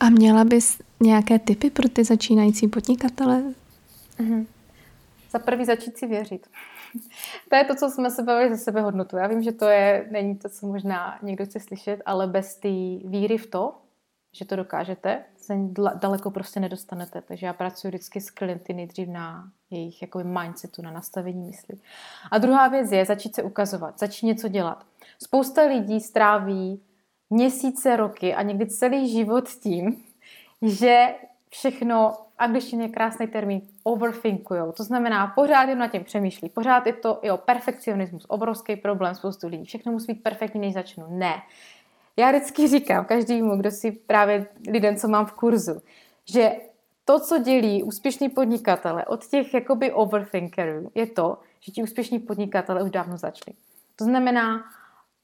A 0.00 0.10
měla 0.10 0.44
bys 0.44 0.78
nějaké 1.00 1.38
typy 1.38 1.70
pro 1.70 1.88
ty 1.88 2.04
začínající 2.04 2.68
podnikatele? 2.68 3.42
Mm-hmm. 4.18 4.46
Za 5.30 5.38
prvý 5.38 5.64
začít 5.64 5.98
si 5.98 6.06
věřit. 6.06 6.46
to 7.50 7.56
je 7.56 7.64
to, 7.64 7.74
co 7.74 7.90
jsme 7.90 8.10
se 8.10 8.22
bavili 8.22 8.56
ze 8.56 8.64
sebehodnotu. 8.64 9.16
Já 9.16 9.26
vím, 9.26 9.42
že 9.42 9.52
to 9.52 9.64
je, 9.64 10.08
není 10.10 10.36
to, 10.36 10.48
co 10.48 10.66
možná 10.66 11.18
někdo 11.22 11.44
chce 11.44 11.60
slyšet, 11.60 12.02
ale 12.06 12.26
bez 12.26 12.56
té 12.56 12.68
víry 13.04 13.38
v 13.38 13.46
to, 13.46 13.74
že 14.32 14.44
to 14.44 14.56
dokážete, 14.56 15.24
se 15.36 15.54
daleko 15.94 16.30
prostě 16.30 16.60
nedostanete. 16.60 17.20
Takže 17.20 17.46
já 17.46 17.52
pracuji 17.52 17.88
vždycky 17.88 18.20
s 18.20 18.30
klienty 18.30 18.72
nejdřív 18.72 19.08
na 19.08 19.50
jejich 19.70 20.02
jakoby 20.02 20.24
mindsetu, 20.24 20.82
na 20.82 20.90
nastavení 20.90 21.46
mysli. 21.46 21.78
A 22.30 22.38
druhá 22.38 22.68
věc 22.68 22.92
je 22.92 23.04
začít 23.04 23.34
se 23.34 23.42
ukazovat, 23.42 23.98
začít 23.98 24.26
něco 24.26 24.48
dělat. 24.48 24.86
Spousta 25.22 25.62
lidí 25.62 26.00
stráví 26.00 26.80
měsíce, 27.30 27.96
roky 27.96 28.34
a 28.34 28.42
někdy 28.42 28.66
celý 28.66 29.12
život 29.12 29.48
tím, 29.48 30.04
že 30.62 31.14
všechno, 31.50 32.12
a 32.38 32.46
když 32.46 32.72
je 32.72 32.88
krásný 32.88 33.26
termín, 33.26 33.60
overthinkujou. 33.82 34.72
To 34.72 34.84
znamená, 34.84 35.26
pořád 35.26 35.68
jen 35.68 35.78
na 35.78 35.88
tím 35.88 36.04
přemýšlí. 36.04 36.48
Pořád 36.48 36.86
je 36.86 36.92
to, 36.92 37.20
jo, 37.22 37.36
perfekcionismus, 37.36 38.24
obrovský 38.28 38.76
problém 38.76 39.14
spoustu 39.14 39.48
lidí. 39.48 39.64
Všechno 39.64 39.92
musí 39.92 40.12
být 40.12 40.22
perfektní, 40.22 40.60
než 40.60 40.74
začnu. 40.74 41.04
Ne. 41.08 41.34
Já 42.16 42.30
vždycky 42.30 42.68
říkám 42.68 43.04
každému, 43.04 43.56
kdo 43.56 43.70
si 43.70 43.92
právě 43.92 44.46
lidem, 44.68 44.96
co 44.96 45.08
mám 45.08 45.26
v 45.26 45.32
kurzu, 45.32 45.82
že 46.24 46.52
to, 47.04 47.20
co 47.20 47.38
dělí 47.38 47.82
úspěšní 47.82 48.28
podnikatele 48.28 49.04
od 49.04 49.26
těch 49.26 49.54
jakoby 49.54 49.92
overthinkerů, 49.92 50.90
je 50.94 51.06
to, 51.06 51.38
že 51.60 51.72
ti 51.72 51.82
úspěšní 51.82 52.18
podnikatele 52.18 52.82
už 52.82 52.90
dávno 52.90 53.16
začali. 53.16 53.56
To 53.96 54.04
znamená, 54.04 54.64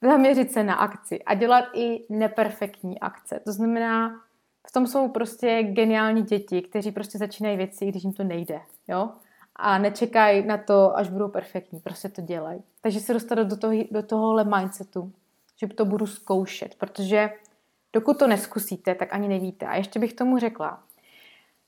zaměřit 0.01 0.51
se 0.51 0.63
na 0.63 0.73
akci 0.73 1.23
a 1.23 1.33
dělat 1.33 1.65
i 1.73 2.05
neperfektní 2.09 2.99
akce. 2.99 3.39
To 3.39 3.51
znamená, 3.51 4.21
v 4.67 4.71
tom 4.71 4.87
jsou 4.87 5.09
prostě 5.09 5.63
geniální 5.63 6.23
děti, 6.23 6.61
kteří 6.61 6.91
prostě 6.91 7.17
začínají 7.17 7.57
věci, 7.57 7.85
když 7.85 8.03
jim 8.03 8.13
to 8.13 8.23
nejde, 8.23 8.61
jo? 8.87 9.09
A 9.55 9.77
nečekají 9.77 10.45
na 10.45 10.57
to, 10.57 10.97
až 10.97 11.09
budou 11.09 11.27
perfektní, 11.27 11.79
prostě 11.79 12.09
to 12.09 12.21
dělají. 12.21 12.63
Takže 12.81 12.99
se 12.99 13.13
dostat 13.13 13.35
do, 13.35 13.57
toho, 13.57 13.73
do 13.91 14.03
tohohle 14.03 14.43
mindsetu, 14.43 15.11
že 15.59 15.67
to 15.67 15.85
budu 15.85 16.07
zkoušet, 16.07 16.75
protože 16.75 17.29
dokud 17.93 18.19
to 18.19 18.27
neskusíte, 18.27 18.95
tak 18.95 19.13
ani 19.13 19.27
nevíte. 19.27 19.65
A 19.65 19.75
ještě 19.75 19.99
bych 19.99 20.13
tomu 20.13 20.39
řekla, 20.39 20.83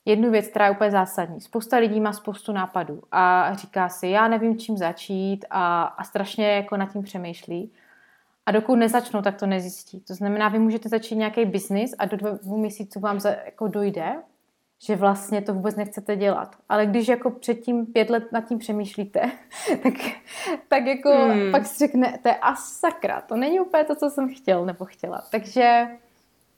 jednu 0.06 0.32
věc, 0.32 0.48
která 0.48 0.66
je 0.66 0.72
úplně 0.72 0.92
zásadní. 0.92 1.42
Spousta 1.42 1.78
lidí 1.78 2.00
má 2.00 2.14
spoustu 2.14 2.52
nápadů 2.52 3.02
a 3.12 3.54
říká 3.54 3.90
si, 3.90 4.08
já 4.08 4.28
nevím, 4.28 4.58
čím 4.58 4.78
začít 4.78 5.46
a, 5.50 5.84
a 5.84 6.04
strašně 6.04 6.52
jako 6.52 6.78
nad 6.78 6.94
tím 6.94 7.04
přemýšlí. 7.04 7.72
A 8.48 8.52
dokud 8.52 8.76
nezačnou, 8.76 9.22
tak 9.22 9.40
to 9.40 9.46
nezjistí. 9.46 10.00
To 10.00 10.14
znamená, 10.14 10.50
vy 10.50 10.60
můžete 10.60 10.90
začít 10.90 11.16
nějaký 11.16 11.46
biznis 11.46 11.96
a 12.00 12.06
do 12.06 12.18
dvou 12.18 12.58
měsíců 12.58 13.00
vám 13.00 13.20
za, 13.20 13.30
jako 13.30 13.68
dojde, 13.68 14.16
že 14.86 14.96
vlastně 14.96 15.42
to 15.42 15.54
vůbec 15.54 15.76
nechcete 15.76 16.16
dělat. 16.16 16.56
Ale 16.70 16.86
když 16.86 17.08
jako 17.08 17.30
předtím 17.30 17.86
pět 17.86 18.10
let 18.10 18.32
nad 18.32 18.48
tím 18.48 18.60
přemýšlíte, 18.60 19.22
tak, 19.84 19.94
tak 20.68 20.86
jako 20.86 21.10
hmm. 21.10 21.52
pak 21.52 21.66
si 21.66 21.78
řeknete, 21.78 22.36
a 22.36 22.56
sakra, 22.56 23.22
to 23.22 23.36
není 23.36 23.60
úplně 23.60 23.84
to, 23.84 23.96
co 23.96 24.10
jsem 24.10 24.36
chtěl 24.36 24.66
nebo 24.66 24.86
chtěla. 24.86 25.24
Takže 25.32 25.88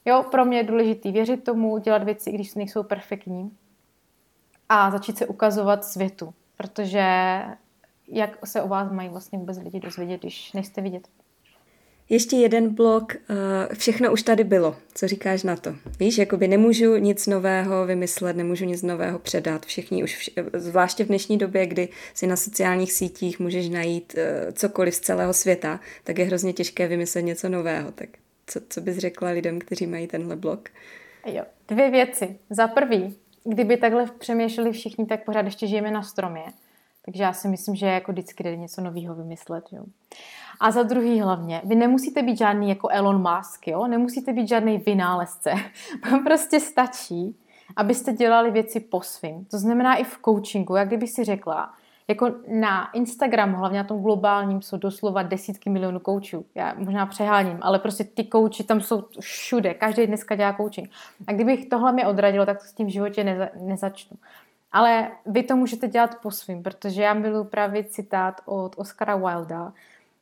jo, 0.05 0.25
pro 0.31 0.45
mě 0.45 0.57
je 0.57 0.63
důležité 0.63 1.11
věřit 1.11 1.43
tomu, 1.43 1.77
dělat 1.77 2.03
věci, 2.03 2.31
když 2.31 2.55
nejsou 2.55 2.83
perfektní 2.83 3.57
a 4.69 4.91
začít 4.91 5.17
se 5.17 5.27
ukazovat 5.27 5.85
světu, 5.85 6.33
protože 6.57 7.03
jak 8.07 8.47
se 8.47 8.61
o 8.61 8.67
vás 8.67 8.91
mají 8.91 9.09
vlastně 9.09 9.39
vůbec 9.39 9.57
lidi 9.57 9.79
dozvědět, 9.79 10.21
když 10.21 10.53
nejste 10.53 10.81
vidět. 10.81 11.07
Ještě 12.09 12.35
jeden 12.35 12.75
blok, 12.75 13.15
uh, 13.15 13.75
všechno 13.75 14.11
už 14.11 14.23
tady 14.23 14.43
bylo. 14.43 14.75
Co 14.95 15.07
říkáš 15.07 15.43
na 15.43 15.55
to? 15.55 15.75
Víš, 15.99 16.17
jakoby 16.17 16.47
nemůžu 16.47 16.95
nic 16.95 17.27
nového 17.27 17.85
vymyslet, 17.85 18.35
nemůžu 18.35 18.65
nic 18.65 18.83
nového 18.83 19.19
předat. 19.19 19.65
Všichni 19.65 20.03
už, 20.03 20.17
vš- 20.17 20.49
zvláště 20.53 21.03
v 21.03 21.07
dnešní 21.07 21.37
době, 21.37 21.67
kdy 21.67 21.89
si 22.13 22.27
na 22.27 22.35
sociálních 22.35 22.93
sítích 22.93 23.39
můžeš 23.39 23.69
najít 23.69 24.15
uh, 24.17 24.51
cokoliv 24.51 24.95
z 24.95 24.99
celého 24.99 25.33
světa, 25.33 25.79
tak 26.03 26.19
je 26.19 26.25
hrozně 26.25 26.53
těžké 26.53 26.87
vymyslet 26.87 27.21
něco 27.21 27.49
nového. 27.49 27.91
Tak 27.91 28.09
co, 28.47 28.59
co 28.69 28.81
bys 28.81 28.97
řekla 28.97 29.29
lidem, 29.29 29.59
kteří 29.59 29.87
mají 29.87 30.07
tenhle 30.07 30.35
blok? 30.35 30.69
Jo, 31.25 31.43
dvě 31.67 31.91
věci. 31.91 32.35
Za 32.49 32.67
prvý, 32.67 33.15
kdyby 33.43 33.77
takhle 33.77 34.05
přemýšleli 34.19 34.71
všichni, 34.71 35.05
tak 35.05 35.25
pořád 35.25 35.45
ještě 35.45 35.67
žijeme 35.67 35.91
na 35.91 36.03
stromě. 36.03 36.43
Takže 37.05 37.23
já 37.23 37.33
si 37.33 37.47
myslím, 37.47 37.75
že 37.75 37.85
jako 37.85 38.11
vždycky 38.11 38.43
jde 38.43 38.55
něco 38.55 38.81
nového 38.81 39.15
vymyslet. 39.15 39.63
Jo. 39.71 39.83
A 40.59 40.71
za 40.71 40.83
druhý 40.83 41.21
hlavně, 41.21 41.61
vy 41.65 41.75
nemusíte 41.75 42.23
být 42.23 42.37
žádný 42.37 42.69
jako 42.69 42.87
Elon 42.91 43.21
Musk, 43.21 43.67
jo? 43.67 43.87
nemusíte 43.87 44.33
být 44.33 44.47
žádný 44.47 44.77
vynálezce. 44.77 45.53
Vám 46.11 46.23
prostě 46.23 46.59
stačí, 46.59 47.35
abyste 47.75 48.13
dělali 48.13 48.51
věci 48.51 48.79
po 48.79 49.01
svým. 49.01 49.45
To 49.45 49.57
znamená 49.57 49.95
i 49.95 50.03
v 50.03 50.19
coachingu, 50.25 50.75
jak 50.75 50.87
kdyby 50.87 51.07
si 51.07 51.23
řekla, 51.23 51.73
jako 52.09 52.31
na 52.47 52.91
Instagramu, 52.91 53.57
hlavně 53.57 53.77
na 53.77 53.83
tom 53.83 54.01
globálním, 54.01 54.61
jsou 54.61 54.77
doslova 54.77 55.23
desítky 55.23 55.69
milionů 55.69 55.99
koučů. 55.99 56.45
Já 56.55 56.73
možná 56.77 57.05
přeháním, 57.05 57.57
ale 57.61 57.79
prostě 57.79 58.03
ty 58.03 58.23
kouči 58.23 58.63
tam 58.63 58.81
jsou 58.81 59.03
všude. 59.19 59.73
Každý 59.73 60.07
dneska 60.07 60.35
dělá 60.35 60.53
coaching. 60.53 60.89
A 61.27 61.31
kdybych 61.33 61.69
tohle 61.69 61.91
mě 61.91 62.07
odradilo, 62.07 62.45
tak 62.45 62.59
to 62.59 62.65
s 62.65 62.73
tím 62.73 62.87
v 62.87 62.89
životě 62.89 63.23
neza, 63.23 63.47
nezačnu. 63.61 64.17
Ale 64.71 65.11
vy 65.25 65.43
to 65.43 65.55
můžete 65.55 65.87
dělat 65.87 66.15
po 66.21 66.31
svým, 66.31 66.63
protože 66.63 67.01
já 67.01 67.13
miluji 67.13 67.43
právě 67.43 67.83
citát 67.83 68.41
od 68.45 68.75
Oscara 68.77 69.15
Wilda. 69.15 69.73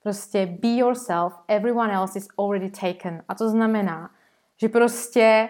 Prostě 0.07 0.45
be 0.45 0.67
yourself, 0.67 1.33
everyone 1.47 1.93
else 1.93 2.19
is 2.19 2.27
already 2.39 2.69
taken. 2.69 3.23
A 3.27 3.35
to 3.35 3.49
znamená, 3.49 4.09
že 4.57 4.69
prostě 4.69 5.49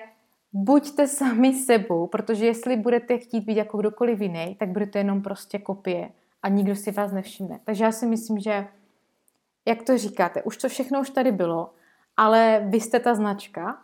buďte 0.54 1.08
sami 1.08 1.54
sebou, 1.54 2.08
protože 2.08 2.46
jestli 2.46 2.76
budete 2.76 3.18
chtít 3.18 3.42
být 3.42 3.58
jako 3.58 3.78
kdokoliv 3.78 4.22
jiný, 4.22 4.56
tak 4.60 4.70
budete 4.70 5.00
jenom 5.00 5.22
prostě 5.22 5.60
kopie 5.60 6.10
a 6.44 6.50
nikdo 6.50 6.76
si 6.76 6.92
vás 6.92 7.12
nevšimne. 7.12 7.60
Takže 7.64 7.84
já 7.84 7.92
si 7.92 8.06
myslím, 8.06 8.40
že 8.40 8.68
jak 9.66 9.84
to 9.84 9.98
říkáte, 9.98 10.44
už 10.44 10.58
to 10.58 10.70
všechno 10.70 11.02
už 11.02 11.10
tady 11.10 11.32
bylo, 11.32 11.74
ale 12.18 12.66
vy 12.70 12.80
jste 12.80 13.00
ta 13.00 13.16
značka 13.16 13.82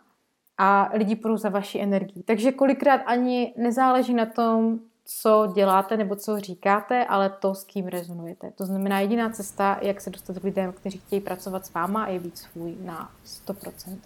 a 0.58 0.90
lidi 0.92 1.16
půjdou 1.16 1.36
za 1.36 1.48
vaší 1.48 1.80
energii. 1.82 2.22
Takže 2.22 2.52
kolikrát 2.52 3.00
ani 3.06 3.54
nezáleží 3.56 4.14
na 4.14 4.26
tom, 4.26 4.80
co 5.04 5.52
děláte 5.54 5.96
nebo 5.96 6.16
co 6.16 6.40
říkáte, 6.40 7.04
ale 7.04 7.30
to, 7.30 7.54
s 7.54 7.64
kým 7.64 7.86
rezonujete. 7.86 8.50
To 8.50 8.66
znamená, 8.66 9.00
jediná 9.00 9.30
cesta, 9.30 9.78
jak 9.82 10.00
se 10.00 10.10
dostat 10.10 10.38
k 10.38 10.44
lidem, 10.44 10.72
kteří 10.72 10.98
chtějí 10.98 11.20
pracovat 11.20 11.66
s 11.66 11.72
váma, 11.72 12.08
je 12.08 12.20
být 12.20 12.38
svůj 12.38 12.74
na 12.84 13.10
100%. 13.46 13.96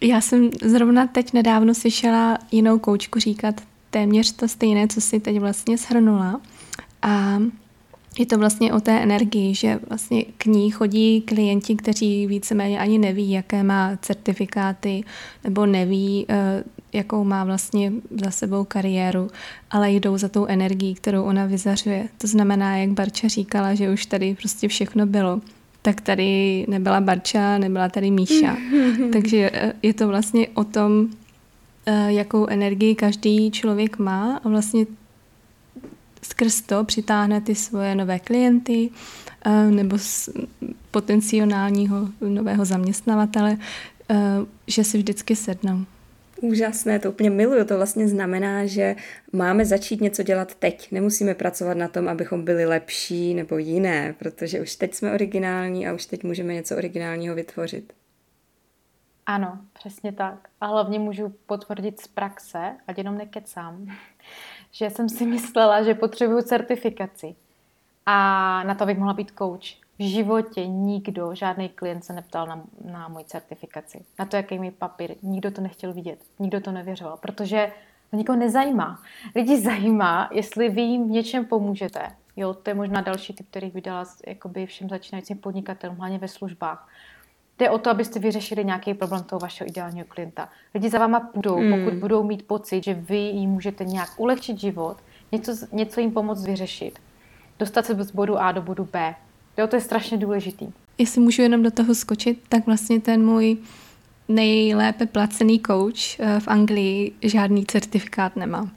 Já 0.00 0.20
jsem 0.20 0.50
zrovna 0.62 1.06
teď 1.06 1.32
nedávno 1.32 1.74
slyšela 1.74 2.38
jinou 2.50 2.78
koučku 2.78 3.18
říkat 3.18 3.54
téměř 3.90 4.32
to 4.32 4.48
stejné, 4.48 4.88
co 4.88 5.00
si 5.00 5.20
teď 5.20 5.40
vlastně 5.40 5.78
shrnula. 5.78 6.40
A 7.02 7.38
je 8.18 8.26
to 8.26 8.38
vlastně 8.38 8.72
o 8.72 8.80
té 8.80 9.00
energii, 9.00 9.54
že 9.54 9.80
vlastně 9.88 10.24
k 10.24 10.46
ní 10.46 10.70
chodí 10.70 11.20
klienti, 11.20 11.76
kteří 11.76 12.26
víceméně 12.26 12.78
ani 12.78 12.98
neví, 12.98 13.30
jaké 13.30 13.62
má 13.62 13.96
certifikáty, 14.02 15.04
nebo 15.44 15.66
neví, 15.66 16.26
eh, 16.28 16.64
jakou 16.92 17.24
má 17.24 17.44
vlastně 17.44 17.92
za 18.24 18.30
sebou 18.30 18.64
kariéru, 18.64 19.28
ale 19.70 19.90
jdou 19.90 20.18
za 20.18 20.28
tou 20.28 20.46
energií, 20.46 20.94
kterou 20.94 21.22
ona 21.22 21.46
vyzařuje. 21.46 22.08
To 22.18 22.26
znamená, 22.26 22.76
jak 22.76 22.90
Barča 22.90 23.28
říkala, 23.28 23.74
že 23.74 23.90
už 23.90 24.06
tady 24.06 24.34
prostě 24.34 24.68
všechno 24.68 25.06
bylo, 25.06 25.40
tak 25.82 26.00
tady 26.00 26.64
nebyla 26.68 27.00
Barča, 27.00 27.58
nebyla 27.58 27.88
tady 27.88 28.10
Míša. 28.10 28.56
Takže 29.12 29.50
eh, 29.52 29.72
je 29.82 29.94
to 29.94 30.08
vlastně 30.08 30.48
o 30.54 30.64
tom, 30.64 31.08
eh, 31.86 32.12
jakou 32.12 32.46
energii 32.46 32.94
každý 32.94 33.50
člověk 33.50 33.98
má 33.98 34.40
a 34.44 34.48
vlastně 34.48 34.86
skrz 36.22 36.60
to 36.60 36.84
přitáhne 36.84 37.40
ty 37.40 37.54
svoje 37.54 37.94
nové 37.94 38.18
klienty 38.18 38.90
eh, 39.46 39.70
nebo 39.70 39.98
potenciálního 40.90 42.08
nového 42.20 42.64
zaměstnavatele, 42.64 43.56
že 44.66 44.84
si 44.84 44.98
vždycky 44.98 45.36
sednou. 45.36 45.84
Úžasné, 46.40 46.98
to 46.98 47.10
úplně 47.10 47.30
miluju. 47.30 47.64
To 47.64 47.76
vlastně 47.76 48.08
znamená, 48.08 48.66
že 48.66 48.96
máme 49.32 49.64
začít 49.64 50.00
něco 50.00 50.22
dělat 50.22 50.54
teď. 50.54 50.92
Nemusíme 50.92 51.34
pracovat 51.34 51.76
na 51.76 51.88
tom, 51.88 52.08
abychom 52.08 52.44
byli 52.44 52.66
lepší 52.66 53.34
nebo 53.34 53.58
jiné, 53.58 54.14
protože 54.18 54.60
už 54.60 54.76
teď 54.76 54.94
jsme 54.94 55.12
originální 55.12 55.88
a 55.88 55.94
už 55.94 56.06
teď 56.06 56.24
můžeme 56.24 56.54
něco 56.54 56.76
originálního 56.76 57.34
vytvořit. 57.34 57.92
Ano, 59.26 59.58
přesně 59.72 60.12
tak. 60.12 60.48
A 60.60 60.66
hlavně 60.66 60.98
můžu 60.98 61.34
potvrdit 61.46 62.00
z 62.00 62.08
praxe, 62.08 62.76
ať 62.86 62.98
jenom 62.98 63.18
nekecám, 63.18 63.86
že 64.78 64.90
jsem 64.90 65.08
si 65.08 65.26
myslela, 65.26 65.82
že 65.82 65.94
potřebuju 65.94 66.42
certifikaci. 66.42 67.34
A 68.06 68.62
na 68.62 68.74
to 68.74 68.86
bych 68.86 68.98
mohla 68.98 69.14
být 69.14 69.32
coach. 69.38 69.64
V 69.98 70.10
životě 70.10 70.66
nikdo, 70.66 71.34
žádný 71.34 71.68
klient 71.68 72.04
se 72.04 72.12
neptal 72.12 72.46
na, 72.46 72.62
na 72.84 73.08
moji 73.08 73.24
certifikaci. 73.24 74.04
Na 74.18 74.24
to, 74.24 74.36
jaký 74.36 74.58
mi 74.58 74.70
papír. 74.70 75.14
Nikdo 75.22 75.50
to 75.50 75.60
nechtěl 75.60 75.92
vidět. 75.92 76.18
Nikdo 76.38 76.60
to 76.60 76.72
nevěřoval, 76.72 77.16
protože 77.16 77.72
to 78.10 78.16
nikoho 78.16 78.38
nezajímá. 78.38 79.02
Lidi 79.36 79.60
zajímá, 79.60 80.30
jestli 80.32 80.68
vy 80.68 80.80
jim 80.80 81.08
v 81.08 81.10
něčem 81.10 81.44
pomůžete. 81.44 82.00
Jo, 82.36 82.54
to 82.54 82.70
je 82.70 82.74
možná 82.74 83.00
další 83.00 83.32
typ, 83.32 83.46
který 83.50 83.70
bych 83.70 83.82
dala 83.82 84.04
jakoby 84.26 84.66
všem 84.66 84.88
začínajícím 84.88 85.38
podnikatelům, 85.38 85.96
hlavně 85.96 86.18
ve 86.18 86.28
službách. 86.28 86.88
Jde 87.58 87.70
o 87.70 87.78
to, 87.78 87.90
abyste 87.90 88.18
vyřešili 88.18 88.64
nějaký 88.64 88.94
problém 88.94 89.22
toho 89.22 89.40
vašeho 89.40 89.68
ideálního 89.68 90.06
klienta. 90.08 90.48
Lidi 90.74 90.90
za 90.90 90.98
váma 90.98 91.20
půjdou, 91.20 91.58
mm. 91.58 91.70
pokud 91.70 91.94
budou 91.94 92.22
mít 92.22 92.46
pocit, 92.46 92.84
že 92.84 92.94
vy 92.94 93.16
jim 93.16 93.50
můžete 93.50 93.84
nějak 93.84 94.08
ulehčit 94.16 94.58
život, 94.58 94.96
něco, 95.32 95.52
něco 95.72 96.00
jim 96.00 96.10
pomoct 96.10 96.46
vyřešit. 96.46 96.98
Dostat 97.58 97.86
se 97.86 98.04
z 98.04 98.10
bodu 98.10 98.38
A 98.38 98.52
do 98.52 98.62
bodu 98.62 98.88
B. 98.92 99.14
Jo, 99.58 99.66
to 99.66 99.76
je 99.76 99.82
strašně 99.82 100.16
důležitý. 100.16 100.66
Jestli 100.98 101.20
můžu 101.20 101.42
jenom 101.42 101.62
do 101.62 101.70
toho 101.70 101.94
skočit, 101.94 102.42
tak 102.48 102.66
vlastně 102.66 103.00
ten 103.00 103.24
můj 103.24 103.56
nejlépe 104.28 105.06
placený 105.06 105.60
coach 105.66 106.20
eh, 106.20 106.40
v 106.40 106.48
Anglii 106.48 107.12
žádný 107.22 107.66
certifikát 107.66 108.36
nemá. 108.36 108.70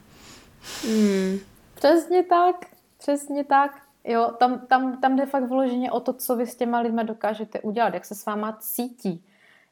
Hmm. 0.87 1.39
Přesně 1.75 2.23
tak, 2.23 2.55
přesně 2.97 3.43
tak. 3.43 3.90
Jo, 4.03 4.31
tam, 4.39 4.59
tam, 4.59 5.01
tam 5.01 5.15
jde 5.15 5.25
fakt 5.25 5.49
vloženě 5.49 5.91
o 5.91 5.99
to, 5.99 6.13
co 6.13 6.35
vy 6.35 6.47
s 6.47 6.55
těma 6.55 6.79
lidmi 6.79 7.03
dokážete 7.03 7.59
udělat, 7.59 7.93
jak 7.93 8.05
se 8.05 8.15
s 8.15 8.25
váma 8.25 8.57
cítí, 8.59 9.25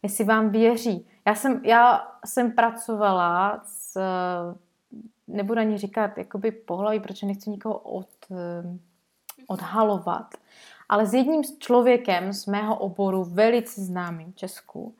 jestli 0.03 0.23
vám 0.23 0.49
věří. 0.49 1.07
Já 1.25 1.35
jsem, 1.35 1.65
já 1.65 2.11
jsem 2.25 2.51
pracovala 2.51 3.61
s, 3.65 4.01
nebudu 5.27 5.59
ani 5.59 5.77
říkat 5.77 6.17
jakoby 6.17 6.51
pohlaví, 6.51 6.99
protože 6.99 7.27
nechci 7.27 7.49
nikoho 7.49 7.77
od, 7.79 8.09
odhalovat, 9.47 10.35
ale 10.89 11.05
s 11.05 11.13
jedním 11.13 11.43
člověkem 11.59 12.33
z 12.33 12.45
mého 12.45 12.75
oboru, 12.75 13.23
velice 13.23 13.81
známým 13.81 14.33
Česku, 14.33 14.95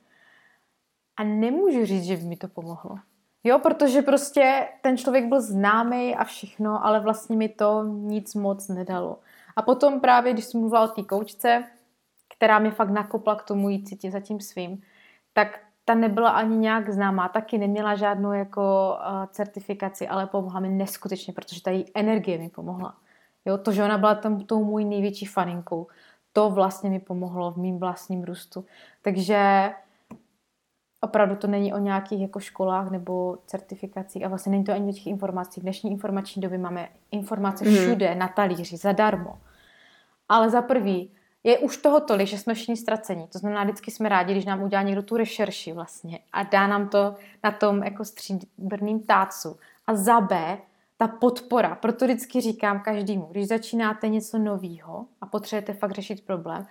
a 1.18 1.24
nemůžu 1.24 1.86
říct, 1.86 2.04
že 2.04 2.18
by 2.18 2.24
mi 2.24 2.38
to 2.38 2.48
pomohlo. 2.48 3.00
Jo, 3.44 3.60
protože 3.60 4.02
prostě 4.02 4.68
ten 4.82 4.98
člověk 4.98 5.26
byl 5.26 5.42
známý 5.42 6.16
a 6.16 6.24
všechno, 6.24 6.86
ale 6.86 7.00
vlastně 7.00 7.38
mi 7.38 7.50
to 7.50 7.84
nic 7.84 8.36
moc 8.36 8.68
nedalo. 8.68 9.20
A 9.56 9.62
potom 9.62 10.00
právě, 10.00 10.34
když 10.34 10.46
jsem 10.46 10.60
mluvila 10.60 10.84
o 10.84 10.88
té 10.88 11.04
koučce, 11.04 11.64
která 12.36 12.60
mi 12.60 12.72
fakt 12.72 12.90
nakopla 12.90 13.36
k 13.36 13.44
tomu 13.44 13.70
jít 13.70 13.88
cítit 13.88 14.12
za 14.12 14.20
tím 14.20 14.40
svým, 14.40 14.82
tak 15.34 15.60
ta 15.86 15.96
nebyla 15.96 16.30
ani 16.30 16.58
nějak 16.58 16.90
známá, 16.90 17.30
taky 17.30 17.58
neměla 17.58 17.96
žádnou 17.96 18.32
jako 18.32 18.96
uh, 19.00 19.26
certifikaci, 19.26 20.08
ale 20.08 20.28
pomohla 20.28 20.60
mi 20.60 20.70
neskutečně, 20.70 21.34
protože 21.34 21.62
ta 21.62 21.72
její 21.72 21.86
energie 21.96 22.38
mi 22.38 22.50
pomohla. 22.50 22.96
Jo, 23.46 23.58
to, 23.58 23.72
že 23.72 23.84
ona 23.84 23.98
byla 23.98 24.16
tam 24.16 24.40
tou 24.40 24.64
můj 24.64 24.86
největší 24.86 25.26
faninkou, 25.26 25.88
to 26.34 26.50
vlastně 26.50 26.90
mi 26.90 27.00
pomohlo 27.00 27.52
v 27.52 27.58
mým 27.58 27.80
vlastním 27.80 28.24
růstu. 28.24 28.66
Takže 29.02 29.72
opravdu 31.02 31.36
to 31.36 31.48
není 31.48 31.74
o 31.74 31.78
nějakých 31.78 32.22
jako 32.22 32.40
školách 32.40 32.92
nebo 32.92 33.38
certifikacích 33.46 34.26
a 34.26 34.28
vlastně 34.28 34.52
není 34.52 34.64
to 34.64 34.74
ani 34.74 34.90
o 34.90 34.94
těch 34.94 35.08
informacích. 35.08 35.64
V 35.64 35.64
dnešní 35.64 35.92
informační 35.92 36.42
době 36.42 36.58
máme 36.58 36.90
informace 37.12 37.66
mhm. 37.66 37.76
všude, 37.76 38.14
mm. 38.14 38.20
na 38.20 38.28
talíři, 38.28 38.78
zadarmo. 38.78 39.40
Ale 40.30 40.50
za 40.50 40.62
prvý, 40.62 41.12
je 41.44 41.60
už 41.60 41.78
toho 41.78 42.00
tolik, 42.00 42.28
že 42.28 42.38
jsme 42.38 42.54
všichni 42.54 42.78
ztracení. 42.78 43.28
To 43.28 43.40
znamená, 43.40 43.64
vždycky 43.64 43.92
jsme 43.92 44.10
rádi, 44.10 44.34
když 44.34 44.46
nám 44.46 44.64
udělá 44.64 44.82
někdo 44.82 45.04
tu 45.04 45.18
rešerši 45.18 45.74
vlastně 45.74 46.20
a 46.34 46.44
dá 46.44 46.68
nám 46.68 46.90
to 46.90 47.16
na 47.44 47.52
tom 47.52 47.84
jako 47.84 48.06
stříbrným 48.06 49.00
tácu. 49.00 49.58
A 49.88 49.96
za 49.96 50.22
B, 50.22 50.58
ta 50.98 51.08
podpora. 51.08 51.76
Proto 51.76 52.06
vždycky 52.06 52.42
říkám 52.42 52.80
každému, 52.80 53.28
když 53.32 53.48
začínáte 53.48 54.10
něco 54.10 54.38
nového 54.38 55.06
a 55.22 55.26
potřebujete 55.26 55.74
fakt 55.74 55.92
řešit 55.92 56.26
problém, 56.26 56.68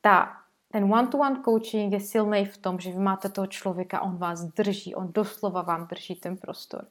ta 0.00 0.41
ten 0.72 0.92
one-to-one 0.92 1.42
coaching 1.44 1.92
je 1.92 2.00
silný 2.00 2.44
v 2.44 2.58
tom, 2.58 2.80
že 2.80 2.90
vy 2.90 2.98
máte 2.98 3.28
toho 3.28 3.46
člověka, 3.46 4.00
on 4.00 4.16
vás 4.16 4.44
drží, 4.44 4.94
on 4.94 5.12
doslova 5.12 5.62
vám 5.62 5.86
drží 5.86 6.14
ten 6.14 6.36
prostor. 6.36 6.84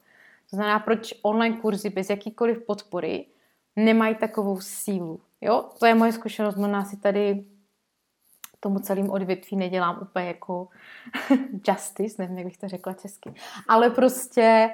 To 0.49 0.55
znamená, 0.55 0.79
proč 0.79 1.13
online 1.21 1.57
kurzy 1.57 1.89
bez 1.89 2.09
jakýkoliv 2.09 2.65
podpory 2.65 3.25
nemají 3.75 4.15
takovou 4.15 4.61
sílu. 4.61 5.21
Jo? 5.41 5.69
To 5.79 5.85
je 5.85 5.95
moje 5.95 6.11
zkušenost, 6.11 6.55
možná 6.55 6.85
si 6.85 6.97
tady 6.97 7.45
tomu 8.59 8.79
celému 8.79 9.11
odvětví 9.11 9.57
nedělám 9.57 9.99
úplně 10.01 10.25
jako 10.25 10.67
justice, 11.67 12.21
nevím, 12.21 12.37
jak 12.37 12.47
bych 12.47 12.57
to 12.57 12.67
řekla 12.67 12.93
česky. 12.93 13.33
Ale 13.67 13.89
prostě 13.89 14.69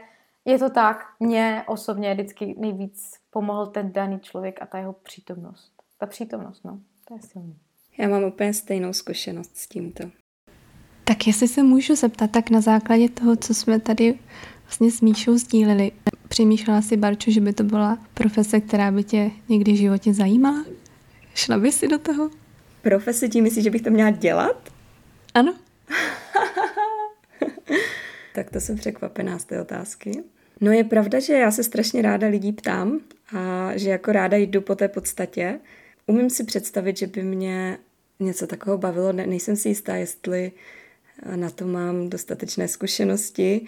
je 0.46 0.60
to 0.60 0.70
tak, 0.70 1.06
mě 1.20 1.64
osobně 1.68 2.14
vždycky 2.14 2.56
nejvíc 2.58 3.14
pomohl 3.30 3.68
ten 3.68 3.92
daný 3.92 4.20
člověk 4.20 4.62
a 4.62 4.66
ta 4.66 4.78
jeho 4.78 4.94
přítomnost. 4.94 5.72
Ta 5.98 6.06
přítomnost, 6.06 6.64
no, 6.64 6.80
to 7.08 7.14
je 7.14 7.22
silný. 7.22 7.60
Já 8.00 8.08
mám 8.08 8.24
úplně 8.24 8.54
stejnou 8.54 8.94
zkušenost 8.94 9.58
s 9.58 9.68
tímto. 9.68 10.04
Tak 11.04 11.28
jestli 11.28 11.48
se 11.48 11.64
můžu 11.64 11.96
zeptat, 11.96 12.32
tak 12.32 12.50
na 12.50 12.62
základě 12.62 13.10
toho, 13.10 13.36
co 13.36 13.54
jsme 13.54 13.80
tady 13.80 14.20
vlastně 14.64 14.92
s 14.92 15.02
Míšou 15.02 15.38
sdíleli, 15.38 15.92
přemýšlela 16.28 16.82
si, 16.82 16.98
Barčo, 16.98 17.32
že 17.32 17.42
by 17.42 17.54
to 17.54 17.64
byla 17.64 17.98
profese, 18.14 18.62
která 18.62 18.92
by 18.92 19.04
tě 19.04 19.32
někdy 19.50 19.72
v 19.72 19.78
životě 19.78 20.14
zajímala? 20.14 20.66
Šla 21.36 21.58
by 21.58 21.72
si 21.72 21.88
do 21.88 22.00
toho? 22.00 22.30
Profese 22.82 23.30
tím 23.30 23.44
myslíš, 23.44 23.64
že 23.64 23.70
bych 23.70 23.82
to 23.82 23.90
měla 23.90 24.10
dělat? 24.10 24.70
Ano. 25.34 25.56
tak 28.36 28.50
to 28.50 28.60
jsem 28.60 28.76
překvapená 28.76 29.40
z 29.40 29.46
té 29.46 29.62
otázky. 29.62 30.24
No 30.62 30.72
je 30.72 30.84
pravda, 30.84 31.20
že 31.20 31.34
já 31.34 31.52
se 31.52 31.64
strašně 31.64 32.02
ráda 32.02 32.28
lidí 32.28 32.52
ptám 32.52 33.00
a 33.36 33.72
že 33.78 33.90
jako 33.90 34.12
ráda 34.12 34.38
jdu 34.38 34.62
po 34.62 34.76
té 34.76 34.88
podstatě. 34.88 35.60
Umím 36.06 36.30
si 36.30 36.44
představit, 36.44 36.98
že 36.98 37.08
by 37.08 37.24
mě 37.24 37.78
něco 38.20 38.48
takového 38.48 38.78
bavilo. 38.78 39.12
Ne, 39.12 39.28
nejsem 39.28 39.56
si 39.56 39.70
jistá, 39.70 39.96
jestli 39.96 40.52
na 41.36 41.50
to 41.50 41.68
mám 41.68 42.10
dostatečné 42.10 42.68
zkušenosti. 42.68 43.68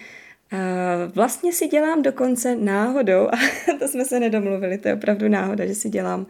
Vlastně 1.15 1.53
si 1.53 1.67
dělám 1.67 2.01
dokonce 2.01 2.55
náhodou, 2.55 3.27
a 3.33 3.37
to 3.79 3.87
jsme 3.87 4.05
se 4.05 4.19
nedomluvili, 4.19 4.77
to 4.77 4.87
je 4.87 4.93
opravdu 4.93 5.27
náhoda, 5.27 5.65
že 5.65 5.75
si 5.75 5.89
dělám 5.89 6.25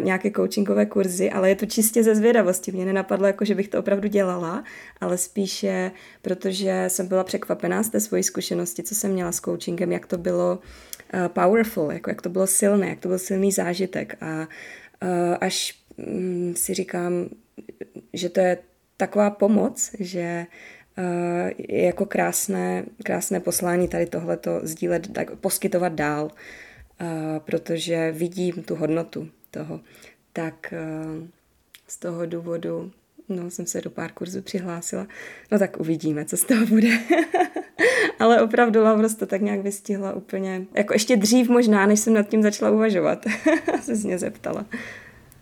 nějaké 0.00 0.30
coachingové 0.30 0.86
kurzy, 0.86 1.30
ale 1.30 1.48
je 1.48 1.56
to 1.56 1.66
čistě 1.66 2.02
ze 2.02 2.14
zvědavosti. 2.14 2.72
Mě 2.72 2.84
nenapadlo, 2.84 3.26
jako, 3.26 3.44
že 3.44 3.54
bych 3.54 3.68
to 3.68 3.78
opravdu 3.78 4.08
dělala, 4.08 4.64
ale 5.00 5.18
spíše, 5.18 5.90
protože 6.22 6.84
jsem 6.88 7.06
byla 7.06 7.24
překvapená 7.24 7.82
z 7.82 7.88
té 7.88 8.00
svojí 8.00 8.22
zkušenosti, 8.22 8.82
co 8.82 8.94
jsem 8.94 9.12
měla 9.12 9.32
s 9.32 9.40
coachingem, 9.40 9.92
jak 9.92 10.06
to 10.06 10.18
bylo 10.18 10.58
powerful, 11.28 11.92
jako 11.92 12.10
jak 12.10 12.22
to 12.22 12.28
bylo 12.28 12.46
silné, 12.46 12.88
jak 12.88 13.00
to 13.00 13.08
byl 13.08 13.18
silný 13.18 13.52
zážitek 13.52 14.16
a 14.20 14.48
až 15.40 15.74
si 16.54 16.74
říkám, 16.74 17.28
že 18.12 18.28
to 18.28 18.40
je 18.40 18.58
taková 18.96 19.30
pomoc, 19.30 19.90
že 20.00 20.46
uh, 20.98 21.50
je 21.58 21.84
jako 21.84 22.06
krásné, 22.06 22.84
krásné 23.04 23.40
poslání 23.40 23.88
tady 23.88 24.06
tohleto 24.06 24.60
sdílet, 24.62 25.12
tak 25.12 25.36
poskytovat 25.36 25.92
dál, 25.92 26.24
uh, 26.24 27.08
protože 27.38 28.12
vidím 28.12 28.62
tu 28.62 28.74
hodnotu 28.74 29.28
toho. 29.50 29.80
Tak 30.32 30.74
uh, 31.16 31.26
z 31.88 31.98
toho 31.98 32.26
důvodu 32.26 32.92
no, 33.28 33.50
jsem 33.50 33.66
se 33.66 33.80
do 33.80 33.90
pár 33.90 34.12
kurzů 34.12 34.42
přihlásila. 34.42 35.06
No 35.52 35.58
tak 35.58 35.80
uvidíme, 35.80 36.24
co 36.24 36.36
z 36.36 36.44
toho 36.44 36.66
bude. 36.66 36.88
Ale 38.18 38.42
opravdu 38.42 38.82
Laura 38.82 39.08
to 39.08 39.26
tak 39.26 39.40
nějak 39.40 39.60
vystihla 39.60 40.12
úplně, 40.12 40.66
jako 40.74 40.92
ještě 40.92 41.16
dřív 41.16 41.48
možná, 41.48 41.86
než 41.86 42.00
jsem 42.00 42.14
nad 42.14 42.28
tím 42.28 42.42
začala 42.42 42.70
uvažovat. 42.70 43.26
se 43.82 43.96
z 43.96 44.04
mě 44.04 44.18
zeptala. 44.18 44.66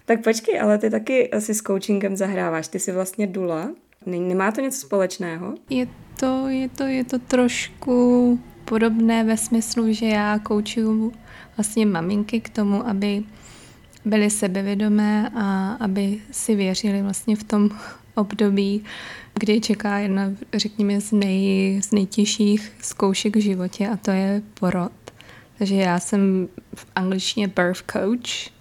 Tak 0.07 0.24
počkej, 0.24 0.61
ale 0.61 0.78
ty 0.78 0.90
taky 0.90 1.30
asi 1.30 1.55
s 1.55 1.62
coachingem 1.62 2.16
zahráváš. 2.16 2.68
Ty 2.68 2.78
jsi 2.78 2.92
vlastně 2.92 3.26
dula. 3.26 3.70
Nemá 4.07 4.52
to 4.52 4.61
něco 4.61 4.78
společného? 4.78 5.55
Je 5.70 5.86
to, 6.20 6.48
je 6.48 6.68
to, 6.68 6.82
je 6.82 7.05
to 7.05 7.18
trošku 7.18 8.40
podobné 8.64 9.24
ve 9.24 9.36
smyslu, 9.36 9.92
že 9.92 10.07
já 10.07 10.38
koučuju 10.38 11.12
vlastně 11.57 11.86
maminky 11.86 12.40
k 12.40 12.48
tomu, 12.48 12.88
aby 12.88 13.22
byly 14.05 14.30
sebevědomé 14.30 15.30
a 15.34 15.72
aby 15.72 16.20
si 16.30 16.55
věřili 16.55 17.02
vlastně 17.02 17.36
v 17.36 17.44
tom 17.44 17.70
období, 18.14 18.84
kdy 19.34 19.61
čeká 19.61 19.98
jedna, 19.98 20.32
řekněme, 20.55 21.00
z, 21.00 21.12
nej, 21.12 21.80
z 21.82 21.92
nejtěžších 21.92 22.72
zkoušek 22.80 23.36
v 23.36 23.40
životě 23.40 23.88
a 23.88 23.96
to 23.96 24.11
je 24.11 24.42
porod. 24.61 24.92
Takže 25.59 25.74
já 25.74 26.00
jsem 26.00 26.48
v 26.74 26.86
angličtině 26.94 27.48
birth 27.48 27.82
coach 27.92 28.53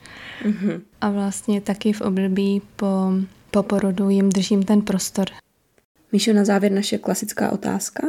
mm-hmm. 0.44 0.82
a 1.02 1.10
vlastně 1.10 1.62
taky 1.62 1.94
v 1.94 2.02
období 2.02 2.62
po, 2.76 3.12
po 3.52 3.64
porodu 3.64 4.10
jim 4.10 4.30
držím 4.30 4.64
ten 4.64 4.82
prostor. 4.82 5.26
Míšo, 6.12 6.34
na 6.34 6.46
závěr 6.46 6.72
naše 6.72 6.98
klasická 6.98 7.52
otázka. 7.52 8.08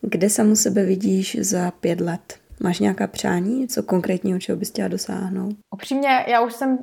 Kde 0.00 0.30
samu 0.30 0.56
sebe 0.56 0.84
vidíš 0.84 1.36
za 1.40 1.70
pět 1.70 2.00
let? 2.00 2.38
Máš 2.60 2.78
nějaká 2.78 3.06
přání, 3.06 3.60
něco 3.60 3.82
konkrétního, 3.82 4.38
čeho 4.38 4.58
bys 4.58 4.70
chtěla 4.70 4.88
dosáhnout? 4.88 5.56
Upřímně, 5.74 6.24
já 6.28 6.40
už 6.40 6.52
jsem 6.52 6.78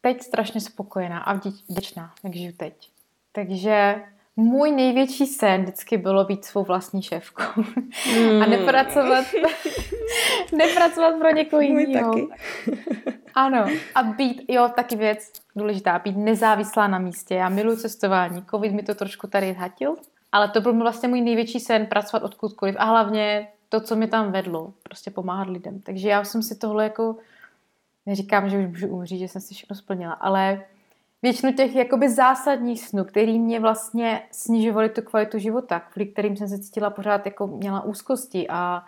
teď 0.00 0.22
strašně 0.22 0.60
spokojená 0.60 1.18
a 1.18 1.40
vděčná, 1.68 2.14
jak 2.24 2.34
žiju 2.34 2.52
teď. 2.56 2.74
Takže 3.32 3.94
můj 4.36 4.70
největší 4.70 5.26
sen 5.26 5.62
vždycky 5.62 5.96
bylo 5.96 6.24
být 6.24 6.44
svou 6.44 6.64
vlastní 6.64 7.02
šéfkou 7.02 7.62
mm. 8.20 8.42
a 8.42 8.46
nepracovat, 8.46 9.24
nepracovat 10.52 11.14
pro 11.18 11.30
někoho 11.30 11.60
jiného. 11.60 12.14
ano, 13.34 13.66
a 13.94 14.02
být, 14.02 14.44
jo, 14.48 14.70
taky 14.76 14.96
věc 14.96 15.32
důležitá, 15.56 15.98
být 15.98 16.16
nezávislá 16.16 16.88
na 16.88 16.98
místě. 16.98 17.34
Já 17.34 17.48
miluji 17.48 17.76
cestování, 17.76 18.44
covid 18.50 18.72
mi 18.72 18.82
to 18.82 18.94
trošku 18.94 19.26
tady 19.26 19.54
zhatil, 19.54 19.96
ale 20.32 20.48
to 20.48 20.60
byl 20.60 20.78
vlastně 20.78 21.08
můj 21.08 21.20
největší 21.20 21.60
sen, 21.60 21.86
pracovat 21.86 22.22
odkudkoliv 22.22 22.74
a 22.78 22.84
hlavně 22.84 23.48
to, 23.68 23.80
co 23.80 23.96
mi 23.96 24.06
tam 24.06 24.32
vedlo, 24.32 24.72
prostě 24.82 25.10
pomáhat 25.10 25.48
lidem. 25.48 25.80
Takže 25.80 26.08
já 26.08 26.24
jsem 26.24 26.42
si 26.42 26.58
tohle 26.58 26.84
jako, 26.84 27.16
neříkám, 28.06 28.48
že 28.48 28.58
už 28.58 28.66
můžu 28.66 28.88
umřít, 28.88 29.18
že 29.18 29.28
jsem 29.28 29.40
si 29.40 29.54
všechno 29.54 29.76
splnila, 29.76 30.12
ale 30.12 30.64
většinu 31.22 31.52
těch 31.52 31.74
jakoby 31.74 32.10
zásadních 32.10 32.88
snů, 32.88 33.04
který 33.04 33.38
mě 33.38 33.60
vlastně 33.60 34.22
snižovaly 34.30 34.88
tu 34.88 35.02
kvalitu 35.02 35.38
života, 35.38 35.80
kvůli 35.80 36.06
kterým 36.06 36.36
jsem 36.36 36.48
se 36.48 36.58
cítila 36.58 36.90
pořád 36.90 37.26
jako 37.26 37.46
měla 37.46 37.84
úzkosti 37.84 38.48
a, 38.48 38.84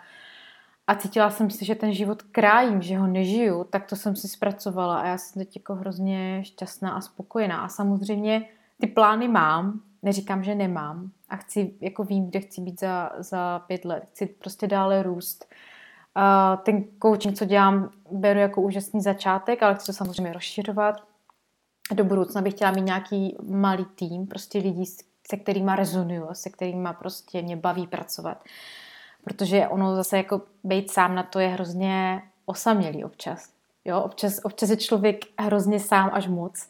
a 0.87 0.95
cítila 0.95 1.29
jsem 1.29 1.49
si, 1.49 1.65
že 1.65 1.75
ten 1.75 1.93
život 1.93 2.21
krájím, 2.21 2.81
že 2.81 2.97
ho 2.97 3.07
nežiju, 3.07 3.63
tak 3.63 3.85
to 3.85 3.95
jsem 3.95 4.15
si 4.15 4.27
zpracovala 4.27 4.99
a 4.99 5.07
já 5.07 5.17
jsem 5.17 5.39
teď 5.41 5.55
jako 5.55 5.75
hrozně 5.75 6.43
šťastná 6.43 6.91
a 6.91 7.01
spokojená. 7.01 7.61
A 7.61 7.67
samozřejmě 7.67 8.47
ty 8.79 8.87
plány 8.87 9.27
mám, 9.27 9.81
neříkám, 10.03 10.43
že 10.43 10.55
nemám 10.55 11.11
a 11.29 11.35
chci, 11.35 11.73
jako 11.81 12.03
vím, 12.03 12.29
kde 12.29 12.39
chci 12.39 12.61
být 12.61 12.79
za, 12.79 13.11
za 13.17 13.59
pět 13.59 13.85
let. 13.85 14.03
Chci 14.11 14.25
prostě 14.25 14.67
dále 14.67 15.03
růst. 15.03 15.45
Uh, 16.17 16.63
ten 16.63 16.83
coaching, 17.01 17.37
co 17.37 17.45
dělám, 17.45 17.89
beru 18.11 18.39
jako 18.39 18.61
úžasný 18.61 19.01
začátek, 19.01 19.63
ale 19.63 19.75
chci 19.75 19.85
to 19.85 19.93
samozřejmě 19.93 20.33
rozšiřovat. 20.33 21.14
Do 21.93 22.03
budoucna 22.03 22.41
bych 22.41 22.53
chtěla 22.53 22.71
mít 22.71 22.85
nějaký 22.85 23.37
malý 23.49 23.85
tým, 23.85 24.27
prostě 24.27 24.59
lidí, 24.59 24.85
se 25.29 25.37
kterými 25.37 25.71
rezonuju, 25.75 26.27
se 26.33 26.49
kterými 26.49 26.89
prostě 26.99 27.41
mě 27.41 27.55
baví 27.55 27.87
pracovat. 27.87 28.43
Protože 29.23 29.67
ono 29.67 29.95
zase 29.95 30.17
jako 30.17 30.41
být 30.63 30.91
sám 30.91 31.15
na 31.15 31.23
to 31.23 31.39
je 31.39 31.47
hrozně 31.47 32.21
osamělý 32.45 33.03
občas. 33.03 33.49
Jo, 33.85 34.01
občas, 34.01 34.39
občas 34.43 34.69
je 34.69 34.77
člověk 34.77 35.25
hrozně 35.39 35.79
sám 35.79 36.09
až 36.13 36.27
moc 36.27 36.69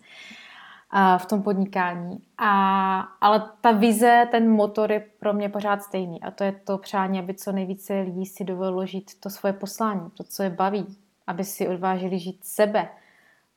v 1.17 1.25
tom 1.25 1.43
podnikání. 1.43 2.17
A, 2.37 2.99
ale 3.21 3.49
ta 3.61 3.71
vize, 3.71 4.27
ten 4.31 4.49
motor 4.49 4.91
je 4.91 4.99
pro 5.19 5.33
mě 5.33 5.49
pořád 5.49 5.83
stejný. 5.83 6.21
A 6.21 6.31
to 6.31 6.43
je 6.43 6.51
to 6.51 6.77
přání, 6.77 7.19
aby 7.19 7.33
co 7.33 7.51
nejvíce 7.51 8.01
lidí 8.01 8.25
si 8.25 8.43
dovolilo 8.43 8.85
žít 8.85 9.11
to 9.19 9.29
svoje 9.29 9.53
poslání, 9.53 10.09
to, 10.17 10.23
co 10.23 10.43
je 10.43 10.49
baví, 10.49 10.97
aby 11.27 11.43
si 11.43 11.67
odvážili 11.67 12.19
žít 12.19 12.39
sebe. 12.43 12.89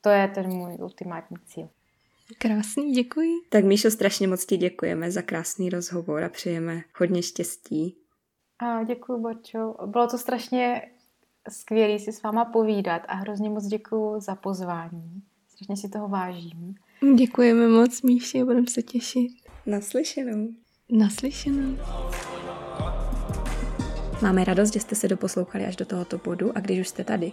To 0.00 0.08
je 0.08 0.28
ten 0.28 0.48
můj 0.48 0.76
ultimátní 0.80 1.36
cíl. 1.46 1.68
Krásný, 2.38 2.92
děkuji. 2.92 3.32
Tak 3.48 3.64
Míšo, 3.64 3.90
strašně 3.90 4.28
moc 4.28 4.46
ti 4.46 4.56
děkujeme 4.56 5.10
za 5.10 5.22
krásný 5.22 5.70
rozhovor 5.70 6.24
a 6.24 6.28
přejeme 6.28 6.82
hodně 6.98 7.22
štěstí. 7.22 7.96
A 8.58 8.84
děkuji, 8.84 9.20
Borčo. 9.20 9.74
Bylo 9.86 10.06
to 10.06 10.18
strašně 10.18 10.82
skvělé 11.48 11.98
si 11.98 12.12
s 12.12 12.22
váma 12.22 12.44
povídat 12.44 13.02
a 13.08 13.14
hrozně 13.14 13.50
moc 13.50 13.66
děkuji 13.66 14.20
za 14.20 14.34
pozvání. 14.34 15.22
Strašně 15.48 15.76
si 15.76 15.88
toho 15.88 16.08
vážím. 16.08 16.74
Děkujeme 17.14 17.68
moc, 17.68 18.02
Míši, 18.02 18.44
budeme 18.44 18.66
se 18.66 18.82
těšit. 18.82 19.32
Naslyšenou. 19.66 20.48
Naslyšenou. 20.90 21.76
Máme 24.22 24.44
radost, 24.44 24.72
že 24.72 24.80
jste 24.80 24.94
se 24.94 25.08
doposlouchali 25.08 25.66
až 25.66 25.76
do 25.76 25.86
tohoto 25.86 26.18
bodu 26.18 26.56
a 26.56 26.60
když 26.60 26.80
už 26.80 26.88
jste 26.88 27.04
tady, 27.04 27.32